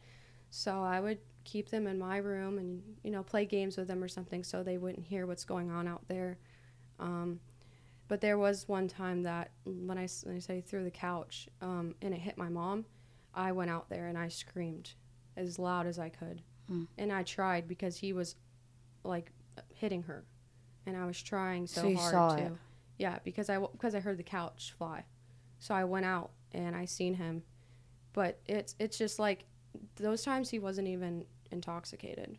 So 0.49 0.83
I 0.83 0.99
would 0.99 1.19
keep 1.43 1.69
them 1.69 1.87
in 1.87 1.97
my 1.97 2.17
room 2.17 2.57
and 2.59 2.83
you 3.03 3.11
know 3.11 3.23
play 3.23 3.45
games 3.45 3.77
with 3.77 3.87
them 3.87 4.03
or 4.03 4.07
something 4.07 4.43
so 4.43 4.61
they 4.63 4.77
wouldn't 4.77 5.05
hear 5.05 5.25
what's 5.25 5.45
going 5.45 5.71
on 5.71 5.87
out 5.87 6.07
there. 6.07 6.37
Um, 6.99 7.39
but 8.07 8.19
there 8.21 8.37
was 8.37 8.67
one 8.67 8.87
time 8.89 9.23
that 9.23 9.51
when 9.65 9.97
I, 9.97 10.07
when 10.23 10.35
I 10.35 10.39
say 10.39 10.59
through 10.61 10.83
the 10.83 10.91
couch 10.91 11.47
um, 11.61 11.95
and 12.01 12.13
it 12.13 12.19
hit 12.19 12.37
my 12.37 12.49
mom, 12.49 12.85
I 13.33 13.53
went 13.53 13.71
out 13.71 13.89
there 13.89 14.07
and 14.07 14.17
I 14.17 14.27
screamed 14.27 14.91
as 15.37 15.57
loud 15.57 15.87
as 15.87 15.97
I 15.97 16.09
could, 16.09 16.41
Mm. 16.69 16.87
and 16.97 17.11
I 17.11 17.23
tried 17.23 17.67
because 17.69 17.97
he 17.97 18.11
was 18.13 18.35
like 19.05 19.31
hitting 19.73 20.03
her, 20.03 20.25
and 20.85 20.95
I 20.97 21.05
was 21.05 21.21
trying 21.23 21.67
so, 21.67 21.83
So 21.95 21.95
hard 21.95 22.37
to. 22.37 22.43
it. 22.47 22.51
Yeah, 23.01 23.17
because 23.23 23.49
I 23.49 23.57
because 23.57 23.95
I 23.95 23.99
heard 23.99 24.17
the 24.17 24.23
couch 24.23 24.75
fly, 24.77 25.05
so 25.57 25.73
I 25.73 25.85
went 25.85 26.05
out 26.05 26.29
and 26.51 26.75
I 26.75 26.85
seen 26.85 27.15
him, 27.15 27.41
but 28.13 28.39
it's 28.45 28.75
it's 28.77 28.95
just 28.95 29.17
like 29.17 29.45
those 29.95 30.21
times 30.21 30.51
he 30.51 30.59
wasn't 30.59 30.87
even 30.87 31.25
intoxicated. 31.49 32.37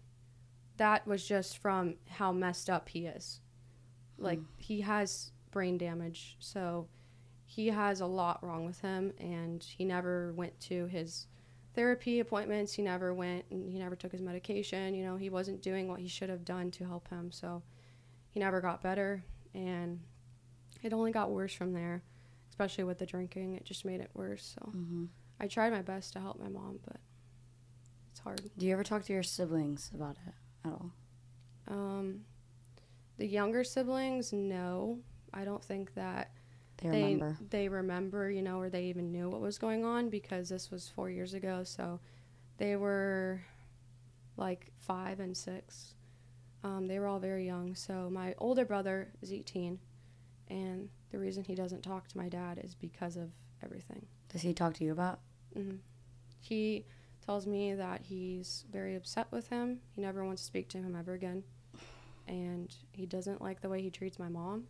That 0.76 1.04
was 1.04 1.26
just 1.26 1.58
from 1.58 1.96
how 2.08 2.30
messed 2.30 2.70
up 2.70 2.88
he 2.88 3.06
is. 3.06 3.40
Like 4.18 4.38
hmm. 4.38 4.44
he 4.56 4.82
has 4.82 5.32
brain 5.50 5.78
damage, 5.78 6.36
so 6.38 6.86
he 7.44 7.66
has 7.66 8.00
a 8.00 8.06
lot 8.06 8.38
wrong 8.44 8.64
with 8.64 8.80
him 8.82 9.12
and 9.18 9.64
he 9.64 9.84
never 9.84 10.32
went 10.34 10.60
to 10.60 10.86
his 10.86 11.26
therapy 11.74 12.20
appointments, 12.20 12.72
he 12.72 12.82
never 12.82 13.12
went 13.12 13.46
and 13.50 13.68
he 13.68 13.80
never 13.80 13.96
took 13.96 14.12
his 14.12 14.22
medication, 14.22 14.94
you 14.94 15.04
know, 15.04 15.16
he 15.16 15.28
wasn't 15.28 15.60
doing 15.60 15.88
what 15.88 15.98
he 15.98 16.06
should 16.06 16.28
have 16.28 16.44
done 16.44 16.70
to 16.70 16.84
help 16.84 17.08
him. 17.08 17.32
So 17.32 17.64
he 18.30 18.38
never 18.38 18.60
got 18.60 18.80
better. 18.80 19.24
And 19.54 19.98
it 20.82 20.92
only 20.92 21.12
got 21.12 21.30
worse 21.30 21.52
from 21.54 21.72
there, 21.72 22.02
especially 22.50 22.84
with 22.84 22.98
the 22.98 23.06
drinking. 23.06 23.54
It 23.54 23.64
just 23.64 23.84
made 23.84 24.00
it 24.00 24.10
worse. 24.14 24.54
So 24.58 24.70
hmm 24.70 25.04
I 25.40 25.46
tried 25.48 25.72
my 25.72 25.82
best 25.82 26.12
to 26.14 26.20
help 26.20 26.38
my 26.38 26.48
mom, 26.48 26.78
but 26.86 26.96
it's 28.10 28.20
hard. 28.20 28.42
Do 28.56 28.66
you 28.66 28.72
ever 28.72 28.84
talk 28.84 29.04
to 29.04 29.12
your 29.12 29.22
siblings 29.22 29.90
about 29.94 30.16
it 30.26 30.34
at 30.64 30.72
all? 30.72 30.92
Um, 31.68 32.20
the 33.18 33.26
younger 33.26 33.64
siblings, 33.64 34.32
no. 34.32 34.98
I 35.34 35.44
don't 35.44 35.64
think 35.64 35.94
that 35.94 36.30
They 36.78 36.88
they 36.90 37.02
remember. 37.02 37.36
they 37.50 37.68
remember, 37.68 38.30
you 38.30 38.42
know, 38.42 38.58
or 38.60 38.68
they 38.68 38.84
even 38.84 39.10
knew 39.12 39.28
what 39.30 39.40
was 39.40 39.58
going 39.58 39.84
on 39.84 40.10
because 40.10 40.48
this 40.48 40.70
was 40.70 40.88
four 40.94 41.10
years 41.10 41.34
ago. 41.34 41.64
So 41.64 42.00
they 42.58 42.76
were 42.76 43.40
like 44.36 44.70
five 44.78 45.20
and 45.20 45.36
six. 45.36 45.94
Um, 46.64 46.86
they 46.86 46.98
were 46.98 47.06
all 47.06 47.18
very 47.18 47.46
young. 47.46 47.74
So 47.74 48.08
my 48.10 48.34
older 48.38 48.64
brother 48.64 49.08
is 49.22 49.32
18, 49.32 49.78
and 50.52 50.88
the 51.10 51.18
reason 51.18 51.44
he 51.44 51.54
doesn't 51.54 51.82
talk 51.82 52.08
to 52.08 52.18
my 52.18 52.28
dad 52.28 52.60
is 52.62 52.74
because 52.74 53.16
of 53.16 53.30
everything. 53.62 54.06
Does 54.28 54.42
he 54.42 54.52
talk 54.52 54.74
to 54.74 54.84
you 54.84 54.92
about? 54.92 55.20
hmm 55.54 55.76
He 56.40 56.84
tells 57.24 57.46
me 57.46 57.74
that 57.74 58.02
he's 58.02 58.64
very 58.70 58.94
upset 58.96 59.28
with 59.30 59.48
him. 59.48 59.80
He 59.94 60.00
never 60.02 60.24
wants 60.24 60.42
to 60.42 60.46
speak 60.46 60.68
to 60.70 60.78
him 60.78 60.94
ever 60.94 61.14
again. 61.14 61.44
And 62.26 62.74
he 62.92 63.06
doesn't 63.06 63.40
like 63.40 63.60
the 63.60 63.68
way 63.68 63.80
he 63.82 63.90
treats 63.90 64.18
my 64.18 64.28
mom. 64.28 64.64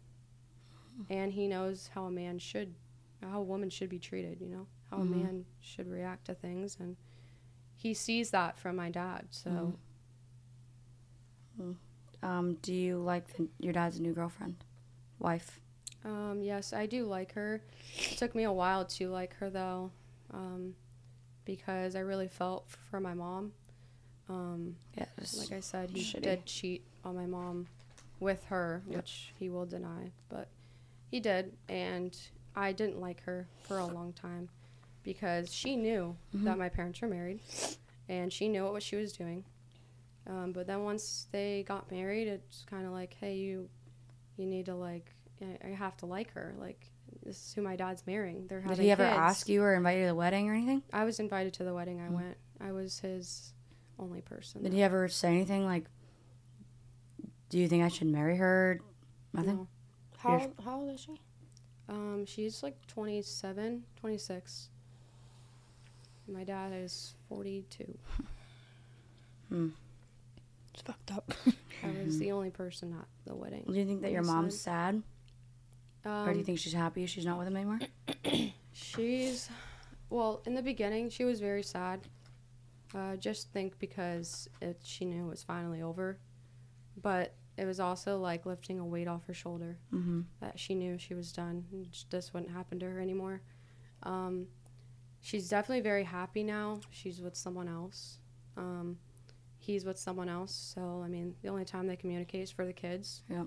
And 1.10 1.32
he 1.32 1.48
knows 1.48 1.90
how 1.94 2.04
a 2.04 2.10
man 2.10 2.38
should, 2.38 2.74
how 3.22 3.40
a 3.40 3.44
woman 3.44 3.70
should 3.70 3.88
be 3.88 3.98
treated, 3.98 4.40
you 4.40 4.48
know, 4.48 4.66
how 4.90 4.98
Mhm. 4.98 5.02
a 5.02 5.04
man 5.04 5.46
should 5.60 5.88
react 5.88 6.26
to 6.26 6.34
things. 6.34 6.76
And 6.78 6.96
he 7.74 7.92
sees 7.94 8.30
that 8.30 8.58
from 8.58 8.76
my 8.76 8.90
dad. 8.90 9.26
So 9.30 9.78
Um, 12.24 12.54
do 12.62 12.72
you 12.72 12.98
like 12.98 13.26
the, 13.36 13.48
your 13.58 13.72
dad's 13.72 13.98
new 13.98 14.12
girlfriend, 14.12 14.64
wife? 15.18 15.60
Um, 16.04 16.40
yes, 16.42 16.72
I 16.72 16.86
do 16.86 17.04
like 17.06 17.32
her. 17.34 17.62
It 18.10 18.16
took 18.18 18.34
me 18.34 18.44
a 18.44 18.52
while 18.52 18.84
to 18.86 19.08
like 19.08 19.34
her 19.36 19.50
though, 19.50 19.90
um, 20.32 20.74
because 21.44 21.94
I 21.94 22.00
really 22.00 22.28
felt 22.28 22.68
for 22.90 22.98
my 23.00 23.14
mom. 23.14 23.52
Um, 24.28 24.76
Yeah. 24.96 25.06
like 25.38 25.52
I 25.52 25.60
said, 25.60 25.90
he 25.90 26.00
shitty. 26.00 26.22
did 26.22 26.46
cheat 26.46 26.82
on 27.04 27.14
my 27.16 27.26
mom 27.26 27.68
with 28.20 28.44
her, 28.46 28.82
Yep. 28.88 28.96
which 28.98 29.32
he 29.38 29.48
will 29.48 29.66
deny, 29.66 30.10
but 30.28 30.48
he 31.10 31.20
did, 31.20 31.52
and 31.68 32.16
I 32.56 32.72
didn't 32.72 33.00
like 33.00 33.22
her 33.24 33.46
for 33.66 33.78
a 33.78 33.86
long 33.86 34.12
time 34.12 34.48
because 35.02 35.52
she 35.52 35.76
knew 35.76 36.16
Mm-hmm. 36.34 36.44
that 36.46 36.58
my 36.58 36.68
parents 36.68 37.00
were 37.00 37.08
married, 37.08 37.40
and 38.08 38.32
she 38.32 38.48
knew 38.48 38.64
what 38.64 38.82
she 38.82 38.96
was 38.96 39.12
doing. 39.12 39.44
Um, 40.26 40.52
but 40.52 40.66
then 40.68 40.84
once 40.84 41.26
they 41.32 41.64
got 41.66 41.90
married, 41.90 42.28
it's 42.28 42.64
kind 42.70 42.86
of 42.86 42.92
like, 42.92 43.14
hey, 43.20 43.34
you, 43.36 43.68
you 44.36 44.46
need 44.46 44.66
to 44.66 44.74
like, 44.74 45.12
I 45.40 45.58
I 45.64 45.68
have 45.70 45.96
to 45.98 46.06
like 46.06 46.32
her. 46.32 46.54
Like, 46.58 46.90
this 47.24 47.36
is 47.36 47.52
who 47.54 47.62
my 47.62 47.76
dad's 47.76 48.06
marrying. 48.06 48.46
They're 48.48 48.60
having. 48.60 48.76
Did 48.76 48.82
he 48.84 48.90
ever 48.90 49.04
kids. 49.04 49.16
ask 49.18 49.48
you 49.48 49.62
or 49.62 49.74
invite 49.74 49.96
you 49.98 50.02
to 50.04 50.08
the 50.08 50.14
wedding 50.14 50.48
or 50.50 50.54
anything? 50.54 50.82
I 50.92 51.04
was 51.04 51.18
invited 51.20 51.52
to 51.54 51.64
the 51.64 51.74
wedding. 51.74 52.00
I 52.00 52.08
Mm. 52.08 52.12
went. 52.12 52.36
I 52.60 52.72
was 52.72 53.00
his 53.00 53.52
only 53.98 54.20
person. 54.20 54.62
Did 54.62 54.72
he 54.72 54.82
ever 54.82 55.08
say 55.08 55.28
anything 55.28 55.64
like, 55.64 55.86
"Do 57.48 57.58
you 57.58 57.68
think 57.68 57.82
I 57.84 57.88
should 57.88 58.08
marry 58.08 58.36
her?" 58.36 58.80
Nothing. 59.32 59.56
No. 59.56 59.68
How 60.18 60.38
old, 60.38 60.54
how 60.64 60.80
old 60.80 60.94
is 60.94 61.00
she? 61.00 61.20
Um, 61.88 62.24
she's 62.26 62.62
like 62.62 62.86
27, 62.86 63.84
26. 63.96 64.68
My 66.28 66.44
dad 66.44 66.72
is 66.72 67.14
42. 67.28 67.98
It's 69.50 70.82
fucked 70.82 71.12
up. 71.12 71.32
I 71.84 72.04
was 72.04 72.18
the 72.20 72.32
only 72.32 72.50
person 72.50 72.94
at 72.98 73.06
the 73.26 73.34
wedding. 73.34 73.64
Do 73.66 73.74
you 73.74 73.84
think 73.84 74.02
that 74.02 74.12
your 74.12 74.22
mom's 74.22 74.58
side. 74.58 74.94
sad, 74.94 75.02
Um, 76.04 76.28
or 76.28 76.32
do 76.32 76.38
you 76.38 76.44
think 76.44 76.58
she's 76.58 76.72
happy 76.72 77.06
she's 77.06 77.24
not 77.26 77.38
with 77.38 77.46
him 77.46 77.56
anymore? 77.56 77.80
she's, 78.72 79.48
well, 80.10 80.42
in 80.46 80.54
the 80.54 80.62
beginning, 80.62 81.10
she 81.10 81.24
was 81.24 81.40
very 81.40 81.62
sad. 81.62 82.00
Uh, 82.94 83.16
just 83.16 83.52
think 83.52 83.78
because 83.78 84.48
it, 84.60 84.80
she 84.82 85.04
knew 85.04 85.26
it 85.26 85.30
was 85.30 85.42
finally 85.42 85.82
over. 85.82 86.18
But 87.00 87.34
it 87.56 87.64
was 87.66 87.80
also 87.80 88.18
like 88.18 88.46
lifting 88.46 88.78
a 88.78 88.84
weight 88.84 89.08
off 89.08 89.26
her 89.26 89.34
shoulder. 89.34 89.78
Mm-hmm. 89.92 90.22
that 90.40 90.58
she 90.58 90.74
knew 90.74 90.98
she 90.98 91.14
was 91.14 91.32
done. 91.32 91.64
and 91.72 91.88
This 92.10 92.32
wouldn't 92.34 92.52
happen 92.52 92.78
to 92.80 92.86
her 92.86 93.00
anymore. 93.00 93.42
Um, 94.02 94.46
she's 95.20 95.48
definitely 95.48 95.82
very 95.82 96.04
happy 96.04 96.42
now. 96.42 96.80
She's 96.90 97.20
with 97.20 97.36
someone 97.36 97.68
else. 97.68 98.18
Um, 98.56 98.98
he's 99.58 99.84
with 99.84 99.98
someone 99.98 100.28
else. 100.28 100.72
So 100.74 101.02
I 101.04 101.08
mean, 101.08 101.34
the 101.42 101.48
only 101.48 101.64
time 101.64 101.86
they 101.86 101.96
communicate 101.96 102.42
is 102.42 102.50
for 102.50 102.66
the 102.66 102.72
kids. 102.72 103.22
Yep. 103.30 103.46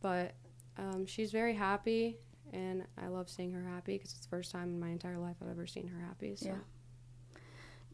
But 0.00 0.34
um, 0.78 1.06
she's 1.06 1.32
very 1.32 1.54
happy, 1.54 2.18
and 2.52 2.84
I 3.02 3.08
love 3.08 3.28
seeing 3.28 3.52
her 3.52 3.62
happy 3.62 3.94
because 3.94 4.12
it's 4.12 4.20
the 4.20 4.28
first 4.28 4.52
time 4.52 4.68
in 4.68 4.80
my 4.80 4.88
entire 4.88 5.18
life 5.18 5.36
I've 5.42 5.50
ever 5.50 5.66
seen 5.66 5.88
her 5.88 6.00
happy. 6.06 6.36
So. 6.36 6.48
Yeah. 6.48 7.38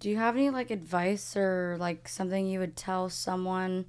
Do 0.00 0.10
you 0.10 0.16
have 0.16 0.34
any 0.34 0.50
like 0.50 0.70
advice 0.70 1.36
or 1.36 1.76
like 1.78 2.08
something 2.08 2.46
you 2.46 2.58
would 2.58 2.76
tell 2.76 3.08
someone, 3.08 3.84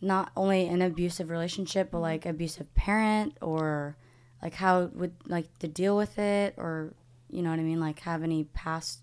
not 0.00 0.30
only 0.36 0.66
in 0.66 0.74
an 0.74 0.82
abusive 0.82 1.30
relationship, 1.30 1.90
but 1.90 2.00
like 2.00 2.26
abusive 2.26 2.74
parent 2.74 3.38
or 3.40 3.96
like 4.42 4.54
how 4.54 4.90
would 4.92 5.14
like 5.26 5.58
to 5.60 5.68
deal 5.68 5.96
with 5.96 6.18
it 6.18 6.54
or 6.58 6.92
you 7.30 7.42
know 7.42 7.50
what 7.50 7.58
I 7.58 7.62
mean? 7.62 7.80
Like 7.80 8.00
have 8.00 8.22
any 8.22 8.44
past 8.44 9.00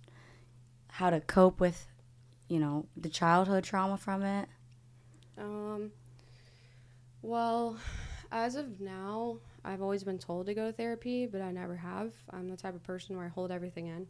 how 0.87 1.09
to 1.09 1.19
cope 1.19 1.59
with, 1.59 1.87
you 2.47 2.59
know, 2.59 2.85
the 2.95 3.09
childhood 3.09 3.63
trauma 3.63 3.97
from 3.97 4.21
it? 4.21 4.47
Um, 5.37 5.91
well, 7.21 7.77
as 8.35 8.55
of 8.55 8.81
now, 8.81 9.37
I've 9.63 9.81
always 9.81 10.03
been 10.03 10.19
told 10.19 10.45
to 10.47 10.53
go 10.53 10.67
to 10.67 10.73
therapy, 10.73 11.25
but 11.25 11.41
I 11.41 11.51
never 11.51 11.75
have. 11.77 12.13
I'm 12.31 12.49
the 12.49 12.57
type 12.57 12.75
of 12.75 12.83
person 12.83 13.15
where 13.15 13.25
I 13.25 13.29
hold 13.29 13.49
everything 13.49 13.87
in. 13.87 14.05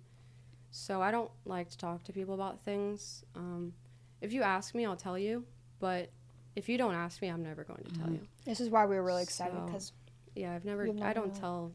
So 0.72 1.02
I 1.02 1.12
don't 1.12 1.30
like 1.46 1.70
to 1.70 1.78
talk 1.78 2.04
to 2.06 2.12
people 2.12 2.34
about 2.34 2.60
things. 2.66 3.24
Um, 3.36 3.72
if 4.22 4.34
you 4.34 4.42
ask 4.42 4.74
me, 4.76 4.86
I'll 4.86 4.96
tell 4.96 5.18
you. 5.18 5.46
But 5.80 6.10
if 6.56 6.68
you 6.68 6.78
don't 6.78 6.96
ask 6.96 7.22
me, 7.22 7.28
I'm 7.30 7.44
never 7.44 7.64
going 7.64 7.84
to 7.84 7.92
tell 8.00 8.10
you. 8.10 8.20
This 8.46 8.60
is 8.60 8.70
why 8.70 8.86
we 8.88 8.96
were 8.96 9.04
really 9.04 9.24
excited 9.24 9.56
So- 9.58 9.66
because 9.68 9.94
Yeah, 10.36 10.54
I've 10.54 10.66
never. 10.66 10.86
You've 10.88 11.02
I 11.02 11.14
don't 11.14 11.32
known. 11.32 11.40
tell 11.42 11.72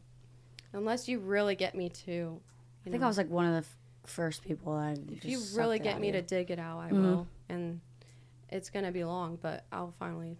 unless 0.73 1.07
you 1.07 1.19
really 1.19 1.55
get 1.55 1.73
me 1.73 1.89
to. 1.89 2.11
You 2.11 2.41
I 2.85 2.89
think 2.89 2.99
know, 3.01 3.07
I 3.07 3.09
was 3.09 3.17
like 3.17 3.29
one 3.29 3.45
of 3.45 3.53
the 3.53 3.59
f- 3.59 3.77
first 4.05 4.43
people 4.43 4.77
that. 4.77 4.99
If 5.09 5.25
you 5.25 5.41
really 5.55 5.79
get 5.79 5.99
me 5.99 6.09
of 6.09 6.15
to 6.15 6.21
dig 6.21 6.51
it 6.51 6.59
out, 6.59 6.79
I 6.79 6.91
Mhm. 6.91 7.01
will, 7.01 7.27
and 7.49 7.79
it's 8.49 8.69
gonna 8.69 8.91
be 8.91 9.03
long, 9.03 9.37
but 9.41 9.63
I'll 9.71 9.93
finally 9.97 10.37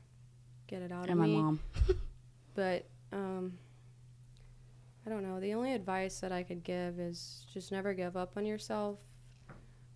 get 0.71 0.81
it 0.81 0.91
out 0.91 1.03
and 1.03 1.11
of 1.11 1.17
my 1.17 1.27
mom. 1.27 1.59
But 2.53 2.85
um, 3.13 3.53
I 5.05 5.09
don't 5.09 5.23
know. 5.23 5.39
The 5.39 5.53
only 5.53 5.73
advice 5.73 6.19
that 6.19 6.31
I 6.31 6.43
could 6.43 6.63
give 6.63 6.99
is 6.99 7.45
just 7.53 7.71
never 7.71 7.93
give 7.93 8.17
up 8.17 8.33
on 8.35 8.45
yourself 8.45 8.99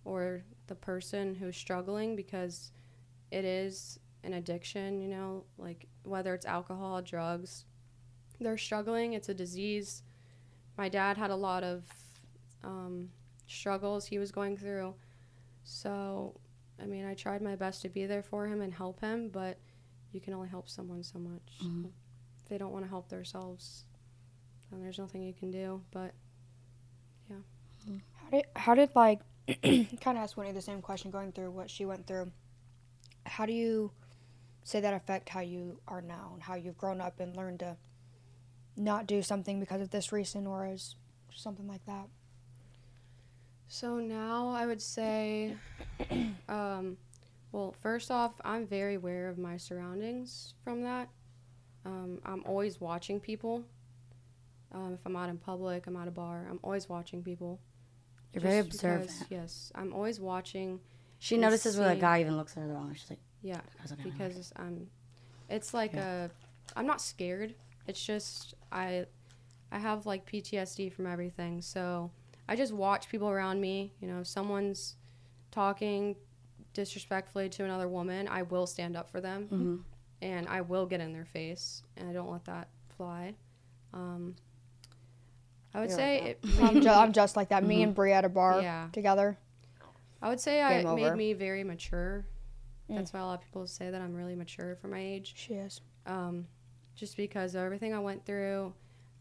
or 0.04 0.42
the 0.68 0.74
person 0.74 1.34
who's 1.34 1.56
struggling 1.56 2.16
because 2.16 2.70
it 3.30 3.44
is 3.44 3.98
an 4.24 4.34
addiction, 4.34 5.00
you 5.02 5.08
know, 5.08 5.44
like 5.58 5.86
whether 6.04 6.32
it's 6.34 6.46
alcohol, 6.46 7.02
drugs, 7.02 7.66
they're 8.40 8.58
struggling. 8.58 9.12
It's 9.12 9.28
a 9.28 9.34
disease. 9.34 10.02
My 10.78 10.88
dad 10.88 11.16
had 11.16 11.30
a 11.30 11.36
lot 11.36 11.62
of 11.62 11.84
um, 12.64 13.10
struggles 13.46 14.06
he 14.06 14.18
was 14.18 14.30
going 14.30 14.56
through. 14.56 14.94
So, 15.64 16.38
I 16.80 16.86
mean, 16.86 17.04
I 17.04 17.14
tried 17.14 17.42
my 17.42 17.56
best 17.56 17.82
to 17.82 17.88
be 17.88 18.06
there 18.06 18.22
for 18.22 18.46
him 18.46 18.60
and 18.60 18.72
help 18.72 19.00
him, 19.00 19.28
but 19.28 19.58
you 20.12 20.20
can 20.20 20.32
only 20.34 20.48
help 20.48 20.68
someone 20.68 21.02
so 21.02 21.18
much. 21.18 21.58
Mhm. 21.60 21.90
If 22.38 22.48
they 22.48 22.58
don't 22.58 22.72
want 22.72 22.84
to 22.84 22.88
help 22.88 23.08
themselves, 23.08 23.84
then 24.70 24.80
there's 24.80 24.98
nothing 24.98 25.22
you 25.22 25.34
can 25.34 25.50
do. 25.50 25.82
But 25.90 26.14
yeah. 27.28 27.36
how 28.14 28.30
did 28.30 28.46
how 28.56 28.74
did 28.74 28.94
like 28.94 29.20
kind 29.62 29.88
of 30.06 30.16
ask 30.16 30.36
Whitney 30.36 30.52
the 30.52 30.60
same 30.60 30.82
question 30.82 31.10
going 31.10 31.32
through 31.32 31.50
what 31.50 31.70
she 31.70 31.84
went 31.84 32.06
through. 32.06 32.32
How 33.24 33.46
do 33.46 33.52
you 33.52 33.92
say 34.64 34.80
that 34.80 34.94
affect 34.94 35.28
how 35.28 35.40
you 35.40 35.80
are 35.86 36.02
now 36.02 36.30
and 36.34 36.42
how 36.42 36.54
you've 36.54 36.78
grown 36.78 37.00
up 37.00 37.20
and 37.20 37.36
learned 37.36 37.60
to 37.60 37.76
not 38.76 39.06
do 39.06 39.22
something 39.22 39.60
because 39.60 39.80
of 39.80 39.90
this 39.90 40.12
reason 40.12 40.46
or 40.46 40.66
as 40.66 40.96
something 41.32 41.68
like 41.68 41.84
that? 41.86 42.08
So 43.68 43.98
now 43.98 44.48
I 44.48 44.66
would 44.66 44.82
say, 44.82 45.56
um, 46.48 46.96
well, 47.56 47.74
first 47.80 48.10
off, 48.10 48.34
I'm 48.44 48.66
very 48.66 48.96
aware 48.96 49.30
of 49.30 49.38
my 49.38 49.56
surroundings 49.56 50.52
from 50.62 50.82
that. 50.82 51.08
Um, 51.86 52.20
I'm 52.26 52.42
always 52.44 52.82
watching 52.82 53.18
people. 53.18 53.64
Um, 54.72 54.92
if 54.92 55.00
I'm 55.06 55.16
out 55.16 55.30
in 55.30 55.38
public, 55.38 55.86
I'm 55.86 55.96
at 55.96 56.06
a 56.06 56.10
bar, 56.10 56.46
I'm 56.50 56.60
always 56.62 56.86
watching 56.86 57.22
people. 57.22 57.58
You're 58.34 58.42
very 58.42 58.62
Just 58.62 58.74
observant. 58.74 59.06
because- 59.08 59.30
yes, 59.30 59.72
I'm 59.74 59.94
always 59.94 60.20
watching. 60.20 60.80
She 61.18 61.36
and 61.36 61.42
notices 61.42 61.78
when 61.78 61.86
a 61.86 61.90
seeing- 61.92 62.00
guy 62.02 62.20
even 62.20 62.36
looks 62.36 62.58
at 62.58 62.60
her 62.60 62.66
the 62.68 62.74
wrong. 62.74 62.88
way. 62.88 62.94
She's 62.94 63.08
like, 63.08 63.20
Yeah, 63.40 63.60
"I 63.78 63.82
was 63.82 63.90
looking 63.92 64.12
at 64.12 64.18
because 64.18 64.52
I'm. 64.56 64.90
It's 65.48 65.72
like 65.72 65.94
a. 65.94 66.30
I'm 66.76 66.86
not 66.86 67.00
scared. 67.00 67.54
It's 67.86 68.04
just 68.04 68.52
I, 68.70 69.06
I 69.72 69.78
have 69.78 70.04
like 70.04 70.26
PTSD 70.30 70.92
from 70.92 71.06
everything. 71.06 71.62
So 71.62 72.10
I 72.48 72.54
just 72.56 72.74
watch 72.74 73.08
people 73.08 73.30
around 73.30 73.62
me. 73.62 73.94
You 74.00 74.08
know, 74.08 74.20
if 74.20 74.26
someone's 74.26 74.96
talking 75.52 76.16
disrespectfully 76.76 77.48
to 77.48 77.64
another 77.64 77.88
woman, 77.88 78.28
I 78.28 78.42
will 78.42 78.66
stand 78.66 78.96
up 78.96 79.10
for 79.10 79.20
them 79.20 79.48
Mhm. 79.50 79.82
and 80.22 80.46
I 80.48 80.60
will 80.60 80.86
get 80.86 81.00
in 81.00 81.12
their 81.12 81.24
face, 81.24 81.82
and 81.96 82.08
I 82.08 82.12
don't 82.12 82.30
let 82.30 82.44
that 82.44 82.68
fly. 82.96 83.34
Um, 83.92 84.36
I 85.74 85.80
would 85.80 85.88
You're 85.90 85.98
say 85.98 86.20
like 86.20 86.28
it. 86.44 86.62
I'm, 86.62 86.80
ju- 86.80 86.88
I'm 86.88 87.12
just 87.12 87.36
like 87.36 87.48
that. 87.50 87.64
Me 87.64 87.82
and 87.82 87.94
Brie 87.94 88.12
at 88.12 88.24
a 88.24 88.28
bar 88.28 88.60
Yeah. 88.62 88.88
together. 88.92 89.36
I 90.22 90.28
would 90.30 90.40
say 90.40 90.62
I, 90.62 90.74
it 90.74 90.94
made 90.94 91.14
me 91.14 91.32
very 91.34 91.64
mature. 91.64 92.24
Mm. 92.90 92.96
That's 92.96 93.12
why 93.12 93.20
a 93.20 93.24
lot 93.26 93.38
of 93.40 93.44
people 93.44 93.66
say 93.66 93.90
that 93.90 94.00
I'm 94.00 94.14
really 94.14 94.34
mature 94.36 94.76
for 94.76 94.88
my 94.88 94.98
age. 95.00 95.34
She 95.36 95.54
is. 95.54 95.80
um, 96.06 96.46
just 96.94 97.16
because 97.16 97.54
of 97.54 97.60
everything 97.62 97.92
I 97.92 97.98
went 97.98 98.24
through. 98.24 98.72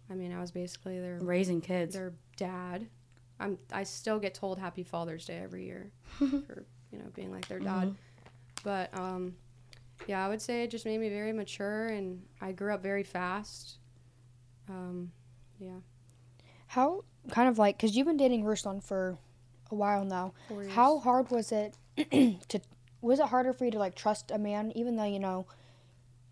I 0.09 0.13
mean, 0.13 0.31
I 0.31 0.39
was 0.39 0.51
basically 0.51 0.99
their 0.99 1.17
raising 1.19 1.59
kids. 1.61 1.93
their 1.95 2.13
dad. 2.37 2.87
I'm 3.37 3.57
I 3.73 3.83
still 3.83 4.17
get 4.19 4.33
told 4.33 4.59
Happy 4.59 4.83
Father's 4.83 5.25
Day 5.25 5.39
every 5.39 5.65
year 5.65 5.91
for 6.19 6.63
you 6.95 7.03
know 7.03 7.09
being 7.13 7.31
like 7.31 7.47
their 7.47 7.59
dad. 7.59 7.89
Mhm. 7.89 7.95
But 8.63 8.97
um, 8.97 9.35
yeah, 10.07 10.25
I 10.25 10.29
would 10.29 10.41
say 10.41 10.63
it 10.63 10.71
just 10.71 10.85
made 10.85 10.99
me 10.99 11.09
very 11.09 11.33
mature, 11.33 11.87
and 11.87 12.21
I 12.41 12.51
grew 12.51 12.73
up 12.73 12.81
very 12.81 13.03
fast. 13.03 13.77
Um, 14.69 15.11
yeah, 15.59 15.79
How 16.67 17.03
kind 17.29 17.49
of 17.49 17.57
like 17.59 17.77
because 17.77 17.95
you've 17.95 18.07
been 18.07 18.17
dating 18.17 18.43
Ruslan 18.43 18.81
for 18.83 19.17
a 19.71 19.75
while 19.75 20.03
now. 20.05 20.33
How 20.69 20.99
hard 20.99 21.29
was 21.31 21.51
it 21.51 21.77
to? 22.47 22.59
Was 23.01 23.19
it 23.19 23.27
harder 23.27 23.53
for 23.53 23.65
you 23.65 23.71
to 23.71 23.79
like 23.79 23.95
trust 23.95 24.31
a 24.31 24.37
man, 24.39 24.71
even 24.75 24.95
though 24.95 25.05
you 25.05 25.19
know 25.19 25.45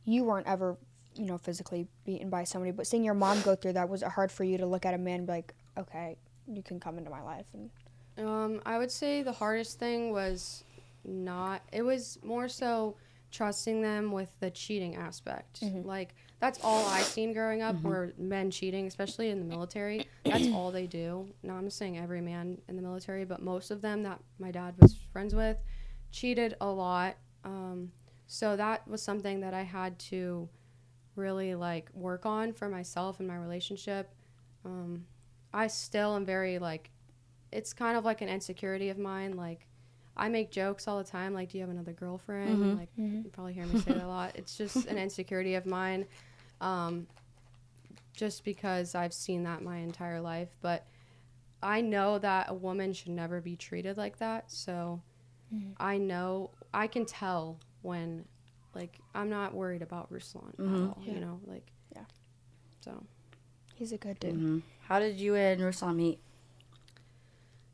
you 0.06 0.24
weren't 0.24 0.48
ever, 0.48 0.78
you 1.16 1.26
know, 1.26 1.38
physically 1.38 1.88
beaten 2.06 2.30
by 2.30 2.44
somebody, 2.44 2.72
but 2.72 2.88
seeing 2.88 3.04
your 3.04 3.14
mom 3.14 3.40
go 3.42 3.56
through 3.56 3.74
that, 3.74 3.88
was 3.88 4.02
it 4.02 4.10
hard 4.10 4.32
for 4.32 4.44
you 4.44 4.58
to 4.58 4.66
look 4.66 4.86
at 4.86 4.94
a 4.94 4.98
man 4.98 5.20
and 5.20 5.28
be 5.28 5.34
like, 5.34 5.54
okay, 5.78 6.18
you 6.48 6.62
can 6.64 6.80
come 6.80 6.98
into 6.98 7.10
my 7.10 7.22
life 7.22 7.46
and 7.54 7.70
Um, 8.18 8.62
I 8.66 8.78
would 8.78 8.92
say 8.92 9.24
the 9.24 9.32
hardest 9.32 9.80
thing 9.80 10.12
was 10.12 10.64
not. 11.04 11.62
It 11.72 11.82
was 11.82 12.20
more 12.24 12.48
so 12.48 12.96
trusting 13.32 13.82
them 13.82 14.12
with 14.12 14.30
the 14.40 14.52
cheating 14.52 14.96
aspect. 14.96 15.62
Mhm. 15.62 15.86
Like 15.86 16.16
that's 16.40 16.60
all 16.64 16.86
I 16.88 17.02
seen 17.02 17.34
growing 17.34 17.62
up 17.62 17.76
Mhm. 17.78 17.82
were 17.84 18.14
men 18.18 18.52
cheating, 18.52 18.86
especially 18.86 19.30
in 19.30 19.40
the 19.40 19.46
military. 19.46 20.06
That's 20.24 20.48
all 20.54 20.72
they 20.72 20.86
do. 20.88 21.34
Now 21.42 21.56
I'm 21.56 21.64
not 21.64 21.74
saying 21.74 21.98
every 21.98 22.22
man 22.22 22.62
in 22.68 22.76
the 22.76 22.82
military, 22.82 23.26
but 23.26 23.42
most 23.42 23.72
of 23.72 23.82
them 23.82 24.04
that 24.04 24.22
my 24.40 24.52
dad 24.52 24.76
was 24.80 24.94
friends 25.12 25.34
with 25.34 25.58
cheated 26.12 26.56
a 26.62 26.68
lot. 26.70 27.16
Um, 27.44 27.92
so 28.28 28.56
that 28.56 28.88
was 28.88 29.02
something 29.02 29.40
that 29.40 29.54
I 29.56 29.64
had 29.64 29.98
to 30.00 30.48
really 31.16 31.56
like 31.56 31.90
work 31.94 32.26
on 32.26 32.54
for 32.54 32.70
myself 32.70 33.20
and 33.20 33.28
my 33.28 33.36
relationship. 33.38 34.14
Um, 34.64 35.08
I 35.54 35.68
still 35.68 36.16
am 36.16 36.26
very 36.26 36.60
like 36.60 36.92
it's 37.54 37.74
kind 37.74 37.98
of 37.98 38.04
like 38.06 38.22
an 38.22 38.30
insecurity 38.30 38.90
of 38.90 38.98
mine. 38.98 39.36
Like, 39.38 39.68
I 40.18 40.30
make 40.30 40.52
jokes 40.52 40.88
all 40.88 40.98
the 40.98 41.04
time. 41.10 41.34
Like, 41.34 41.50
do 41.52 41.58
you 41.58 41.62
have 41.64 41.70
another 41.72 41.94
girlfriend? 41.94 42.58
Mhm. 42.58 42.78
Like, 42.80 42.90
you 42.98 43.30
probably 43.32 43.54
hear 43.54 43.66
me 43.66 43.80
say 43.80 43.94
that 43.94 44.04
a 44.04 44.08
lot. 44.08 44.36
It's 44.36 44.56
just 44.58 44.86
an 44.88 44.98
insecurity 44.98 45.56
of 45.56 45.66
mine, 45.66 46.06
um, 46.62 47.08
just 48.14 48.44
because 48.44 48.96
I've 48.96 49.14
seen 49.14 49.44
that 49.44 49.62
my 49.64 49.78
entire 49.78 50.22
life. 50.22 50.50
But 50.62 50.86
I 51.62 51.82
know 51.82 52.20
that 52.20 52.50
a 52.50 52.54
woman 52.54 52.94
should 52.94 53.12
never 53.12 53.42
be 53.42 53.56
treated 53.56 53.98
like 53.98 54.18
that. 54.18 54.52
So 54.52 55.02
Mhm. 55.54 55.74
I 55.78 55.98
know 55.98 56.52
I 56.74 56.88
can 56.88 57.06
tell 57.06 57.60
when, 57.82 58.26
like, 58.76 59.00
I'm 59.16 59.30
not 59.30 59.54
worried 59.54 59.82
about 59.82 60.12
Ruslan 60.12 60.54
at 60.60 60.90
all. 60.90 61.02
Yeah. 61.04 61.14
You 61.14 61.20
know, 61.20 61.40
like, 61.46 61.72
Yeah. 61.96 62.06
So. 62.82 63.04
he's 63.76 63.92
a 63.92 63.98
good 63.98 64.20
dude. 64.20 64.36
Mhm. 64.36 64.62
How 64.82 65.00
did 65.00 65.20
you 65.20 65.36
and 65.36 65.62
Ruslan 65.62 65.96
meet? 65.96 66.20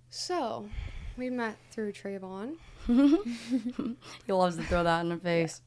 So, 0.10 0.68
we 1.18 1.30
met 1.30 1.58
through 1.72 1.94
Trayvon. 1.94 2.56
he 2.88 4.32
loves 4.32 4.58
to 4.58 4.64
throw 4.64 4.84
that 4.84 5.06
in 5.06 5.12
her 5.12 5.18
face. 5.18 5.62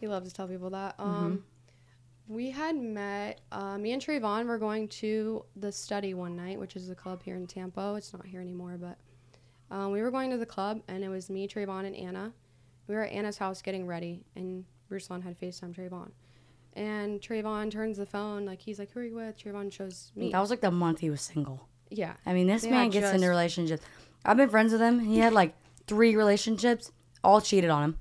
He 0.00 0.06
loves 0.06 0.28
to 0.28 0.34
tell 0.34 0.46
people 0.46 0.70
that. 0.70 0.96
Mm-hmm. 0.98 1.10
Um, 1.10 1.44
we 2.28 2.50
had 2.50 2.76
met. 2.76 3.40
Uh, 3.50 3.78
me 3.78 3.92
and 3.92 4.00
Trayvon 4.00 4.46
were 4.46 4.58
going 4.58 4.88
to 4.88 5.44
the 5.56 5.72
study 5.72 6.14
one 6.14 6.36
night, 6.36 6.58
which 6.58 6.76
is 6.76 6.88
a 6.90 6.94
club 6.94 7.22
here 7.22 7.36
in 7.36 7.46
Tampa. 7.46 7.94
It's 7.96 8.12
not 8.12 8.24
here 8.24 8.40
anymore, 8.40 8.78
but 8.80 8.98
um, 9.70 9.90
we 9.90 10.02
were 10.02 10.10
going 10.10 10.30
to 10.30 10.36
the 10.36 10.46
club, 10.46 10.82
and 10.88 11.02
it 11.02 11.08
was 11.08 11.28
me, 11.28 11.48
Trayvon, 11.48 11.84
and 11.84 11.96
Anna. 11.96 12.32
We 12.86 12.94
were 12.94 13.02
at 13.02 13.12
Anna's 13.12 13.38
house 13.38 13.62
getting 13.62 13.86
ready, 13.86 14.24
and 14.36 14.64
Ruslan 14.90 15.22
had 15.22 15.38
FaceTime 15.40 15.74
Trayvon. 15.74 16.10
And 16.74 17.20
Trayvon 17.20 17.70
turns 17.70 17.96
the 17.98 18.06
phone, 18.06 18.44
like 18.44 18.60
he's 18.60 18.78
like, 18.78 18.90
"Who 18.92 19.00
are 19.00 19.04
you 19.04 19.14
with?" 19.14 19.38
Trayvon 19.38 19.72
shows 19.72 20.12
me. 20.16 20.30
That 20.32 20.40
was 20.40 20.50
like 20.50 20.60
the 20.60 20.70
month 20.70 21.00
he 21.00 21.10
was 21.10 21.20
single. 21.20 21.68
Yeah, 21.94 22.14
I 22.26 22.32
mean, 22.34 22.46
this 22.46 22.62
They 22.62 22.70
man 22.70 22.90
gets 22.90 23.04
just- 23.04 23.14
into 23.14 23.28
relationships. 23.28 23.82
I've 24.24 24.36
been 24.36 24.48
friends 24.48 24.72
with 24.72 24.80
him. 24.80 25.00
He 25.00 25.18
had 25.18 25.32
like 25.32 25.54
three 25.86 26.16
relationships, 26.16 26.90
all 27.22 27.40
cheated 27.40 27.70
on 27.70 27.82
him. 27.84 27.98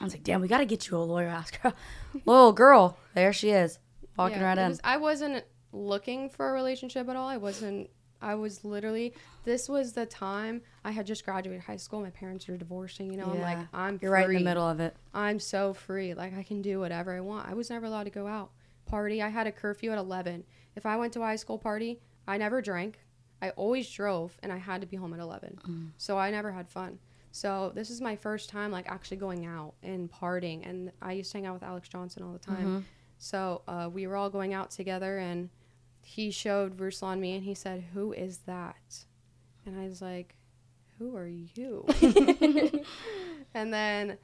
I 0.00 0.04
was 0.04 0.12
like, 0.12 0.24
damn, 0.24 0.40
we 0.42 0.48
got 0.48 0.58
to 0.58 0.66
get 0.66 0.88
you 0.90 0.98
a 0.98 1.00
lawyer. 1.00 1.28
Her. 1.62 1.72
Little 2.26 2.52
girl, 2.52 2.98
there 3.14 3.32
she 3.32 3.50
is, 3.50 3.78
walking 4.18 4.38
Yeah, 4.40 4.44
right 4.48 4.58
in. 4.58 4.68
was- 4.68 4.80
I 4.84 4.98
wasn't 4.98 5.44
looking 5.72 6.28
for 6.28 6.50
a 6.50 6.52
relationship 6.52 7.08
at 7.08 7.16
all. 7.16 7.28
I 7.28 7.36
wasn't. 7.38 7.90
I 8.22 8.34
was 8.34 8.64
literally. 8.64 9.14
This 9.44 9.68
was 9.68 9.92
the 9.92 10.06
time 10.06 10.62
I 10.84 10.90
had 10.90 11.06
just 11.06 11.24
graduated 11.24 11.62
high 11.62 11.76
school. 11.76 12.00
My 12.00 12.10
parents 12.10 12.48
were 12.48 12.56
divorcing. 12.56 13.10
You 13.10 13.18
know, 13.18 13.26
I'm 13.30 13.40
like, 13.40 13.58
I'm. 13.74 13.98
You're 14.02 14.10
right 14.10 14.28
in 14.28 14.34
the 14.36 14.40
middle 14.40 14.66
of 14.66 14.80
it. 14.80 14.96
I'm 15.14 15.38
so 15.38 15.72
free. 15.74 16.14
Like 16.14 16.36
I 16.36 16.42
can 16.42 16.60
do 16.62 16.80
whatever 16.80 17.14
I 17.14 17.20
want. 17.20 17.48
I 17.48 17.54
was 17.54 17.68
never 17.70 17.86
allowed 17.86 18.04
to 18.04 18.10
go 18.10 18.26
out 18.26 18.50
party. 18.86 19.20
I 19.22 19.28
had 19.28 19.46
a 19.46 19.52
curfew 19.52 19.92
at 19.92 19.98
11. 19.98 20.44
If 20.76 20.86
I 20.86 20.96
went 20.96 21.12
to 21.14 21.20
a 21.22 21.24
high 21.24 21.36
school 21.36 21.58
party, 21.58 22.00
I 22.26 22.38
never 22.38 22.60
drank. 22.62 22.98
I 23.42 23.50
always 23.50 23.90
drove, 23.90 24.38
and 24.42 24.52
I 24.52 24.56
had 24.56 24.80
to 24.80 24.86
be 24.86 24.96
home 24.96 25.12
at 25.12 25.20
11. 25.20 25.58
Mm. 25.68 25.90
So 25.98 26.18
I 26.18 26.30
never 26.30 26.52
had 26.52 26.68
fun. 26.68 26.98
So 27.32 27.70
this 27.74 27.90
is 27.90 28.00
my 28.00 28.16
first 28.16 28.48
time 28.48 28.70
like 28.70 28.88
actually 28.88 29.18
going 29.18 29.44
out 29.44 29.74
and 29.82 30.10
partying. 30.10 30.66
And 30.68 30.90
I 31.02 31.12
used 31.12 31.30
to 31.32 31.38
hang 31.38 31.46
out 31.46 31.54
with 31.54 31.62
Alex 31.62 31.88
Johnson 31.88 32.22
all 32.22 32.32
the 32.32 32.38
time. 32.38 32.66
Mhm. 32.66 32.84
So 33.18 33.62
uh, 33.68 33.90
we 33.92 34.06
were 34.06 34.16
all 34.16 34.30
going 34.30 34.54
out 34.54 34.70
together, 34.70 35.18
and 35.18 35.50
he 36.02 36.30
showed 36.30 36.78
Ruslan 36.78 37.18
me, 37.18 37.34
and 37.34 37.44
he 37.44 37.54
said, 37.54 37.84
"Who 37.92 38.12
is 38.12 38.38
that?" 38.46 39.04
And 39.66 39.78
I 39.78 39.86
was 39.88 40.00
like, 40.00 40.36
who 40.98 41.16
are 41.16 41.26
you? 41.26 41.84
and 43.54 43.72
then 43.72 44.18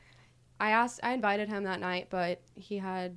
I 0.61 0.71
asked, 0.71 1.01
I 1.03 1.13
invited 1.13 1.49
him 1.49 1.65
that 1.65 1.81
night, 1.81 2.07
but 2.11 2.41
he 2.55 2.79
had 2.79 3.17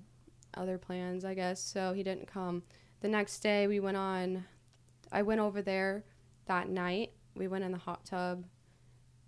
other 0.56 0.78
plans, 0.78 1.26
I 1.26 1.34
guess, 1.34 1.62
so 1.62 1.94
he 1.94 2.04
didn't 2.04 2.28
come. 2.28 2.64
The 3.02 3.08
next 3.08 3.40
day, 3.40 3.68
we 3.68 3.80
went 3.80 3.98
on, 3.98 4.46
I 5.16 5.22
went 5.22 5.40
over 5.40 5.62
there 5.62 6.04
that 6.48 6.68
night. 6.68 7.14
We 7.36 7.48
went 7.48 7.64
in 7.64 7.72
the 7.72 7.78
hot 7.78 8.06
tub 8.06 8.44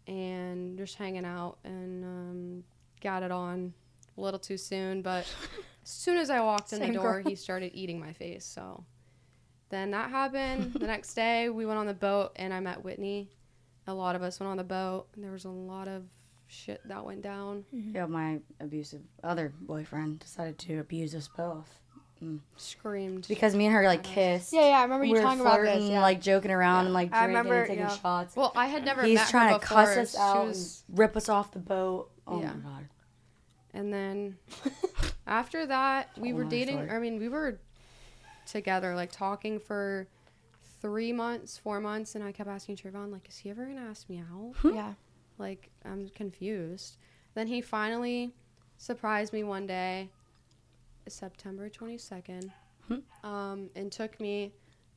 and 0.06 0.78
just 0.78 0.96
hanging 0.96 1.24
out 1.24 1.60
and 1.64 2.04
um, 2.04 2.64
got 3.02 3.24
it 3.24 3.32
on 3.32 3.74
a 4.18 4.22
little 4.22 4.40
too 4.40 4.58
soon, 4.58 5.02
but 5.02 5.20
as 5.22 5.26
soon 5.90 6.18
as 6.18 6.30
I 6.30 6.42
walked 6.42 6.74
in 6.74 6.82
the 6.82 6.92
door, 6.92 7.22
girl. 7.22 7.30
he 7.30 7.36
started 7.36 7.72
eating 7.74 8.02
my 8.02 8.12
face. 8.12 8.44
So 8.44 8.84
then 9.70 9.92
that 9.92 10.10
happened. 10.10 10.74
the 10.80 10.88
next 10.88 11.14
day, 11.14 11.48
we 11.48 11.66
went 11.66 11.80
on 11.80 11.88
the 11.88 11.94
boat 11.94 12.34
and 12.36 12.54
I 12.54 12.60
met 12.60 12.84
Whitney. 12.84 13.30
A 13.88 13.94
lot 13.94 14.18
of 14.18 14.22
us 14.22 14.42
went 14.42 14.52
on 14.52 14.58
the 14.58 14.66
boat. 14.66 15.08
And 15.16 15.24
there 15.24 15.32
was 15.32 15.46
a 15.46 15.50
lot 15.50 15.88
of 15.88 16.04
shit 16.48 16.82
that 16.84 17.06
went 17.06 17.22
down. 17.22 17.64
Yeah, 17.72 18.08
my 18.08 18.42
abusive 18.60 19.04
other 19.24 19.54
boyfriend 19.62 20.20
decided 20.20 20.58
to 20.60 20.80
abuse 20.80 21.16
us 21.16 21.30
both 21.30 21.80
Screamed. 22.58 23.26
because 23.28 23.56
me 23.56 23.66
and 23.66 23.76
her 23.76 23.84
like 23.86 24.04
kissed. 24.04 24.52
Yeah, 24.54 24.70
yeah, 24.70 24.80
I 24.80 24.84
remember 24.84 25.06
you 25.06 25.14
we 25.14 25.20
were 25.20 25.24
talking 25.24 25.42
about 25.42 25.62
this. 25.62 25.70
flirting, 25.72 25.92
Yeah. 25.92 26.02
like 26.02 26.22
joking 26.22 26.52
around 26.52 26.86
and 26.86 26.94
like 26.94 27.14
I 27.14 27.26
drinking 27.26 27.28
remember, 27.38 27.60
and 27.60 27.68
taking 27.68 27.84
yeah. 27.86 27.98
shots. 27.98 28.36
well, 28.36 28.52
I 28.56 28.68
had 28.68 28.84
never 28.86 29.04
He's 29.04 29.16
met 29.16 29.28
trying 29.30 29.48
her 29.54 29.56
to 29.56 29.60
before. 29.60 29.78
cuss 29.78 29.98
us 29.98 30.12
She 30.14 30.18
out 30.20 30.48
was- 30.48 30.84
and 30.90 31.00
rip 31.00 31.16
us 31.18 31.30
off 31.30 31.52
the 31.52 31.60
boat. 31.60 32.10
Oh 32.28 32.42
Yeah. 32.42 32.54
my 32.54 32.70
god. 32.70 32.88
And 33.74 33.94
then 33.94 34.38
after 35.28 35.66
that, 35.68 36.10
we 36.18 36.30
Whole 36.30 36.40
were 36.40 36.44
dating. 36.46 36.76
story. 36.78 36.90
I 36.90 37.00
mean, 37.00 37.20
we 37.20 37.30
were 37.30 37.60
together, 38.46 38.96
like 38.96 39.12
talking 39.12 39.60
for 39.60 40.08
three 40.82 41.12
months, 41.12 41.58
four 41.58 41.80
months, 41.80 42.16
and 42.16 42.24
I 42.24 42.32
kept 42.32 42.50
asking 42.50 42.78
Trayvon, 42.78 43.12
like, 43.12 43.28
is 43.30 43.38
he 43.38 43.50
ever 43.50 43.66
gonna 43.66 43.82
ask 43.90 44.10
me 44.10 44.20
out? 44.20 44.54
Hmm? 44.58 44.74
yeah. 44.76 44.94
Like, 45.38 45.70
I'm 45.86 46.10
confused. 46.10 46.98
Then 47.36 47.48
he 47.48 47.62
finally 47.62 48.32
surprised 48.78 49.34
me 49.34 49.44
one 49.44 49.68
day, 49.68 50.10
September 51.12 51.70
22nd, 51.70 52.52
um, 53.24 53.70
and 53.76 53.92
took 53.92 54.20
me 54.20 54.54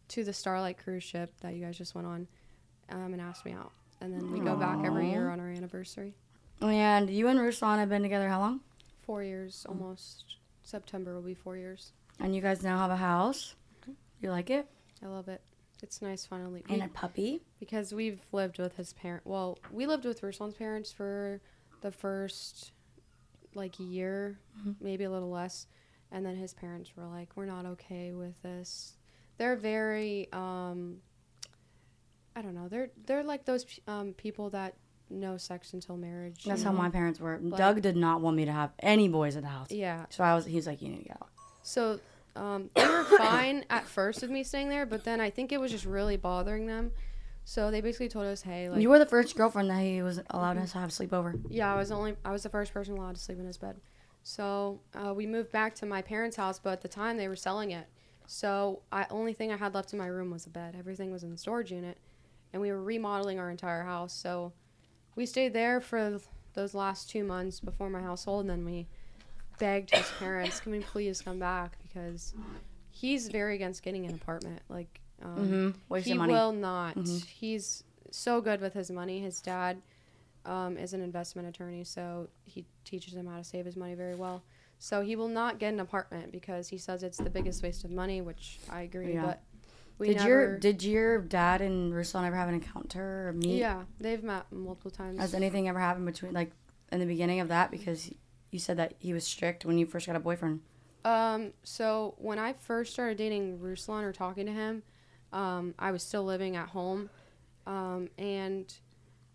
to 0.09 0.25
the 0.25 0.33
Starlight 0.33 0.79
cruise 0.79 1.05
ship 1.05 1.33
that 1.41 1.55
you 1.55 1.65
guys 1.65 1.77
just 1.79 1.95
went 1.95 2.07
on, 2.07 2.27
um, 2.91 3.13
and 3.13 3.21
asked 3.21 3.45
me 3.45 3.53
out. 3.53 3.73
And 4.01 4.13
then 4.13 4.33
we 4.33 4.41
go 4.41 4.57
back 4.57 4.79
every 4.85 5.11
year 5.11 5.29
on 5.31 5.41
our 5.41 5.49
anniversary. 5.51 6.15
And 6.61 7.09
you 7.11 7.29
and 7.29 7.39
Ruslan 7.39 7.79
have 7.79 7.89
been 7.89 8.03
together 8.03 8.29
how 8.29 8.41
long? 8.41 8.61
Four 9.03 9.23
years, 9.23 9.65
almost. 9.69 10.25
September 10.63 11.15
will 11.15 11.23
be 11.23 11.35
four 11.35 11.57
years. 11.57 11.93
And 12.19 12.35
you 12.35 12.41
guys 12.43 12.63
now 12.63 12.79
have 12.79 12.91
a 12.91 12.97
house. 12.97 13.55
You 14.21 14.31
like 14.31 14.51
it? 14.51 14.67
I 15.03 15.07
love 15.07 15.29
it. 15.29 15.41
It's 15.83 16.03
nice 16.03 16.27
finally. 16.27 16.63
And 16.69 16.79
We- 16.81 16.87
a 16.87 16.89
puppy. 16.89 17.43
because 17.59 17.95
we've 17.95 18.21
lived 18.33 18.59
with 18.59 18.77
his 18.77 18.93
parent. 18.93 19.25
Well, 19.27 19.59
we 19.73 19.87
lived 19.87 20.05
with 20.05 20.21
Ruslan's 20.23 20.55
parents 20.55 20.93
for 20.93 21.41
the 21.81 21.91
first 21.91 22.73
like 23.55 23.81
year, 23.81 24.39
maybe 24.81 25.05
a 25.05 25.11
little 25.11 25.31
less, 25.31 25.67
and 26.13 26.25
then 26.25 26.37
his 26.37 26.55
parents 26.55 26.91
were 26.97 27.07
like, 27.07 27.31
"We're 27.37 27.47
not 27.47 27.67
okay 27.67 28.13
with 28.13 28.41
this." 28.43 28.95
They're 29.39 29.57
very, 29.57 30.29
um, 30.33 30.99
I 32.37 32.43
don't 32.43 32.55
know. 32.55 32.69
They're 32.69 32.91
they're 33.07 33.25
like 33.25 33.45
those 33.45 33.65
um, 33.87 34.13
people 34.15 34.51
that 34.51 34.75
no 35.09 35.37
sex 35.37 35.73
until 35.73 35.97
marriage. 35.97 36.45
That's 36.45 36.63
how 36.63 36.73
know? 36.73 36.79
my 36.79 36.91
parents 36.91 37.21
were. 37.21 37.39
Like- 37.43 37.59
Doug 37.59 37.83
did 37.83 37.97
not 37.97 38.21
want 38.21 38.37
me 38.37 38.45
to 38.45 38.53
have 38.53 38.73
any 38.79 39.09
boys 39.09 39.37
at 39.37 39.43
the 39.43 39.49
house. 39.49 39.71
Yeah. 39.71 40.07
So 40.11 40.25
I 40.25 40.35
was. 40.35 40.45
He 40.47 40.57
was 40.57 40.67
like, 40.67 40.83
"You 40.83 40.89
need 40.89 40.99
to 40.99 41.05
get 41.05 41.17
out." 41.21 41.29
So 41.63 42.01
um, 42.37 42.71
they 42.75 42.87
were 42.87 43.05
fine 43.19 43.65
at 43.71 43.87
first 43.87 44.23
with 44.23 44.31
me 44.31 44.43
staying 44.43 44.69
there, 44.69 44.87
but 44.87 45.05
then 45.05 45.21
I 45.21 45.31
think 45.31 45.53
it 45.53 45.61
was 45.61 45.71
just 45.71 45.85
really 45.85 46.17
bothering 46.17 46.67
them. 46.67 46.93
So 47.45 47.71
they 47.71 47.81
basically 47.81 48.09
told 48.09 48.27
us, 48.27 48.43
"Hey, 48.43 48.69
like." 48.69 48.81
you 48.81 48.89
were 48.89 48.99
the 48.99 49.07
first 49.07 49.37
girlfriend 49.37 49.71
that 49.71 49.81
he 49.81 50.03
was 50.03 50.21
allowed 50.31 50.59
us 50.59 50.73
to 50.73 50.79
have 50.79 50.91
sleepover. 50.91 51.41
Yeah, 51.49 51.73
I 51.73 51.77
was 51.77 51.91
only 51.91 52.17
I 52.25 52.33
was 52.33 52.43
the 52.43 52.49
first 52.49 52.73
person 52.73 52.97
allowed 52.97 53.17
to 53.17 53.21
sleep 53.21 53.39
in 53.39 53.47
his 53.47 53.59
bed. 53.59 53.77
So 54.23 54.81
uh, 54.95 55.15
we 55.15 55.27
moved 55.27 55.51
back 55.53 55.75
to 55.77 55.87
my 55.87 56.03
parents' 56.03 56.37
house, 56.37 56.59
but 56.59 56.71
at 56.75 56.81
the 56.83 56.89
time 56.89 57.17
they 57.17 57.29
were 57.29 57.37
selling 57.37 57.71
it. 57.71 57.87
So 58.27 58.83
I 58.93 59.07
only 59.11 59.33
thing 59.33 59.51
I 59.53 59.57
had 59.57 59.75
left 59.75 59.93
in 59.93 59.99
my 59.99 60.07
room 60.07 60.31
was 60.31 60.47
a 60.47 60.51
bed. 60.51 60.77
Everything 60.79 61.11
was 61.11 61.23
in 61.25 61.31
the 61.31 61.39
storage 61.39 61.73
unit, 61.73 61.99
and 62.53 62.63
we 62.63 62.71
were 62.71 62.83
remodeling 62.83 63.39
our 63.41 63.51
entire 63.51 63.83
house. 63.83 64.13
So 64.13 64.53
we 65.17 65.27
stayed 65.27 65.53
there 65.53 65.81
for 65.81 66.21
those 66.55 66.75
last 66.75 67.11
two 67.11 67.25
months 67.25 67.59
before 67.61 67.91
my 67.91 68.01
house 68.01 68.25
sold, 68.25 68.43
and 68.43 68.51
then 68.51 68.65
we 68.65 68.87
begged 69.59 69.91
his 69.95 70.09
parents, 70.19 70.61
"Can 70.61 70.73
we 70.73 70.81
please 70.81 71.23
come 71.23 71.39
back?" 71.41 71.77
Because 71.83 72.35
he's 72.91 73.29
very 73.29 73.55
against 73.57 73.83
getting 73.83 74.07
an 74.07 74.15
apartment. 74.15 74.63
Like 74.69 75.01
um, 75.23 75.37
Mm-hmm. 75.37 75.71
He 76.05 76.11
will 76.33 76.53
not. 76.53 76.97
He's 77.27 77.83
so 78.13 78.41
good 78.41 78.61
with 78.61 78.75
his 78.75 78.91
money. 78.91 79.21
His 79.21 79.41
dad 79.41 79.83
um, 80.45 80.77
is 80.77 80.93
an 80.95 81.03
investment 81.03 81.49
attorney, 81.49 81.85
so 81.85 82.29
he 82.45 82.65
teaches 82.85 83.15
him 83.15 83.27
how 83.27 83.39
to 83.39 83.45
save 83.45 83.67
his 83.67 83.77
money 83.77 83.95
very 83.95 84.15
well. 84.15 84.43
So 84.79 85.03
he 85.03 85.15
will 85.15 85.29
not 85.29 85.59
get 85.59 85.75
an 85.75 85.81
apartment 85.81 86.33
because 86.33 86.69
he 86.69 86.79
says 86.79 87.03
it's 87.03 87.19
the 87.19 87.29
biggest 87.29 87.63
waste 87.63 87.85
of 87.85 87.91
money, 87.91 88.23
which 88.23 88.59
I 88.71 88.83
agree. 88.83 89.15
Yeah. 89.15 89.23
But 89.27 89.43
we 89.99 90.09
did 90.09 90.17
never. 90.17 90.29
your 90.29 90.59
did 90.59 90.83
your 90.83 91.21
dad 91.21 91.61
and 91.61 91.93
Ruslan 91.93 92.27
ever 92.27 92.35
have 92.35 92.49
an 92.49 92.55
encounter 92.55 93.29
or 93.29 93.33
meet? 93.35 93.59
yeah, 93.59 93.83
they've 94.01 94.23
met 94.23 94.51
multiple 94.51 94.91
times. 94.91 95.19
Has 95.19 95.35
anything 95.35 95.69
ever 95.69 95.79
happened 95.79 96.07
between 96.07 96.33
like 96.33 96.53
in 96.91 96.99
the 96.99 97.07
beginning 97.07 97.41
of 97.41 97.49
that? 97.49 97.71
Because 97.71 98.11
you 98.51 98.59
said 98.59 98.79
that 98.79 98.95
he 98.99 99.13
was 99.13 99.27
strict 99.27 99.67
when 99.67 99.77
you 99.77 99.85
first 99.85 100.07
got 100.07 100.17
a 100.17 100.21
boyfriend. 100.21 100.61
Um, 101.05 101.53
so 101.63 102.15
when 102.17 102.39
I 102.39 102.55
first 102.55 102.95
started 102.95 103.19
dating 103.19 103.59
Ruslan 103.59 104.03
or 104.03 104.13
talking 104.13 104.47
to 104.47 104.53
him, 104.53 104.83
um, 105.33 105.75
I 105.79 105.93
was 105.93 106.03
still 106.03 106.25
living 106.25 106.57
at 106.57 106.69
home, 106.69 107.11
um, 107.67 108.09
and 108.19 108.73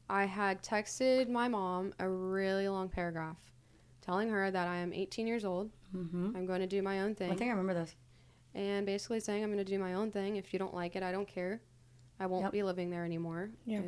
I 0.09 0.25
had 0.25 0.61
texted 0.61 1.29
my 1.29 1.47
mom 1.47 1.93
a 1.99 2.07
really 2.07 2.67
long 2.69 2.89
paragraph, 2.89 3.37
telling 4.01 4.29
her 4.29 4.51
that 4.51 4.67
I 4.67 4.77
am 4.77 4.93
18 4.93 5.25
years 5.27 5.45
old. 5.45 5.71
Mm-hmm. 5.95 6.31
I'm 6.35 6.45
going 6.45 6.61
to 6.61 6.67
do 6.67 6.81
my 6.81 7.01
own 7.01 7.15
thing. 7.15 7.27
I 7.27 7.29
thing, 7.31 7.37
think 7.39 7.49
I 7.49 7.53
remember 7.53 7.73
this. 7.73 7.95
and 8.53 8.85
basically 8.85 9.19
saying 9.19 9.43
I'm 9.43 9.51
going 9.51 9.63
to 9.63 9.69
do 9.69 9.79
my 9.79 9.93
own 9.95 10.11
thing. 10.11 10.35
If 10.35 10.53
you 10.53 10.59
don't 10.59 10.73
like 10.73 10.95
it, 10.95 11.03
I 11.03 11.11
don't 11.11 11.27
care. 11.27 11.61
I 12.19 12.27
won't 12.27 12.43
Yep. 12.43 12.51
be 12.53 12.63
living 12.63 12.89
there 12.89 13.03
anymore. 13.03 13.49
Yeah. 13.65 13.81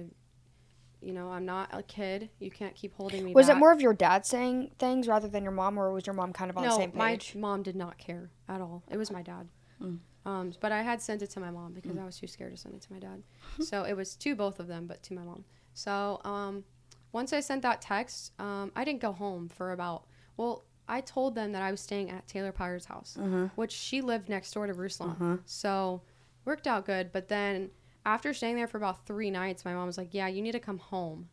You 0.99 1.13
know, 1.13 1.29
I'm 1.29 1.45
not 1.45 1.69
a 1.71 1.83
kid. 1.83 2.29
You 2.39 2.49
can't 2.49 2.73
keep 2.75 2.93
holding 2.95 3.23
me 3.23 3.33
Was 3.33 3.47
back. 3.47 3.55
it 3.55 3.59
more 3.59 3.71
of 3.71 3.79
your 3.79 3.93
dad 3.93 4.25
saying 4.25 4.71
things 4.79 5.07
rather 5.07 5.27
than 5.27 5.43
your 5.43 5.51
mom, 5.51 5.77
or 5.77 5.93
was 5.93 6.07
your 6.07 6.15
mom 6.15 6.33
kind 6.33 6.49
of 6.49 6.57
on 6.57 6.63
no, 6.63 6.69
the 6.71 6.75
same 6.75 6.91
page? 6.91 7.35
my 7.35 7.39
mom 7.39 7.61
did 7.63 7.75
not 7.75 7.97
care 7.99 8.31
at 8.49 8.59
all. 8.59 8.83
It 8.89 8.97
was 8.97 9.11
my 9.11 9.21
dad. 9.21 9.47
Mm. 9.81 9.99
Um, 10.25 10.51
but 10.59 10.71
I 10.71 10.81
had 10.81 11.01
sent 11.01 11.21
it 11.21 11.29
to 11.31 11.39
my 11.39 11.51
mom 11.51 11.73
because 11.73 11.97
I 11.97 12.03
was 12.03 12.17
too 12.17 12.27
scared 12.27 12.51
to 12.51 12.57
send 12.57 12.73
it 12.75 12.81
to 12.81 12.91
my 12.91 12.99
dad. 12.99 13.21
so 13.61 13.83
it 13.83 13.93
was 13.95 14.15
to 14.15 14.35
both 14.35 14.59
of 14.59 14.67
them, 14.67 14.87
but 14.87 15.03
to 15.03 15.13
my 15.13 15.21
mom. 15.21 15.45
So 15.77 16.19
um, 16.23 16.63
once 17.11 17.33
I 17.33 17.39
sent 17.39 17.61
that 17.61 17.81
text, 17.81 18.31
um, 18.39 18.71
I 18.75 18.83
didn't 18.83 18.99
go 18.99 19.11
home 19.11 19.47
for 19.47 19.71
about, 19.73 20.05
well, 20.35 20.63
I 20.87 21.01
told 21.01 21.35
them 21.35 21.51
that 21.51 21.61
I 21.61 21.69
was 21.69 21.79
staying 21.81 22.09
at 22.09 22.25
Taylor 22.27 22.51
Pyre's 22.51 22.85
house, 22.85 23.15
Mhm. 23.19 23.51
which 23.55 23.73
she 23.73 24.01
lived 24.01 24.27
next 24.27 24.51
door 24.53 24.65
to 24.65 24.73
Ruslan. 24.73 25.15
Mhm. 25.17 25.39
So 25.45 26.01
worked 26.45 26.65
out 26.65 26.85
good. 26.85 27.11
But 27.11 27.27
then 27.27 27.69
after 28.05 28.33
staying 28.33 28.55
there 28.55 28.67
for 28.67 28.77
about 28.77 29.05
three 29.05 29.29
nights, 29.29 29.65
my 29.65 29.73
mom 29.75 29.85
was 29.85 29.97
like, 29.99 30.13
yeah, 30.15 30.27
you 30.27 30.41
need 30.41 30.53
to 30.53 30.59
come 30.59 30.79
home. 30.79 31.29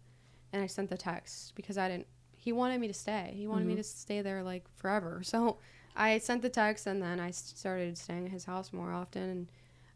And 0.53 0.62
I 0.62 0.66
sent 0.66 0.90
the 0.90 0.99
text 0.99 1.55
because 1.55 1.78
I 1.78 1.88
didn't, 1.88 2.07
he 2.36 2.53
wanted 2.53 2.80
me 2.80 2.88
to 2.88 2.95
stay. 2.95 3.32
He 3.34 3.47
wanted 3.47 3.66
me 3.66 3.76
to 3.76 3.82
stay 3.82 4.20
there 4.20 4.42
like 4.42 4.68
forever. 4.76 5.22
So 5.24 5.59
I 5.97 6.18
sent 6.18 6.42
the 6.42 6.51
text 6.51 6.86
and 6.86 7.01
then 7.01 7.18
I 7.18 7.30
started 7.30 7.97
staying 7.97 8.26
at 8.26 8.32
his 8.32 8.45
house 8.45 8.72
more 8.74 8.92
often. 8.92 9.22
And 9.22 9.49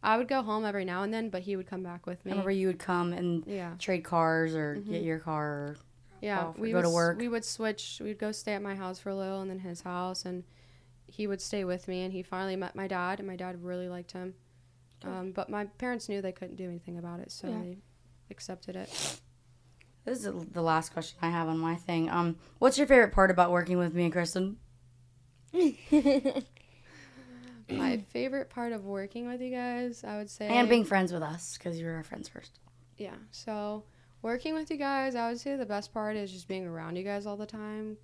I 0.03 0.17
would 0.17 0.29
go 0.29 0.43
home 0.43 0.65
every 0.65 0.85
now 0.85 1.03
and 1.03 1.13
then, 1.13 1.29
but 1.29 1.43
he 1.43 1.57
would 1.57 1.67
come 1.67 1.83
back 1.83 2.07
with 2.07 2.25
me. 2.25 2.31
I 2.31 2.35
me. 2.35 2.39
remember 2.39 2.51
you 2.53 2.67
would 2.69 2.79
come 2.79 3.13
and 3.13 3.45
Yeah. 3.47 3.75
trade 3.79 4.05
cars 4.05 4.55
or 4.55 4.77
Mm-hmm. 4.77 4.93
get 4.93 5.03
your 5.03 5.19
car. 5.19 5.47
Or, 5.47 5.77
Yeah, 6.21 6.53
we 6.57 6.71
go 6.73 6.83
to 6.83 6.89
would, 6.89 6.93
s- 6.93 6.95
work. 6.95 7.19
We 7.19 7.29
would 7.29 7.45
switch. 7.45 8.01
We'd 8.03 8.19
go 8.19 8.31
stay 8.33 8.53
at 8.55 8.63
my 8.63 8.75
house 8.77 8.99
for 9.01 9.11
a 9.11 9.17
little, 9.17 9.41
and 9.41 9.51
then 9.51 9.59
his 9.61 9.81
house, 9.83 10.25
and 10.25 10.45
he 11.07 11.27
would 11.27 11.41
stay 11.41 11.65
with 11.65 11.89
me. 11.89 12.03
And 12.03 12.13
he 12.13 12.23
finally 12.23 12.57
met 12.57 12.75
my 12.77 12.87
dad, 12.87 13.19
and 13.19 13.27
my 13.27 13.37
dad 13.37 13.63
really 13.65 13.89
liked 13.89 14.13
him. 14.13 14.35
Um, 15.05 15.33
but 15.33 15.49
my 15.49 15.65
parents 15.65 16.09
knew 16.09 16.21
they 16.21 16.33
couldn't 16.33 16.57
do 16.57 16.65
anything 16.69 16.99
about 16.99 17.21
it, 17.21 17.31
so 17.33 17.49
Yeah. 17.49 17.59
they 17.61 17.79
accepted 18.31 18.77
it. 18.77 19.21
this 20.05 20.25
is 20.25 20.33
the 20.53 20.63
last 20.63 20.93
question 20.93 21.19
I 21.23 21.29
have 21.31 21.49
on 21.49 21.59
my 21.59 21.75
thing. 21.77 22.09
Um, 22.09 22.37
what's 22.59 22.79
your 22.79 22.87
favorite 22.87 23.13
part 23.13 23.31
about 23.31 23.51
working 23.51 23.79
with 23.79 23.95
me 23.95 24.05
and 24.05 24.13
Kristen? 24.13 24.57
my 27.71 27.99
favorite 28.11 28.51
part 28.51 28.73
of 28.73 28.85
working 28.87 29.27
with 29.29 29.41
you 29.41 29.51
guys, 29.51 30.05
I 30.05 30.17
would 30.19 30.31
say, 30.31 30.49
And 30.49 30.69
being 30.69 30.85
friends 30.85 31.13
with 31.13 31.23
us 31.23 31.57
because 31.59 31.79
you 31.79 31.87
were 31.87 31.93
our 31.95 32.03
friends 32.05 32.29
first. 32.29 32.59
yeah. 32.97 33.15
So 33.31 33.85
working 34.23 34.55
with 34.55 34.71
you 34.71 34.77
guys, 34.77 35.15
I 35.15 35.29
would 35.29 35.39
say 35.41 35.57
the 35.57 35.67
best 35.67 35.93
part 35.93 36.17
is 36.17 36.33
just 36.33 36.49
being 36.49 36.67
around 36.67 36.97
you 36.97 37.05
guys 37.05 37.27
all 37.27 37.37
the 37.37 37.47
time, 37.47 37.97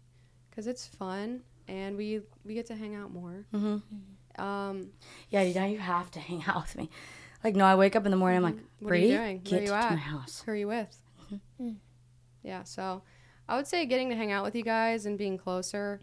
because 0.50 0.66
it's 0.66 0.86
fun 0.86 1.42
and 1.68 1.96
we 1.96 2.20
we 2.44 2.54
get 2.54 2.66
to 2.66 2.74
hang 2.74 2.94
out 2.94 3.10
more. 3.12 3.46
Mm-hmm. 3.54 4.42
Um, 4.42 4.90
Yeah, 5.30 5.42
you 5.42 5.54
now 5.54 5.66
you 5.66 5.78
have 5.78 6.10
to 6.12 6.20
hang 6.20 6.42
out 6.46 6.62
with 6.62 6.76
me. 6.76 6.90
Like, 7.42 7.54
no, 7.56 7.64
I 7.64 7.74
wake 7.74 7.94
up 7.96 8.04
in 8.04 8.10
the 8.10 8.16
morning. 8.16 8.38
I'm 8.38 8.42
like, 8.42 8.56
What 8.80 8.92
are 8.92 8.96
you 8.96 9.06
Bree, 9.08 9.16
doing? 9.16 9.36
Where 9.36 9.38
get 9.38 9.60
you 9.62 9.66
to 9.68 9.74
at?" 9.74 9.90
my 9.90 9.96
house. 9.96 10.42
Who 10.44 10.52
are 10.52 10.56
you 10.56 10.68
with? 10.68 10.96
Mm-hmm. 11.32 11.70
Yeah, 12.42 12.62
so 12.64 13.02
I 13.48 13.56
would 13.56 13.66
say 13.66 13.84
getting 13.86 14.10
to 14.10 14.16
hang 14.16 14.32
out 14.32 14.44
with 14.44 14.54
you 14.54 14.62
guys 14.62 15.06
and 15.06 15.16
being 15.18 15.36
closer, 15.38 16.00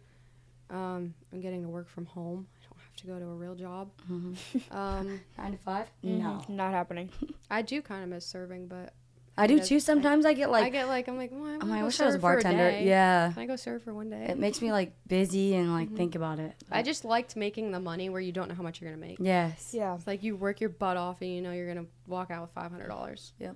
um, 0.70 1.14
and 1.32 1.42
getting 1.42 1.62
to 1.64 1.70
work 1.70 1.88
from 1.90 2.06
home. 2.06 2.48
I 2.94 3.08
don't 3.08 3.14
have 3.14 3.20
to 3.20 3.26
go 3.26 3.26
to 3.26 3.32
a 3.32 3.36
real 3.36 3.56
job. 3.56 3.90
Mm-hmm. 4.12 4.58
Um, 4.78 5.22
Nine 5.38 5.52
to 5.54 5.58
5 5.58 5.88
Mhm. 6.04 6.20
No. 6.20 6.42
Not 6.50 6.72
happening. 6.72 7.10
I 7.50 7.62
do 7.62 7.82
kind 7.82 8.04
of 8.04 8.10
miss 8.10 8.26
serving, 8.26 8.68
but 8.68 8.94
I 9.38 9.48
do 9.48 9.60
too. 9.60 9.80
Sometimes 9.80 10.26
I 10.26 10.34
get 10.34 10.52
like 10.52 10.66
I 10.66 10.70
get 10.70 10.88
like 10.88 11.08
I'm 11.08 11.18
like, 11.18 11.32
well, 11.32 11.46
I, 11.46 11.54
I'm 11.54 11.60
wanna 11.62 11.74
I 11.76 11.80
go 11.80 11.86
wish 11.86 12.00
I 12.02 12.06
was 12.06 12.16
a 12.16 12.20
bartender. 12.20 12.70
day. 12.70 12.86
Yeah. 12.86 13.32
Can 13.34 13.42
I 13.44 13.46
go 13.48 13.56
serve 13.56 13.82
for 13.84 13.94
one 13.94 14.10
day? 14.10 14.26
It 14.30 14.38
makes 14.38 14.62
me 14.62 14.72
like 14.72 14.94
busy 15.08 15.56
and 15.56 15.68
Mm-hmm. 15.68 15.74
like 15.76 15.96
think 15.96 16.16
about 16.16 16.40
it. 16.40 16.54
I 16.70 16.84
just 16.84 17.06
liked 17.06 17.36
making 17.36 17.72
the 17.72 17.80
money 17.80 18.10
where 18.10 18.22
you 18.22 18.32
don't 18.34 18.50
know 18.50 18.56
how 18.56 18.64
much 18.64 18.82
you're 18.82 18.92
gonna 18.92 19.02
make. 19.06 19.18
yes. 19.20 19.72
Yeah. 19.74 19.96
It's 19.96 20.06
like 20.06 20.22
you 20.22 20.36
work 20.36 20.60
your 20.60 20.70
butt 20.70 20.98
off 20.98 21.22
and 21.22 21.32
you 21.32 21.42
know 21.42 21.52
you're 21.54 21.68
gonna 21.74 21.88
walk 22.08 22.30
out 22.30 22.42
with 22.42 22.52
five 22.52 22.72
hundred 22.72 22.90
dollars. 22.90 23.34
Yep. 23.40 23.56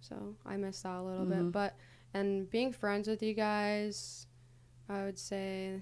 So 0.00 0.34
I 0.44 0.56
missed 0.56 0.84
out 0.84 1.02
a 1.02 1.04
little 1.04 1.24
Mhm. 1.26 1.30
bit, 1.30 1.52
but 1.52 1.76
and 2.14 2.50
being 2.50 2.72
friends 2.72 3.06
with 3.08 3.22
you 3.22 3.32
guys, 3.32 4.26
I 4.88 5.04
would 5.04 5.18
say, 5.18 5.80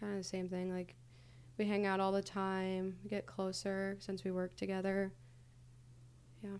kind 0.00 0.12
of 0.12 0.18
the 0.18 0.24
same 0.24 0.48
thing. 0.48 0.72
Like 0.74 0.96
we 1.62 1.68
hang 1.68 1.86
out 1.86 2.00
all 2.00 2.10
the 2.10 2.22
time, 2.22 2.96
we 3.04 3.08
get 3.10 3.24
closer 3.24 3.96
since 4.00 4.24
we 4.24 4.32
work 4.32 4.56
together. 4.56 5.12
Yeah. 6.42 6.56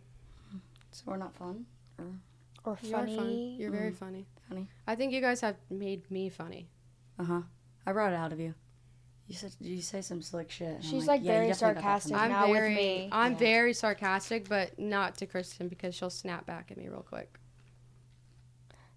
So 0.93 1.03
we're 1.07 1.17
not 1.17 1.35
fun. 1.35 1.67
Or 2.65 2.79
You 2.83 2.95
are 2.95 2.99
funny. 3.01 3.17
fun. 3.17 3.57
You're 3.59 3.73
very 3.73 3.91
Mm. 3.91 3.97
funny. 3.97 4.27
Funny. 4.49 4.69
I 4.87 4.95
think 4.95 5.13
you 5.13 5.21
guys 5.21 5.41
have 5.41 5.57
made 5.71 6.09
me 6.09 6.29
funny. 6.29 6.69
Uh 7.19 7.25
huh. 7.25 7.43
I 7.85 7.93
brought 7.93 8.13
it 8.13 8.17
out 8.17 8.33
of 8.33 8.39
you. 8.39 8.55
You 9.27 9.35
said 9.35 9.57
you 9.61 9.83
say 9.83 10.03
some 10.03 10.23
slick 10.23 10.51
shit. 10.53 10.85
She's, 10.85 11.07
like, 11.09 11.23
yeah, 11.25 11.33
very 11.33 11.49
definitely 11.49 11.75
got 11.75 11.83
that 11.83 12.03
from 12.03 12.11
sarcastic. 12.11 12.13
me. 12.13 12.19
I'm 12.21 12.31
now 12.31 12.49
with 12.49 12.61
very, 12.61 12.75
me. 12.77 13.09
I'm 13.11 13.33
Yeah. 13.33 13.39
very 13.39 13.73
sarcastic, 13.75 14.49
but 14.49 14.79
not 14.79 15.17
to 15.17 15.27
Kristen 15.27 15.67
because 15.69 15.97
she'll 15.97 16.11
snap 16.11 16.47
back 16.47 16.71
at 16.71 16.77
me 16.77 16.87
real 16.89 17.03
quick. 17.09 17.41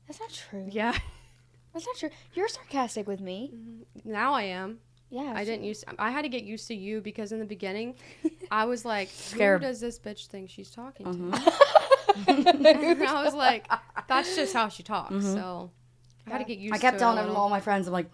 That's 0.07 0.19
not 0.19 0.29
true. 0.31 0.67
Yeah. 0.69 0.95
That's 1.73 1.87
not 1.87 1.95
true. 1.97 2.09
You're 2.35 2.47
sarcastic 2.47 3.07
with 3.07 3.19
me. 3.21 3.51
now 4.03 4.33
I 4.33 4.43
am. 4.43 4.79
Yeah. 5.09 5.33
I 5.35 5.45
didn't 5.45 5.63
use. 5.65 5.83
I 5.99 6.09
had 6.11 6.23
to 6.23 6.29
get 6.29 6.43
used 6.43 6.67
to 6.67 6.75
you 6.75 6.99
because 7.01 7.31
in 7.31 7.39
the 7.39 7.45
beginning, 7.45 7.95
I 8.51 8.65
was 8.65 8.83
like, 8.85 9.09
Scared. 9.09 9.61
"Who 9.61 9.67
does 9.67 9.79
this 9.79 9.99
bitch 9.99 10.27
think 10.27 10.49
she's 10.49 10.69
talking 10.71 11.05
Mhm. 11.05 11.31
to?" 11.33 13.05
I 13.07 13.23
was 13.23 13.33
like, 13.33 13.67
"That's 14.07 14.35
just 14.35 14.53
how 14.53 14.69
she 14.69 14.83
talks." 14.83 15.13
Mhm. 15.13 15.33
So 15.33 15.71
I 16.27 16.31
had 16.31 16.37
to 16.39 16.43
get 16.45 16.57
used. 16.57 16.73
To 16.73 16.75
it. 16.75 16.79
I 16.79 16.81
kept 16.81 16.95
to 16.97 16.99
telling 16.99 17.17
it 17.17 17.19
a 17.19 17.21
everyone, 17.21 17.33
little. 17.35 17.43
all 17.43 17.49
my 17.49 17.59
friends, 17.59 17.87
I'm 17.87 17.93
like, 17.93 18.09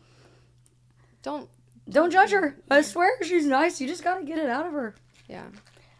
Don't. 1.23 1.49
don't 1.89 2.11
judge 2.11 2.31
her. 2.31 2.55
I 2.69 2.81
swear 2.81 3.11
she's 3.23 3.45
nice. 3.45 3.79
You 3.81 3.87
just 3.87 4.03
gotta 4.03 4.23
get 4.23 4.37
it 4.37 4.49
out 4.49 4.65
of 4.65 4.73
her. 4.73 4.95
Yeah. 5.27 5.45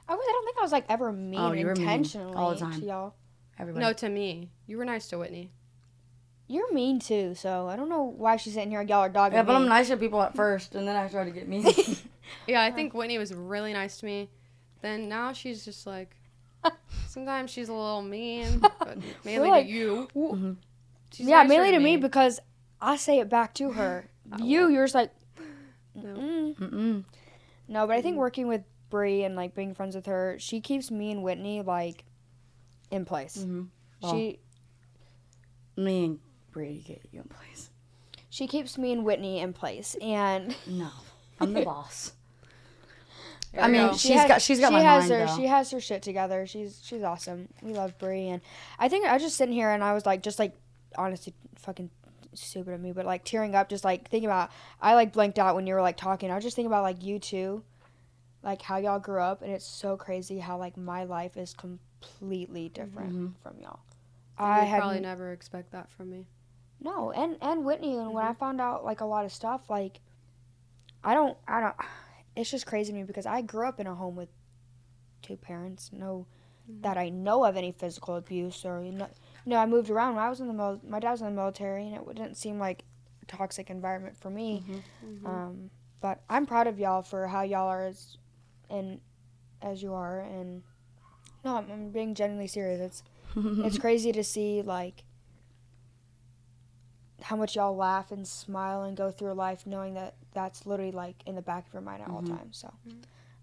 I, 0.08 0.14
was, 0.16 0.26
I 0.28 0.32
don't 0.32 0.46
think 0.46 0.58
I 0.58 0.62
was 0.62 0.72
like 0.74 0.86
ever 0.89 1.12
mean 1.14 1.39
Oh, 1.39 1.54
you 1.54 1.66
were 1.66 1.74
mean 1.74 1.84
intentionally 1.84 2.34
all 2.36 2.52
the 2.52 2.58
time. 2.60 2.80
to 2.82 2.86
y'all. 2.86 3.14
Everybody. 3.58 3.86
No, 3.86 3.94
to 3.94 4.10
me, 4.10 4.50
you 4.68 4.78
were 4.78 4.84
nice 4.86 5.08
to 5.10 5.18
Whitney. 5.20 5.52
You're 6.52 6.74
mean 6.74 6.99
too, 6.99 7.34
so 7.34 7.68
I 7.70 7.78
don't 7.78 7.88
know 7.88 8.04
why 8.04 8.36
she's 8.36 8.56
sitting 8.56 8.72
here. 8.72 8.82
Y'all 8.82 8.99
are 8.99 9.10
dogging 9.10 9.38
yeah, 9.38 9.43
but 9.43 9.54
me. 9.54 9.64
I'm 9.64 9.70
nice 9.70 9.88
to 9.88 9.95
people 9.95 10.22
at 10.22 10.36
first, 10.36 10.76
and 10.76 10.86
then 10.86 10.97
I 10.97 11.08
try 11.08 11.24
to 11.24 11.32
get 11.32 11.47
mean. 11.47 11.66
Yeah, 12.47 12.62
I 12.62 12.72
think 12.72 12.93
Whitney 12.93 13.18
was 13.18 13.34
really 13.34 13.74
nice 13.74 13.97
to 13.97 14.06
me. 14.06 14.30
Then 14.82 15.10
now 15.10 15.34
she's 15.34 15.66
just 15.66 15.86
like. 15.86 16.16
Sometimes 17.08 17.52
she's 17.52 17.68
a 17.68 17.74
little 17.74 18.02
mean, 18.02 18.60
but 18.80 18.97
mainly 19.26 19.49
like- 19.49 19.66
to 19.66 19.72
you. 19.72 20.08
Mhm. 20.16 20.56
Yeah, 21.18 21.43
mainly 21.43 21.72
to 21.72 21.80
me 21.80 21.97
because 21.97 22.39
I 22.80 22.95
say 22.97 23.20
it 23.20 23.30
back 23.30 23.54
to 23.56 23.72
her. 23.72 24.10
you, 24.41 24.70
you're 24.70 24.86
just 24.86 24.95
like, 24.95 25.12
No. 25.93 26.04
mm. 26.04 26.56
Mm-mm. 26.58 27.04
no. 27.68 27.88
But 27.88 27.95
I 27.97 28.02
think 28.02 28.18
working 28.18 28.47
with 28.47 28.64
Brie 28.89 29.24
and 29.24 29.36
like 29.36 29.54
being 29.56 29.74
friends 29.74 29.93
with 29.95 30.06
her, 30.06 30.38
she 30.39 30.62
keeps 30.62 30.89
me 30.89 31.12
and 31.12 31.22
Whitney 31.24 31.62
like 31.62 32.06
in 32.91 33.04
place. 33.06 33.38
Mhm. 33.38 33.68
Well. 34.02 34.14
She 34.14 34.39
Me 35.76 36.06
and 36.06 36.20
Brady 36.52 36.84
get 36.86 37.02
you 37.12 37.22
in 37.22 37.28
place. 37.28 37.70
she 38.30 38.47
keeps 38.47 38.78
me 38.78 38.91
and 38.93 39.04
Whitney 39.06 39.39
in 39.39 39.54
place, 39.54 39.95
and 40.02 40.56
No, 40.68 40.89
I'm 41.39 41.54
the 41.54 41.62
boss. 41.66 42.14
I 43.60 43.68
mean, 43.68 43.88
go. 43.88 43.91
she's 43.91 44.02
She 44.02 44.14
has- 44.14 44.28
got 44.28 44.41
she's 44.41 44.60
got 44.62 44.70
she 44.70 44.74
my 44.76 44.82
has 44.82 45.10
mind 45.10 45.22
her 45.22 45.28
though. 45.28 45.36
she 45.38 45.47
has 45.47 45.72
her 45.72 45.80
shit 45.82 46.02
together. 46.02 46.47
She's 46.47 46.80
she's 46.84 47.04
awesome. 47.04 47.49
We 47.62 47.74
love 47.74 47.97
Brie, 47.99 48.28
and 48.30 48.41
I 48.80 48.88
think 48.88 49.06
I 49.06 49.14
was 49.14 49.22
just 49.22 49.36
sitting 49.36 49.54
here 49.54 49.72
and 49.72 49.84
I 49.84 49.93
was 49.93 50.06
like, 50.06 50.24
just 50.24 50.39
like 50.39 50.54
honestly, 50.97 51.34
fucking 51.58 51.89
stupid 52.34 52.74
of 52.74 52.80
me, 52.80 52.93
but 52.93 53.06
like 53.06 53.26
tearing 53.26 53.54
up, 53.56 53.68
just 53.68 53.84
like 53.84 54.10
thinking 54.10 54.30
about. 54.30 54.52
I 54.82 54.95
like 54.95 55.12
blanked 55.12 55.38
out 55.38 55.56
when 55.56 55.68
you 55.68 55.74
were 55.74 55.82
like 55.82 55.97
talking. 55.97 56.32
I 56.32 56.36
was 56.36 56.43
just 56.45 56.56
thinking 56.56 56.72
about 56.72 56.84
like 56.84 57.04
you 57.04 57.20
two, 57.20 57.62
like 58.41 58.62
how 58.62 58.78
y'all 58.78 58.99
grew 58.99 59.20
up, 59.20 59.41
and 59.41 59.52
it's 59.52 59.66
so 59.66 59.97
crazy 59.97 60.39
how 60.39 60.58
like 60.58 60.78
my 60.78 61.04
life 61.04 61.36
is 61.36 61.54
completely 61.54 62.70
different 62.70 63.14
Mhm. 63.14 63.34
from 63.43 63.60
y'all. 63.60 63.82
I 64.38 64.62
I 64.62 64.64
had 64.64 64.80
probably 64.80 65.02
never 65.02 65.34
expect 65.34 65.72
that 65.74 65.89
from 65.91 66.10
me. 66.10 66.26
No, 66.82 67.11
and 67.11 67.38
and 67.41 67.63
Whitney, 67.63 67.95
and 67.95 68.13
when 68.13 68.25
I 68.25 68.34
found 68.34 68.59
out 68.59 68.84
like 68.84 69.01
a 69.01 69.05
lot 69.05 69.23
of 69.23 69.32
stuff, 69.32 69.69
like 69.69 69.99
I 71.03 71.13
don't, 71.13 71.38
I 71.47 71.61
don't. 71.61 71.75
It's 72.34 72.49
just 72.49 72.65
crazy 72.65 72.93
to 72.93 72.97
me 72.97 73.03
because 73.03 73.25
I 73.25 73.41
grew 73.41 73.67
up 73.67 73.77
in 73.82 73.88
a 73.88 73.93
home 73.93 74.15
with 74.15 74.29
two 75.21 75.36
parents, 75.36 75.89
no, 75.91 76.27
that 76.79 76.97
I 76.97 77.09
know 77.09 77.43
of 77.43 77.57
any 77.57 77.73
physical 77.73 78.15
abuse 78.15 78.63
or 78.63 78.82
you 78.82 78.93
know, 78.93 79.09
no. 79.45 79.57
I 79.57 79.65
moved 79.65 79.89
around 79.89 80.15
when 80.15 80.23
I 80.23 80.29
was 80.29 80.39
in 80.39 80.47
the 80.47 80.53
mil- 80.53 80.79
my 80.88 81.01
dad 81.01 81.11
was 81.11 81.19
in 81.19 81.27
the 81.27 81.34
military, 81.34 81.88
and 81.88 81.95
it 81.95 82.15
didn't 82.15 82.36
seem 82.36 82.57
like 82.57 82.86
a 83.21 83.25
toxic 83.25 83.69
environment 83.69 84.15
for 84.17 84.29
me. 84.29 84.63
Mm-hmm. 85.05 85.27
Um, 85.27 85.69
but 85.99 86.21
I'm 86.29 86.45
proud 86.45 86.67
of 86.67 86.79
y'all 86.79 87.01
for 87.01 87.27
how 87.27 87.41
y'all 87.41 87.67
are 87.67 87.86
as, 87.86 88.15
and 88.69 89.01
as 89.61 89.84
you 89.84 89.93
are, 89.93 90.21
and 90.21 90.63
no, 91.43 91.57
I'm, 91.57 91.69
I'm 91.69 91.89
being 91.89 92.15
genuinely 92.15 92.47
serious. 92.47 92.79
It's 92.79 93.03
it's 93.36 93.77
crazy 93.86 94.13
to 94.13 94.23
see 94.23 94.61
like 94.61 95.03
how 97.22 97.36
much 97.36 97.55
y'all 97.55 97.76
laugh 97.76 98.11
and 98.11 98.28
smile 98.28 98.84
and 98.84 98.97
go 98.97 99.11
through 99.11 99.34
life 99.34 99.65
knowing 99.67 99.93
that 99.93 100.15
that's 100.34 100.65
literally 100.65 100.91
like 100.91 101.15
in 101.26 101.36
the 101.36 101.41
back 101.41 101.67
of 101.67 101.74
your 101.74 101.82
mind 101.82 102.01
at 102.01 102.09
all 102.09 102.22
times. 102.24 102.57
So 102.57 102.74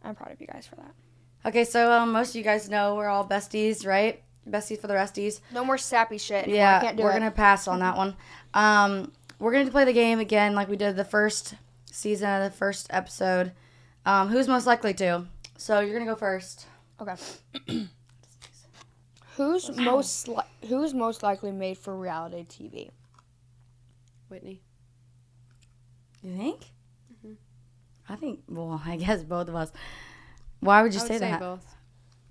I'm 0.03 0.15
proud 0.15 0.33
of 0.33 0.41
you 0.41 0.47
guys 0.47 0.67
for 0.67 0.77
that. 0.77 0.95
okay, 1.47 1.65
so 1.65 1.93
um, 1.93 2.13
most 2.13 2.31
of 2.31 2.37
you 2.37 2.43
guys 2.43 2.69
know 2.69 2.95
we're 2.97 3.09
all 3.09 3.27
besties, 3.27 3.87
right? 3.87 4.23
Besties 4.49 4.81
for 4.81 4.87
the 4.87 4.95
resties. 4.95 5.41
No 5.53 5.65
more 5.65 5.77
sappy 5.79 6.19
shit. 6.19 6.45
anymore. 6.45 6.57
Yeah, 6.57 6.79
I 6.79 6.81
can't 6.85 6.97
do 6.97 7.03
we're 7.03 7.11
it. 7.11 7.19
gonna 7.19 7.31
pass 7.31 7.69
on 7.69 7.81
that 7.81 7.97
one. 7.97 8.17
Um, 8.55 9.13
we're 9.39 9.53
gonna 9.53 9.71
play 9.71 9.85
the 9.85 9.93
game 9.93 10.19
again, 10.21 10.55
like 10.55 10.69
we 10.69 10.77
did 10.79 10.97
the 10.97 11.05
first 11.05 11.55
season 11.85 12.29
of 12.31 12.51
the 12.51 12.57
first 12.57 12.87
episode. 12.91 13.53
Um, 14.07 14.29
who's 14.29 14.49
most 14.49 14.67
likely 14.67 14.95
to? 14.95 15.27
So 15.59 15.81
you're 15.81 15.93
gonna 15.99 16.11
go 16.11 16.17
first. 16.17 16.67
Okay. 17.01 17.15
who's 19.37 19.77
most 19.77 20.29
li- 20.29 20.43
who's 20.69 20.95
most 20.95 21.23
likely 21.23 21.53
made 21.53 21.77
for 21.79 21.95
reality 21.97 22.45
TV? 22.45 22.91
Whitney. 24.29 24.63
You 26.23 26.37
think? 26.37 26.61
Mm-hmm. 27.13 27.33
I 28.09 28.17
think. 28.17 28.41
Well, 28.49 28.81
I 28.87 28.97
guess 28.97 29.23
both 29.23 29.49
of 29.49 29.55
us. 29.55 29.73
Why 30.61 30.83
would 30.83 30.93
you 30.93 31.01
I 31.01 31.03
would 31.03 31.09
say, 31.09 31.19
say 31.19 31.31
that? 31.31 31.41
both. 31.41 31.67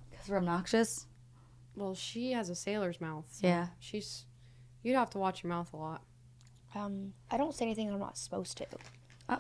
Because 0.10 0.30
we're 0.30 0.38
obnoxious. 0.38 1.06
Well, 1.76 1.96
she 1.96 2.32
has 2.32 2.50
a 2.50 2.56
sailor's 2.56 3.00
mouth. 3.00 3.26
so 3.30 3.48
Yeah. 3.48 3.68
She's. 3.80 4.26
You'd 4.84 4.96
have 4.96 5.10
to 5.12 5.18
watch 5.18 5.44
your 5.44 5.50
mouth 5.50 5.74
a 5.74 5.78
lot. 5.78 6.02
Um, 6.76 7.14
I 7.32 7.38
don't 7.38 7.54
say 7.54 7.66
anything 7.66 7.92
I'm 7.92 8.00
not 8.00 8.18
supposed 8.18 8.58
to. 8.58 8.66
Oh. 9.30 9.40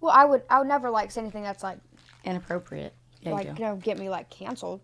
Well, 0.00 0.12
I 0.14 0.24
would 0.24 0.42
I 0.48 0.58
would 0.58 0.68
never 0.68 0.90
like 0.90 1.10
say 1.10 1.20
anything 1.20 1.42
that's 1.42 1.62
like 1.62 1.78
Inappropriate. 2.24 2.94
Yeah, 3.22 3.32
like 3.32 3.46
you 3.46 3.54
you 3.58 3.64
know 3.64 3.76
get 3.76 3.98
me 3.98 4.08
like 4.08 4.30
canceled. 4.30 4.80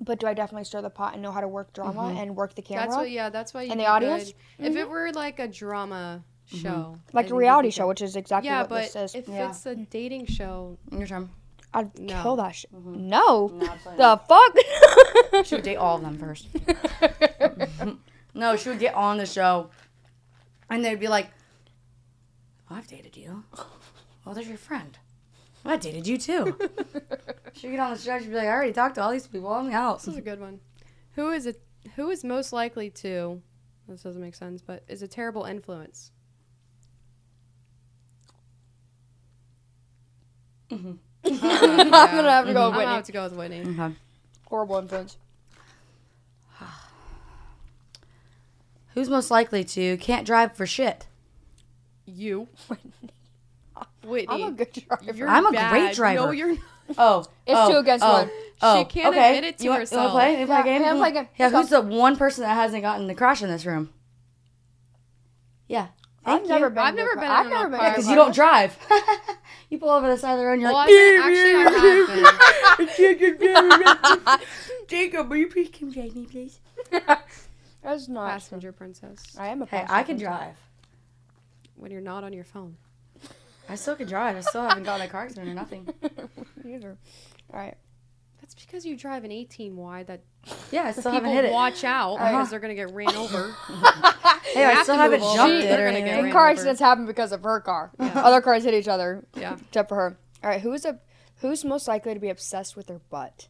But 0.00 0.18
do 0.18 0.26
I 0.26 0.34
definitely 0.34 0.64
stir 0.64 0.82
the 0.82 0.90
pot 0.90 1.14
and 1.14 1.22
know 1.22 1.30
how 1.30 1.40
to 1.40 1.48
work 1.48 1.72
drama 1.72 2.02
mm-hmm. 2.02 2.18
and 2.18 2.36
work 2.36 2.54
the 2.54 2.62
camera? 2.62 2.84
That's 2.84 2.96
what. 2.96 3.10
Yeah, 3.10 3.30
that's 3.30 3.54
why. 3.54 3.62
And 3.62 3.72
you'd 3.72 3.80
the 3.80 3.86
audience? 3.86 4.32
good. 4.58 4.66
If 4.66 4.76
it 4.76 4.80
mm-hmm. 4.80 4.90
were 4.90 5.12
like 5.12 5.38
a 5.38 5.48
drama 5.48 6.24
Mm-hmm. 6.52 6.62
show, 6.62 6.96
I 6.98 7.10
like 7.16 7.30
a 7.30 7.34
reality 7.34 7.70
show, 7.70 7.88
which 7.88 8.02
is 8.02 8.16
exactly 8.16 8.48
Yeah, 8.50 8.60
what 8.60 8.68
but 8.68 8.82
this 8.92 8.96
is. 8.96 9.14
if 9.14 9.28
Yeah. 9.28 9.48
it's 9.48 9.64
a 9.66 9.74
dating 9.74 10.26
show, 10.26 10.76
Your 10.92 11.06
turn. 11.06 11.30
I'd 11.72 11.98
No. 11.98 12.22
kill 12.22 12.36
that 12.36 12.54
shit. 12.54 12.72
Mm-hmm. 12.72 13.08
No. 13.08 13.48
No, 13.48 13.66
The 13.96 14.20
fuck? 15.32 15.46
She 15.46 15.54
would 15.56 15.64
date 15.64 15.76
all 15.76 15.96
of 15.96 16.02
them 16.02 16.18
first. 16.18 16.48
No, 18.36 18.56
she 18.56 18.68
would 18.68 18.80
get 18.80 18.94
on 18.96 19.16
the 19.16 19.26
show, 19.26 19.70
and 20.68 20.84
they'd 20.84 20.98
be 20.98 21.06
like, 21.06 21.28
"Oh, 22.68 22.74
"I've 22.74 22.88
dated 22.88 23.16
you. 23.16 23.44
Well, 24.24 24.34
there's 24.34 24.48
your 24.48 24.56
friend. 24.58 24.98
I 25.64 25.76
dated 25.76 26.08
you 26.08 26.18
too." 26.18 26.58
she'd 27.52 27.70
get 27.70 27.78
on 27.78 27.92
the 27.92 27.98
show. 27.98 28.18
She'd 28.18 28.30
be 28.30 28.34
like, 28.34 28.48
"I 28.48 28.50
already 28.50 28.72
talked 28.72 28.96
to 28.96 29.02
all 29.02 29.12
these 29.12 29.28
people. 29.28 29.52
I'm 29.52 29.70
out." 29.70 30.00
this 30.00 30.08
is 30.08 30.16
a 30.16 30.20
good 30.20 30.40
one. 30.40 30.58
Who 31.12 31.30
is 31.30 31.46
it? 31.46 31.62
Who 31.94 32.10
is 32.10 32.24
most 32.24 32.52
likely 32.52 32.90
to? 32.90 33.40
This 33.86 34.02
doesn't 34.02 34.20
make 34.20 34.34
sense, 34.34 34.62
but 34.62 34.82
is 34.88 35.02
a 35.02 35.06
terrible 35.08 35.44
influence. 35.44 36.10
I'm 40.74 41.38
gonna 41.40 41.40
have 41.40 41.40
to 41.40 41.42
go 41.42 41.90
mm-hmm. 41.90 41.94
I'm 41.94 42.46
with 42.46 42.54
gonna 42.54 42.70
Whitney. 42.76 42.84
have 42.94 43.04
to 43.04 43.12
go 43.12 43.24
with 43.24 43.32
Whitney. 43.34 43.60
Okay. 43.60 43.94
Horrible 44.46 44.76
influence. 44.76 45.16
Who's 48.94 49.08
most 49.08 49.30
likely 49.30 49.64
to 49.64 49.96
can't 49.98 50.26
drive 50.26 50.54
for 50.56 50.66
shit? 50.66 51.06
You, 52.06 52.48
Whitney. 54.04 54.28
I'm 54.28 54.42
a 54.42 54.52
good 54.52 54.72
driver. 54.72 55.12
You're 55.14 55.28
I'm 55.28 55.46
a 55.46 55.52
bad. 55.52 55.70
great 55.70 55.94
driver. 55.94 56.26
No, 56.26 56.30
you're. 56.30 56.48
Not. 56.54 56.58
Oh, 56.98 57.20
It's 57.46 57.58
oh, 57.58 57.70
two 57.72 57.78
against 57.78 58.04
oh, 58.04 58.12
one. 58.12 58.30
Oh, 58.60 58.78
She 58.78 58.84
can't 58.84 59.16
okay. 59.16 59.38
admit 59.38 59.44
it 59.54 59.56
to 59.56 59.64
you 59.64 59.70
want, 59.70 59.80
herself. 59.80 60.12
You 60.12 60.14
want 60.18 60.28
to 60.28 60.34
play? 60.34 60.40
You 60.40 60.46
play 60.46 60.54
Yeah, 60.56 60.60
a 60.60 60.64
game? 60.64 60.82
yeah, 60.82 60.92
play 60.96 61.08
a 61.08 61.12
game. 61.12 61.28
Yeah, 61.38 61.46
Let's 61.48 61.56
who's 61.56 61.70
the 61.70 61.80
one 61.80 62.16
person 62.18 62.44
that 62.44 62.54
hasn't 62.54 62.82
gotten 62.82 63.06
the 63.06 63.14
crash 63.14 63.40
in 63.42 63.48
this 63.48 63.64
room? 63.64 63.88
Yeah. 65.66 65.86
I've 66.26 66.40
Thank 66.40 66.48
never 66.48 66.68
been. 66.68 66.78
I've 66.80 66.94
never 66.94 67.12
a- 67.12 67.16
been 67.16 67.24
I've 67.30 67.46
never 67.48 67.70
been. 67.70 67.78
car 67.80 67.90
Because 67.90 68.04
car. 68.04 68.12
you 68.12 68.16
don't 68.20 68.34
drive. 68.34 68.76
you 69.70 69.78
pull 69.78 69.90
over 69.90 70.06
the 70.08 70.16
side 70.18 70.32
of 70.32 70.38
the 70.38 70.44
road 70.46 70.54
and 70.54 70.62
you're 70.62 70.70
Well, 70.72 70.86
like, 70.86 70.90
I've 70.90 71.32
been, 71.32 71.68
actually, 71.68 72.26
I 74.26 74.30
have. 74.30 74.42
Jacob, 74.88 75.28
will 75.30 75.36
you 75.38 75.48
please 75.48 75.70
come 75.76 75.90
drive 75.92 76.14
me, 76.14 76.26
please? 76.26 76.60
That's 77.82 78.08
not. 78.08 78.30
Passenger 78.30 78.72
princess. 78.72 79.18
I 79.38 79.48
am 79.48 79.62
a. 79.62 79.66
passenger. 79.66 79.92
Hey, 79.92 79.98
I 80.00 80.02
can 80.02 80.16
princess. 80.16 80.38
drive. 80.38 80.54
When 81.76 81.90
you're 81.90 82.00
not 82.00 82.24
on 82.24 82.32
your 82.32 82.44
phone. 82.44 82.76
I 83.68 83.74
still 83.76 83.96
can 83.96 84.06
drive. 84.06 84.36
I 84.36 84.40
still 84.40 84.62
haven't 84.62 84.84
gotten 84.84 85.06
a 85.06 85.08
car 85.10 85.22
accident 85.22 85.48
or 85.48 85.54
nothing. 85.54 85.88
Either. 86.66 86.96
All 87.52 87.58
right. 87.60 87.76
That's 88.54 88.66
because 88.66 88.86
you 88.86 88.96
drive 88.96 89.24
an 89.24 89.32
18 89.32 89.76
wide 89.76 90.06
that 90.06 90.22
Yeah, 90.70 90.84
I 90.84 90.90
still 90.92 91.02
people 91.04 91.12
haven't 91.12 91.32
hit 91.32 91.44
it. 91.46 91.52
watch 91.52 91.82
out 91.84 92.14
Uh-huh. 92.16 92.30
because 92.30 92.50
they're 92.50 92.60
gonna 92.60 92.74
get 92.74 92.92
ran 92.92 93.14
over. 93.16 93.54
Hey, 94.44 94.64
I 94.66 94.72
have 94.72 94.82
still 94.84 94.94
to 94.96 95.02
haven't 95.02 95.20
move 95.20 95.28
over. 95.30 95.36
jumped 95.36 95.64
it 95.64 95.68
They're 95.68 95.88
or 95.88 95.90
gonna 95.90 96.00
get 96.00 96.08
anything. 96.08 96.24
ran 96.24 96.32
Car 96.32 96.42
over. 96.42 96.50
accidents 96.52 96.80
happen 96.80 97.06
because 97.06 97.32
of 97.32 97.42
her 97.42 97.60
car. 97.60 97.90
Yeah. 97.98 98.12
Other 98.24 98.40
cars 98.40 98.62
hit 98.62 98.74
each 98.74 98.86
other 98.86 99.24
yeah. 99.36 99.56
except 99.66 99.88
for 99.88 99.96
her. 99.96 100.18
All 100.44 100.50
right. 100.50 100.60
Who's 100.60 100.84
a 100.84 101.00
who's 101.40 101.64
most 101.64 101.88
likely 101.88 102.14
to 102.14 102.20
be 102.20 102.28
obsessed 102.28 102.76
with 102.76 102.86
their 102.86 103.00
butt? 103.10 103.48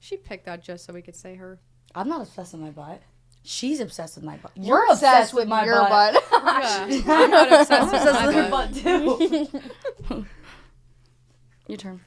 She 0.00 0.16
picked 0.18 0.44
that 0.46 0.62
just 0.62 0.84
so 0.84 0.92
we 0.92 1.00
could 1.02 1.16
say 1.16 1.36
her. 1.36 1.60
I'm 1.94 2.08
not 2.08 2.20
obsessed 2.22 2.52
with 2.52 2.60
my 2.62 2.70
butt. 2.70 3.00
She's 3.42 3.80
obsessed 3.80 4.16
with 4.16 4.24
my 4.24 4.36
butt. 4.36 4.52
You're 4.54 4.84
obsessed 4.90 5.32
with 5.32 5.48
my 5.48 5.64
your 5.64 5.76
butt. 5.88 6.14
butt. 6.14 6.24
Yeah. 6.90 7.02
I'm 7.06 7.30
not 7.30 7.52
obsessed 7.60 7.72
I'm 7.72 7.90
with 7.92 8.02
my 8.12 8.26
with 8.26 8.34
her 8.34 8.50
butt. 8.50 8.72
butt 10.08 10.14
too. 10.14 10.26
Your 11.68 11.78
turn. 11.78 12.00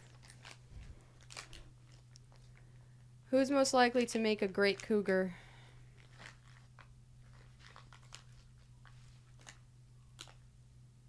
Who's 3.33 3.49
most 3.49 3.73
likely 3.73 4.05
to 4.05 4.19
make 4.19 4.43
a 4.43 4.47
great 4.47 4.79
cougar? 4.83 5.33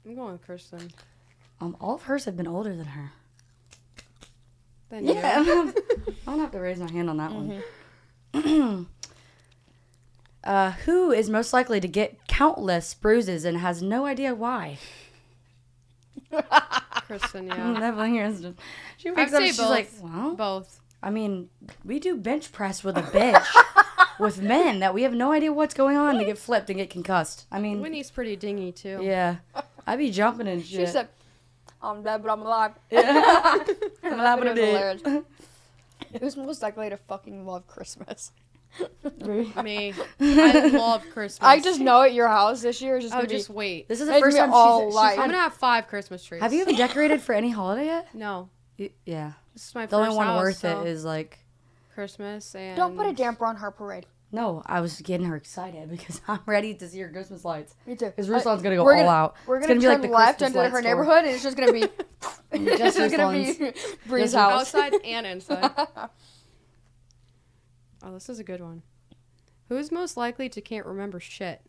I'm 0.06 0.14
going 0.14 0.32
with 0.32 0.42
Kristen. 0.42 0.90
Um, 1.60 1.76
all 1.82 1.96
of 1.96 2.04
hers 2.04 2.24
have 2.24 2.34
been 2.34 2.48
older 2.48 2.74
than 2.74 2.86
her. 2.86 3.12
Then 4.88 5.04
Yeah, 5.04 5.38
I 5.42 5.44
don't 6.24 6.40
have 6.40 6.50
to 6.52 6.60
raise 6.60 6.78
my 6.78 6.90
hand 6.90 7.10
on 7.10 7.18
that 7.18 7.30
one. 8.32 8.86
uh, 10.44 10.70
who 10.70 11.10
is 11.10 11.28
most 11.28 11.52
likely 11.52 11.78
to 11.78 11.88
get 11.88 12.26
countless 12.26 12.94
bruises 12.94 13.44
and 13.44 13.58
has 13.58 13.82
no 13.82 14.06
idea 14.06 14.34
why? 14.34 14.78
Kristen, 17.06 17.48
yeah. 17.48 17.74
Definitely 17.78 18.16
yours. 18.16 18.46
She 18.96 19.10
I'd 19.10 19.16
wakes 19.16 19.34
up 19.34 19.40
say 19.40 19.44
and 19.44 19.46
she's 19.48 19.58
both. 19.58 19.68
like, 19.68 19.90
well, 20.00 20.34
Both. 20.34 20.80
I 21.04 21.10
mean, 21.10 21.50
we 21.84 21.98
do 22.00 22.16
bench 22.16 22.50
press 22.50 22.82
with 22.82 22.96
a 22.96 23.02
bitch 23.02 23.46
with 24.18 24.40
men 24.40 24.78
that 24.78 24.94
we 24.94 25.02
have 25.02 25.12
no 25.12 25.32
idea 25.32 25.52
what's 25.52 25.74
going 25.74 25.98
on 25.98 26.16
to 26.18 26.24
get 26.24 26.38
flipped 26.38 26.70
and 26.70 26.78
get 26.78 26.88
concussed. 26.88 27.44
I 27.52 27.60
mean, 27.60 27.80
Winnie's 27.82 28.10
pretty 28.10 28.36
dingy 28.36 28.72
too. 28.72 29.00
yeah, 29.02 29.36
I'd 29.86 29.98
be 29.98 30.10
jumping 30.10 30.48
and 30.48 30.64
shit. 30.64 30.80
She 30.80 30.86
said, 30.86 31.08
"I'm 31.82 32.02
dead, 32.02 32.22
but 32.22 32.32
I'm 32.32 32.40
alive." 32.40 32.72
I'm 32.92 32.98
That 34.02 34.16
laughing 34.18 34.48
at 34.48 34.54
video 34.56 34.92
was 34.94 35.02
it. 35.04 36.20
Who's 36.22 36.36
most 36.38 36.62
likely 36.62 36.88
to 36.88 36.96
fucking 36.96 37.44
love 37.46 37.66
Christmas? 37.66 38.32
Me. 39.22 39.92
I 40.20 40.66
love 40.72 41.02
Christmas. 41.12 41.38
I 41.46 41.60
just 41.60 41.80
know 41.80 42.02
at 42.02 42.14
your 42.14 42.28
house 42.28 42.62
this 42.62 42.80
year 42.82 42.96
is 42.96 43.04
just 43.04 43.14
Oh, 43.14 43.18
gonna 43.18 43.28
just 43.28 43.48
be. 43.48 43.54
wait. 43.54 43.88
This 43.88 44.00
is 44.00 44.06
the 44.08 44.14
It's 44.14 44.22
first 44.22 44.36
gonna 44.36 44.46
time 44.46 44.50
be 44.50 44.54
all 44.56 44.80
she's, 44.80 44.88
she's 44.88 44.94
light. 44.96 45.12
I'm 45.12 45.18
had- 45.18 45.26
gonna 45.26 45.38
have 45.42 45.54
five 45.54 45.86
Christmas 45.86 46.24
trees. 46.24 46.42
Have 46.42 46.52
you 46.52 46.62
even 46.62 46.76
decorated 46.76 47.20
for 47.20 47.34
any 47.34 47.50
holiday 47.50 47.84
yet? 47.86 48.08
No. 48.14 48.48
Y- 48.78 48.90
Yeah. 49.06 49.32
This 49.52 49.68
is 49.68 49.74
my 49.74 49.86
The 49.86 49.90
first 49.96 50.06
only 50.08 50.16
one 50.16 50.26
house, 50.26 50.42
worth 50.42 50.56
so 50.58 50.80
it 50.82 50.88
is 50.88 51.04
like 51.04 51.38
Christmas 51.94 52.54
and 52.54 52.76
Don't 52.76 52.96
put 52.96 53.06
a 53.06 53.12
damper 53.12 53.46
on 53.46 53.56
her 53.56 53.70
parade. 53.70 54.06
no. 54.32 54.62
I 54.66 54.80
was 54.80 55.00
getting 55.00 55.26
her 55.26 55.36
excited 55.36 55.90
because 55.96 56.20
I'm 56.26 56.40
ready 56.46 56.74
to 56.74 56.88
see 56.88 56.98
her 57.00 57.08
Christmas 57.08 57.44
lights. 57.44 57.74
Me 57.86 57.94
too. 57.94 58.06
Because 58.06 58.28
Ruslan's 58.28 58.62
gonna 58.62 58.74
go 58.76 58.84
we're 58.84 58.94
all 58.94 59.00
gonna- 59.04 59.10
out. 59.10 59.36
We're 59.46 59.60
gonna, 59.60 59.68
gonna 59.74 59.80
be 59.80 59.86
turn 59.86 59.92
like 60.02 60.10
the 60.10 60.16
left 60.16 60.38
Christmas 60.38 60.46
into 60.48 60.58
light 60.58 60.70
her 60.72 60.78
store. 60.80 60.90
neighborhood, 60.90 61.24
and 61.24 61.34
it's 61.34 61.42
just 61.42 61.56
gonna 61.56 61.72
be. 61.72 61.80
Just 62.54 62.80
it's 62.80 62.96
just 62.96 63.16
gonna 63.16 63.32
be 63.36 63.72
Bry's 64.06 64.22
Just 64.32 64.34
house. 64.36 64.74
outside 64.74 64.94
and 65.04 65.26
inside. 65.26 65.70
oh, 68.02 68.12
this 68.14 68.28
is 68.28 68.38
a 68.38 68.44
good 68.44 68.60
one. 68.60 68.82
Who's 69.68 69.90
most 69.90 70.16
likely 70.16 70.48
to 70.50 70.60
can't 70.60 70.86
remember 70.86 71.18
shit? 71.20 71.60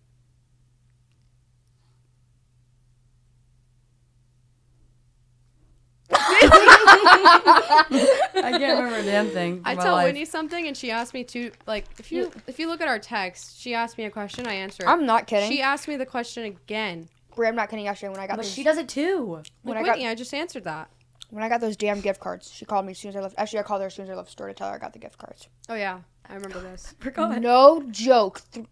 I 7.04 8.56
can't 8.58 8.78
remember 8.80 8.98
a 9.00 9.04
damn 9.04 9.30
thing. 9.30 9.62
I 9.66 9.72
for 9.74 9.78
my 9.78 9.84
tell 9.84 9.94
life. 9.96 10.06
Whitney 10.06 10.26
something 10.26 10.68
and 10.68 10.76
she 10.76 10.92
asked 10.92 11.14
me 11.14 11.24
to 11.26 11.52
like 11.68 11.86
if 12.00 12.12
you 12.12 12.32
if 12.48 12.60
you 12.60 12.68
look 12.68 12.82
at 12.82 12.88
our 12.88 13.00
text, 13.00 13.60
she 13.60 13.74
asked 13.74 13.98
me 13.98 14.06
a 14.06 14.10
question, 14.12 14.48
I 14.48 14.54
answered. 14.54 14.88
I'm 14.88 15.06
not 15.06 15.28
kidding. 15.28 15.50
She 15.50 15.62
asked 15.62 15.88
me 15.88 15.96
the 15.98 16.06
question 16.06 16.44
again. 16.46 17.08
Bry, 17.36 17.48
I'm 17.50 17.56
not 17.56 17.70
kidding. 17.70 17.86
Yesterday 17.86 18.12
when 18.12 18.20
I 18.20 18.28
got 18.28 18.38
but 18.38 18.44
those, 18.44 18.52
she 18.54 18.64
does 18.64 18.78
it 18.78 18.88
too. 18.88 19.42
when 19.64 19.76
Like 19.76 19.84
I 19.84 19.86
got 19.88 19.92
Whitney, 19.98 20.08
I 20.08 20.16
just 20.16 20.34
answered 20.34 20.64
that. 20.64 20.90
when 21.32 21.44
I 21.44 21.50
got 21.50 21.60
those 21.62 21.76
damn 21.76 22.00
gift 22.02 22.20
cards, 22.22 22.50
she 22.52 22.64
called 22.66 22.86
me 22.86 22.92
as 22.92 22.98
soon 23.00 23.10
as 23.10 23.16
I 23.18 23.20
left. 23.22 23.36
Actually, 23.38 23.60
I 23.60 23.64
called 23.64 23.82
her 23.82 23.88
as 23.88 23.94
soon 23.94 24.06
as 24.06 24.10
I 24.12 24.16
left 24.16 24.28
the 24.30 24.32
store 24.34 24.48
to 24.48 24.54
tell 24.54 24.70
her 24.70 24.76
I 24.76 24.78
got 24.80 24.94
the 24.94 25.00
gift 25.00 25.18
cards. 25.18 25.48
Oh 25.70 25.76
yeah, 25.76 26.00
I 26.30 26.34
remember 26.36 26.62
this. 26.62 26.96
Forgot. 27.00 27.42
No 27.42 27.84
joke. 27.92 28.42
Th- 28.54 28.66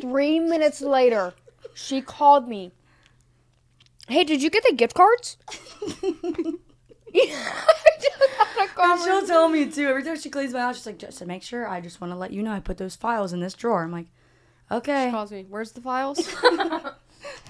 three 0.00 0.40
minutes 0.52 0.80
later, 0.80 1.34
she 1.74 2.00
called 2.00 2.48
me. 2.48 2.72
Hey, 4.08 4.24
did 4.24 4.42
you 4.42 4.48
get 4.48 4.64
the 4.66 4.74
gift 4.74 4.94
cards? 4.94 5.36
And 8.80 9.00
she'll 9.02 9.26
tell 9.26 9.48
me 9.48 9.70
too. 9.70 9.88
Every 9.88 10.02
time 10.02 10.18
she 10.18 10.30
cleans 10.30 10.52
my 10.52 10.60
house, 10.60 10.76
she's 10.76 10.86
like, 10.86 10.98
just 10.98 11.18
to 11.18 11.26
make 11.26 11.42
sure, 11.42 11.68
I 11.68 11.80
just 11.80 12.00
want 12.00 12.12
to 12.12 12.16
let 12.16 12.32
you 12.32 12.42
know 12.42 12.52
I 12.52 12.60
put 12.60 12.78
those 12.78 12.96
files 12.96 13.32
in 13.32 13.40
this 13.40 13.54
drawer. 13.54 13.82
I'm 13.82 13.92
like, 13.92 14.06
She 14.70 14.76
okay. 14.76 15.10
calls 15.10 15.32
me. 15.32 15.46
Where's 15.48 15.72
the 15.72 15.80
files? 15.80 16.18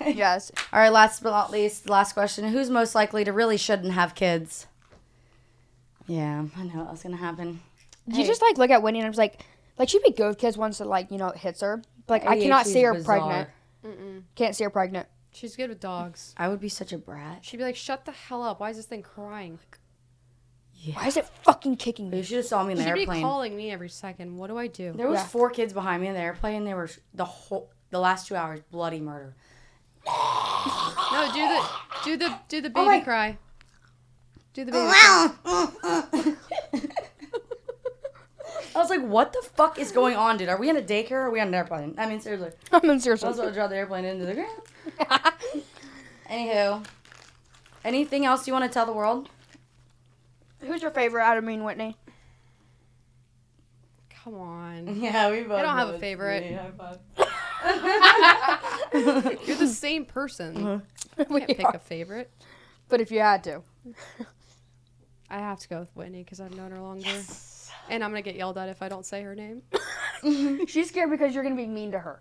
yes. 0.06 0.50
All 0.72 0.80
right, 0.80 0.92
last 0.92 1.22
but 1.22 1.30
not 1.30 1.50
least, 1.50 1.88
last 1.88 2.14
question. 2.14 2.48
Who's 2.48 2.70
most 2.70 2.94
likely 2.94 3.24
to 3.24 3.32
really 3.32 3.56
shouldn't 3.56 3.92
have 3.92 4.14
kids? 4.14 4.66
Yeah, 6.06 6.46
I 6.56 6.62
know 6.64 6.84
that 6.84 6.90
was 6.90 7.02
going 7.02 7.14
to 7.14 7.20
happen. 7.22 7.60
You 8.06 8.24
just 8.24 8.40
like 8.40 8.56
look 8.56 8.70
at 8.70 8.82
Winnie 8.82 9.00
and 9.00 9.06
I 9.06 9.10
was 9.10 9.18
like, 9.18 9.44
like 9.78 9.90
she'd 9.90 10.02
be 10.02 10.12
good 10.12 10.28
with 10.28 10.38
kids 10.38 10.56
once 10.56 10.80
it 10.80 10.86
like 10.86 11.10
you 11.10 11.18
know 11.18 11.28
it 11.28 11.36
hits 11.36 11.60
her. 11.60 11.82
But, 12.06 12.24
like 12.24 12.38
I 12.38 12.40
cannot 12.40 12.66
see 12.66 12.82
her 12.82 12.94
bizarre. 12.94 13.18
pregnant. 13.18 13.48
Mm-mm. 13.84 14.22
Can't 14.34 14.56
see 14.56 14.64
her 14.64 14.70
pregnant. 14.70 15.08
She's 15.32 15.56
good 15.56 15.68
with 15.70 15.80
dogs. 15.80 16.34
I 16.36 16.48
would 16.48 16.60
be 16.60 16.68
such 16.68 16.92
a 16.92 16.98
brat. 16.98 17.44
She'd 17.44 17.58
be 17.58 17.62
like, 17.64 17.76
"Shut 17.76 18.04
the 18.04 18.12
hell 18.12 18.42
up! 18.42 18.60
Why 18.60 18.70
is 18.70 18.76
this 18.76 18.86
thing 18.86 19.02
crying?" 19.02 19.58
Why 20.94 21.08
is 21.08 21.16
it 21.16 21.26
fucking 21.42 21.76
kicking 21.76 22.08
me? 22.08 22.18
You 22.18 22.22
should 22.22 22.36
have 22.36 22.46
saw 22.46 22.62
me 22.62 22.70
in 22.72 22.78
the 22.78 22.84
She'd 22.84 22.94
be 22.94 23.06
calling 23.06 23.56
me 23.56 23.72
every 23.72 23.88
second. 23.88 24.36
What 24.36 24.46
do 24.46 24.56
I 24.56 24.68
do? 24.68 24.92
There 24.92 25.08
was 25.08 25.18
Yeah. 25.18 25.26
four 25.26 25.50
kids 25.50 25.72
behind 25.72 26.00
me 26.02 26.06
in 26.08 26.14
the 26.14 26.20
airplane. 26.20 26.62
They 26.64 26.72
were 26.74 26.88
the 27.14 27.24
whole 27.24 27.70
the 27.90 27.98
last 27.98 28.28
two 28.28 28.36
hours 28.36 28.60
bloody 28.70 29.00
murder. 29.00 29.34
No, 30.06 31.30
do 31.34 31.48
the 31.48 31.68
do 32.04 32.16
the 32.16 32.38
do 32.48 32.60
the 32.60 32.68
oh 32.76 32.84
baby 32.84 32.86
my- 32.86 33.00
cry. 33.00 33.38
Do 34.54 34.64
the 34.64 34.72
baby 34.72 34.88
cry. 34.88 36.34
I 38.78 38.82
was 38.82 38.90
like, 38.90 39.02
what 39.02 39.32
the 39.32 39.42
fuck 39.54 39.78
is 39.78 39.90
going 39.92 40.16
on, 40.16 40.36
dude? 40.36 40.48
Are 40.48 40.56
we 40.58 40.68
in 40.70 40.76
a 40.76 40.82
daycare 40.82 41.12
or 41.12 41.20
are 41.26 41.30
we 41.30 41.40
on 41.40 41.48
an 41.48 41.54
airplane? 41.54 41.94
I 41.98 42.06
mean, 42.08 42.20
seriously. 42.20 42.50
I 42.72 42.80
mean 42.80 42.92
I 42.92 42.98
seriously. 42.98 43.28
was 43.28 43.38
about 43.38 43.48
to 43.48 43.54
drive 43.54 43.70
the 43.70 43.76
airplane 43.76 44.04
into 44.04 44.24
the 44.26 44.34
ground. 44.34 44.60
Anywho, 46.30 46.84
anything 47.84 48.24
else 48.26 48.46
you 48.46 48.52
want 48.52 48.64
to 48.64 48.70
tell 48.70 48.86
the 48.86 48.92
world? 48.92 49.28
Who's 50.60 50.82
your 50.82 50.90
favorite 50.90 51.22
out 51.22 51.38
of 51.38 51.44
me 51.44 51.54
and 51.54 51.64
Whitney? 51.64 51.96
Come 54.24 54.34
on. 54.34 55.00
Yeah, 55.00 55.30
we 55.30 55.42
both. 55.42 55.58
I 55.58 55.62
don't 55.62 55.76
have 55.76 55.88
a 55.90 55.98
favorite. 55.98 56.44
me. 56.50 56.52
High 56.52 56.70
five. 56.76 56.98
You're 59.46 59.56
the 59.56 59.66
same 59.66 60.04
person. 60.04 60.66
Uh-huh. 60.66 61.24
We 61.30 61.40
Can't 61.40 61.56
pick 61.56 61.66
are. 61.66 61.76
a 61.76 61.78
favorite. 61.78 62.30
But 62.88 63.00
if 63.00 63.10
you 63.10 63.20
had 63.20 63.42
to, 63.44 63.62
I 65.30 65.38
have 65.38 65.58
to 65.60 65.68
go 65.68 65.80
with 65.80 65.90
Whitney 65.94 66.22
because 66.22 66.40
I've 66.40 66.54
known 66.54 66.70
her 66.72 66.80
longer. 66.80 67.08
And 67.90 68.04
I'm 68.04 68.10
gonna 68.10 68.22
get 68.22 68.36
yelled 68.36 68.58
at 68.58 68.68
if 68.68 68.82
I 68.82 68.88
don't 68.88 69.06
say 69.06 69.22
her 69.22 69.34
name. 69.34 69.62
she's 70.66 70.88
scared 70.88 71.10
because 71.10 71.34
you're 71.34 71.42
gonna 71.42 71.56
be 71.56 71.66
mean 71.66 71.92
to 71.92 71.98
her. 71.98 72.20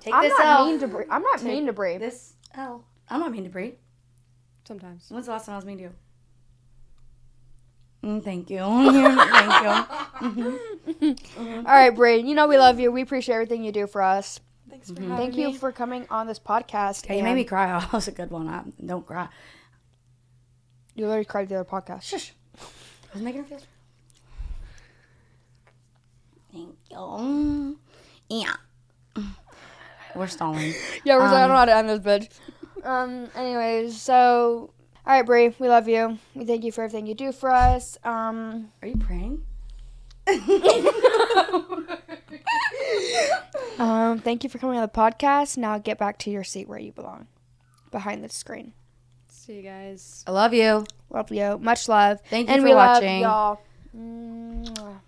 Take 0.00 0.14
I'm 0.14 0.22
this 0.22 0.32
not 0.38 0.46
L. 0.46 0.66
mean 0.66 0.80
to 0.80 0.88
Bry. 0.88 1.04
I'm 1.10 1.22
not 1.22 1.38
Take 1.38 1.48
mean 1.48 1.66
to 1.66 1.72
Bry. 1.72 1.98
This 1.98 2.34
L. 2.54 2.84
I'm 3.08 3.20
not 3.20 3.32
mean 3.32 3.44
to 3.44 3.50
Bry. 3.50 3.74
Sometimes. 4.66 5.06
When's 5.08 5.26
the 5.26 5.32
last 5.32 5.46
time 5.46 5.54
I 5.54 5.56
was 5.56 5.64
mean 5.64 5.78
to 5.78 5.82
you? 5.84 5.92
Mm, 8.02 8.24
thank 8.24 8.48
you. 8.48 8.58
thank 11.00 11.02
you. 11.02 11.16
All 11.38 11.62
right, 11.64 11.90
Bry. 11.90 12.14
You 12.14 12.34
know 12.34 12.46
we 12.46 12.56
love 12.56 12.80
you. 12.80 12.90
We 12.90 13.02
appreciate 13.02 13.34
everything 13.34 13.62
you 13.62 13.72
do 13.72 13.86
for 13.86 14.02
us. 14.02 14.40
Thanks 14.70 14.90
for 14.90 15.02
Thank 15.16 15.36
you 15.36 15.52
for 15.52 15.72
coming 15.72 16.06
on 16.10 16.26
this 16.26 16.38
podcast. 16.38 17.04
Hey, 17.04 17.18
you 17.18 17.24
made 17.24 17.34
me 17.34 17.44
cry. 17.44 17.66
That 17.80 17.92
was 17.92 18.08
a 18.08 18.12
good 18.12 18.30
one. 18.30 18.48
I, 18.48 18.62
don't 18.84 19.06
cry. 19.06 19.28
You 20.94 21.06
literally 21.06 21.24
cried 21.24 21.48
the 21.48 21.56
other 21.56 21.68
podcast. 21.68 22.02
Shush. 22.02 22.32
I 22.56 23.14
was 23.14 23.22
making 23.22 23.42
her 23.42 23.48
feel. 23.48 23.60
Thank 26.52 26.76
you. 26.90 27.78
Yeah. 28.28 28.54
We're 30.14 30.26
stalling. 30.26 30.74
Yeah, 31.04 31.16
we're 31.16 31.22
I 31.22 31.26
Um, 31.26 31.32
don't 31.32 31.48
know 31.50 31.56
how 31.56 31.64
to 31.66 31.74
end 31.76 31.88
this 31.88 32.00
bitch. 32.00 32.28
Um. 32.84 33.28
Anyways, 33.36 34.00
so 34.00 34.72
all 35.06 35.12
right, 35.14 35.24
Bry, 35.26 35.54
We 35.58 35.68
love 35.68 35.88
you. 35.88 36.18
We 36.34 36.44
thank 36.44 36.64
you 36.64 36.72
for 36.72 36.82
everything 36.84 37.06
you 37.06 37.14
do 37.14 37.30
for 37.32 37.50
us. 37.50 37.96
Um. 38.04 38.70
Are 38.82 38.88
you 38.88 38.96
praying? 38.96 39.44
Um. 43.78 44.18
Thank 44.18 44.44
you 44.44 44.50
for 44.50 44.58
coming 44.58 44.76
on 44.78 44.82
the 44.82 44.88
podcast. 44.88 45.56
Now 45.56 45.78
get 45.78 45.96
back 45.98 46.18
to 46.20 46.30
your 46.30 46.44
seat 46.44 46.68
where 46.68 46.78
you 46.78 46.92
belong, 46.92 47.28
behind 47.90 48.22
the 48.22 48.28
screen. 48.28 48.74
See 49.28 49.54
you 49.54 49.62
guys. 49.62 50.22
I 50.26 50.32
love 50.32 50.52
you. 50.52 50.84
Love 51.08 51.32
you. 51.32 51.58
Much 51.58 51.88
love. 51.88 52.20
Thank 52.28 52.48
you 52.48 52.54
and 52.54 52.62
for 52.62 52.68
we 52.68 52.74
watching. 52.74 53.22
love 53.22 53.58
y'all. 53.94 55.00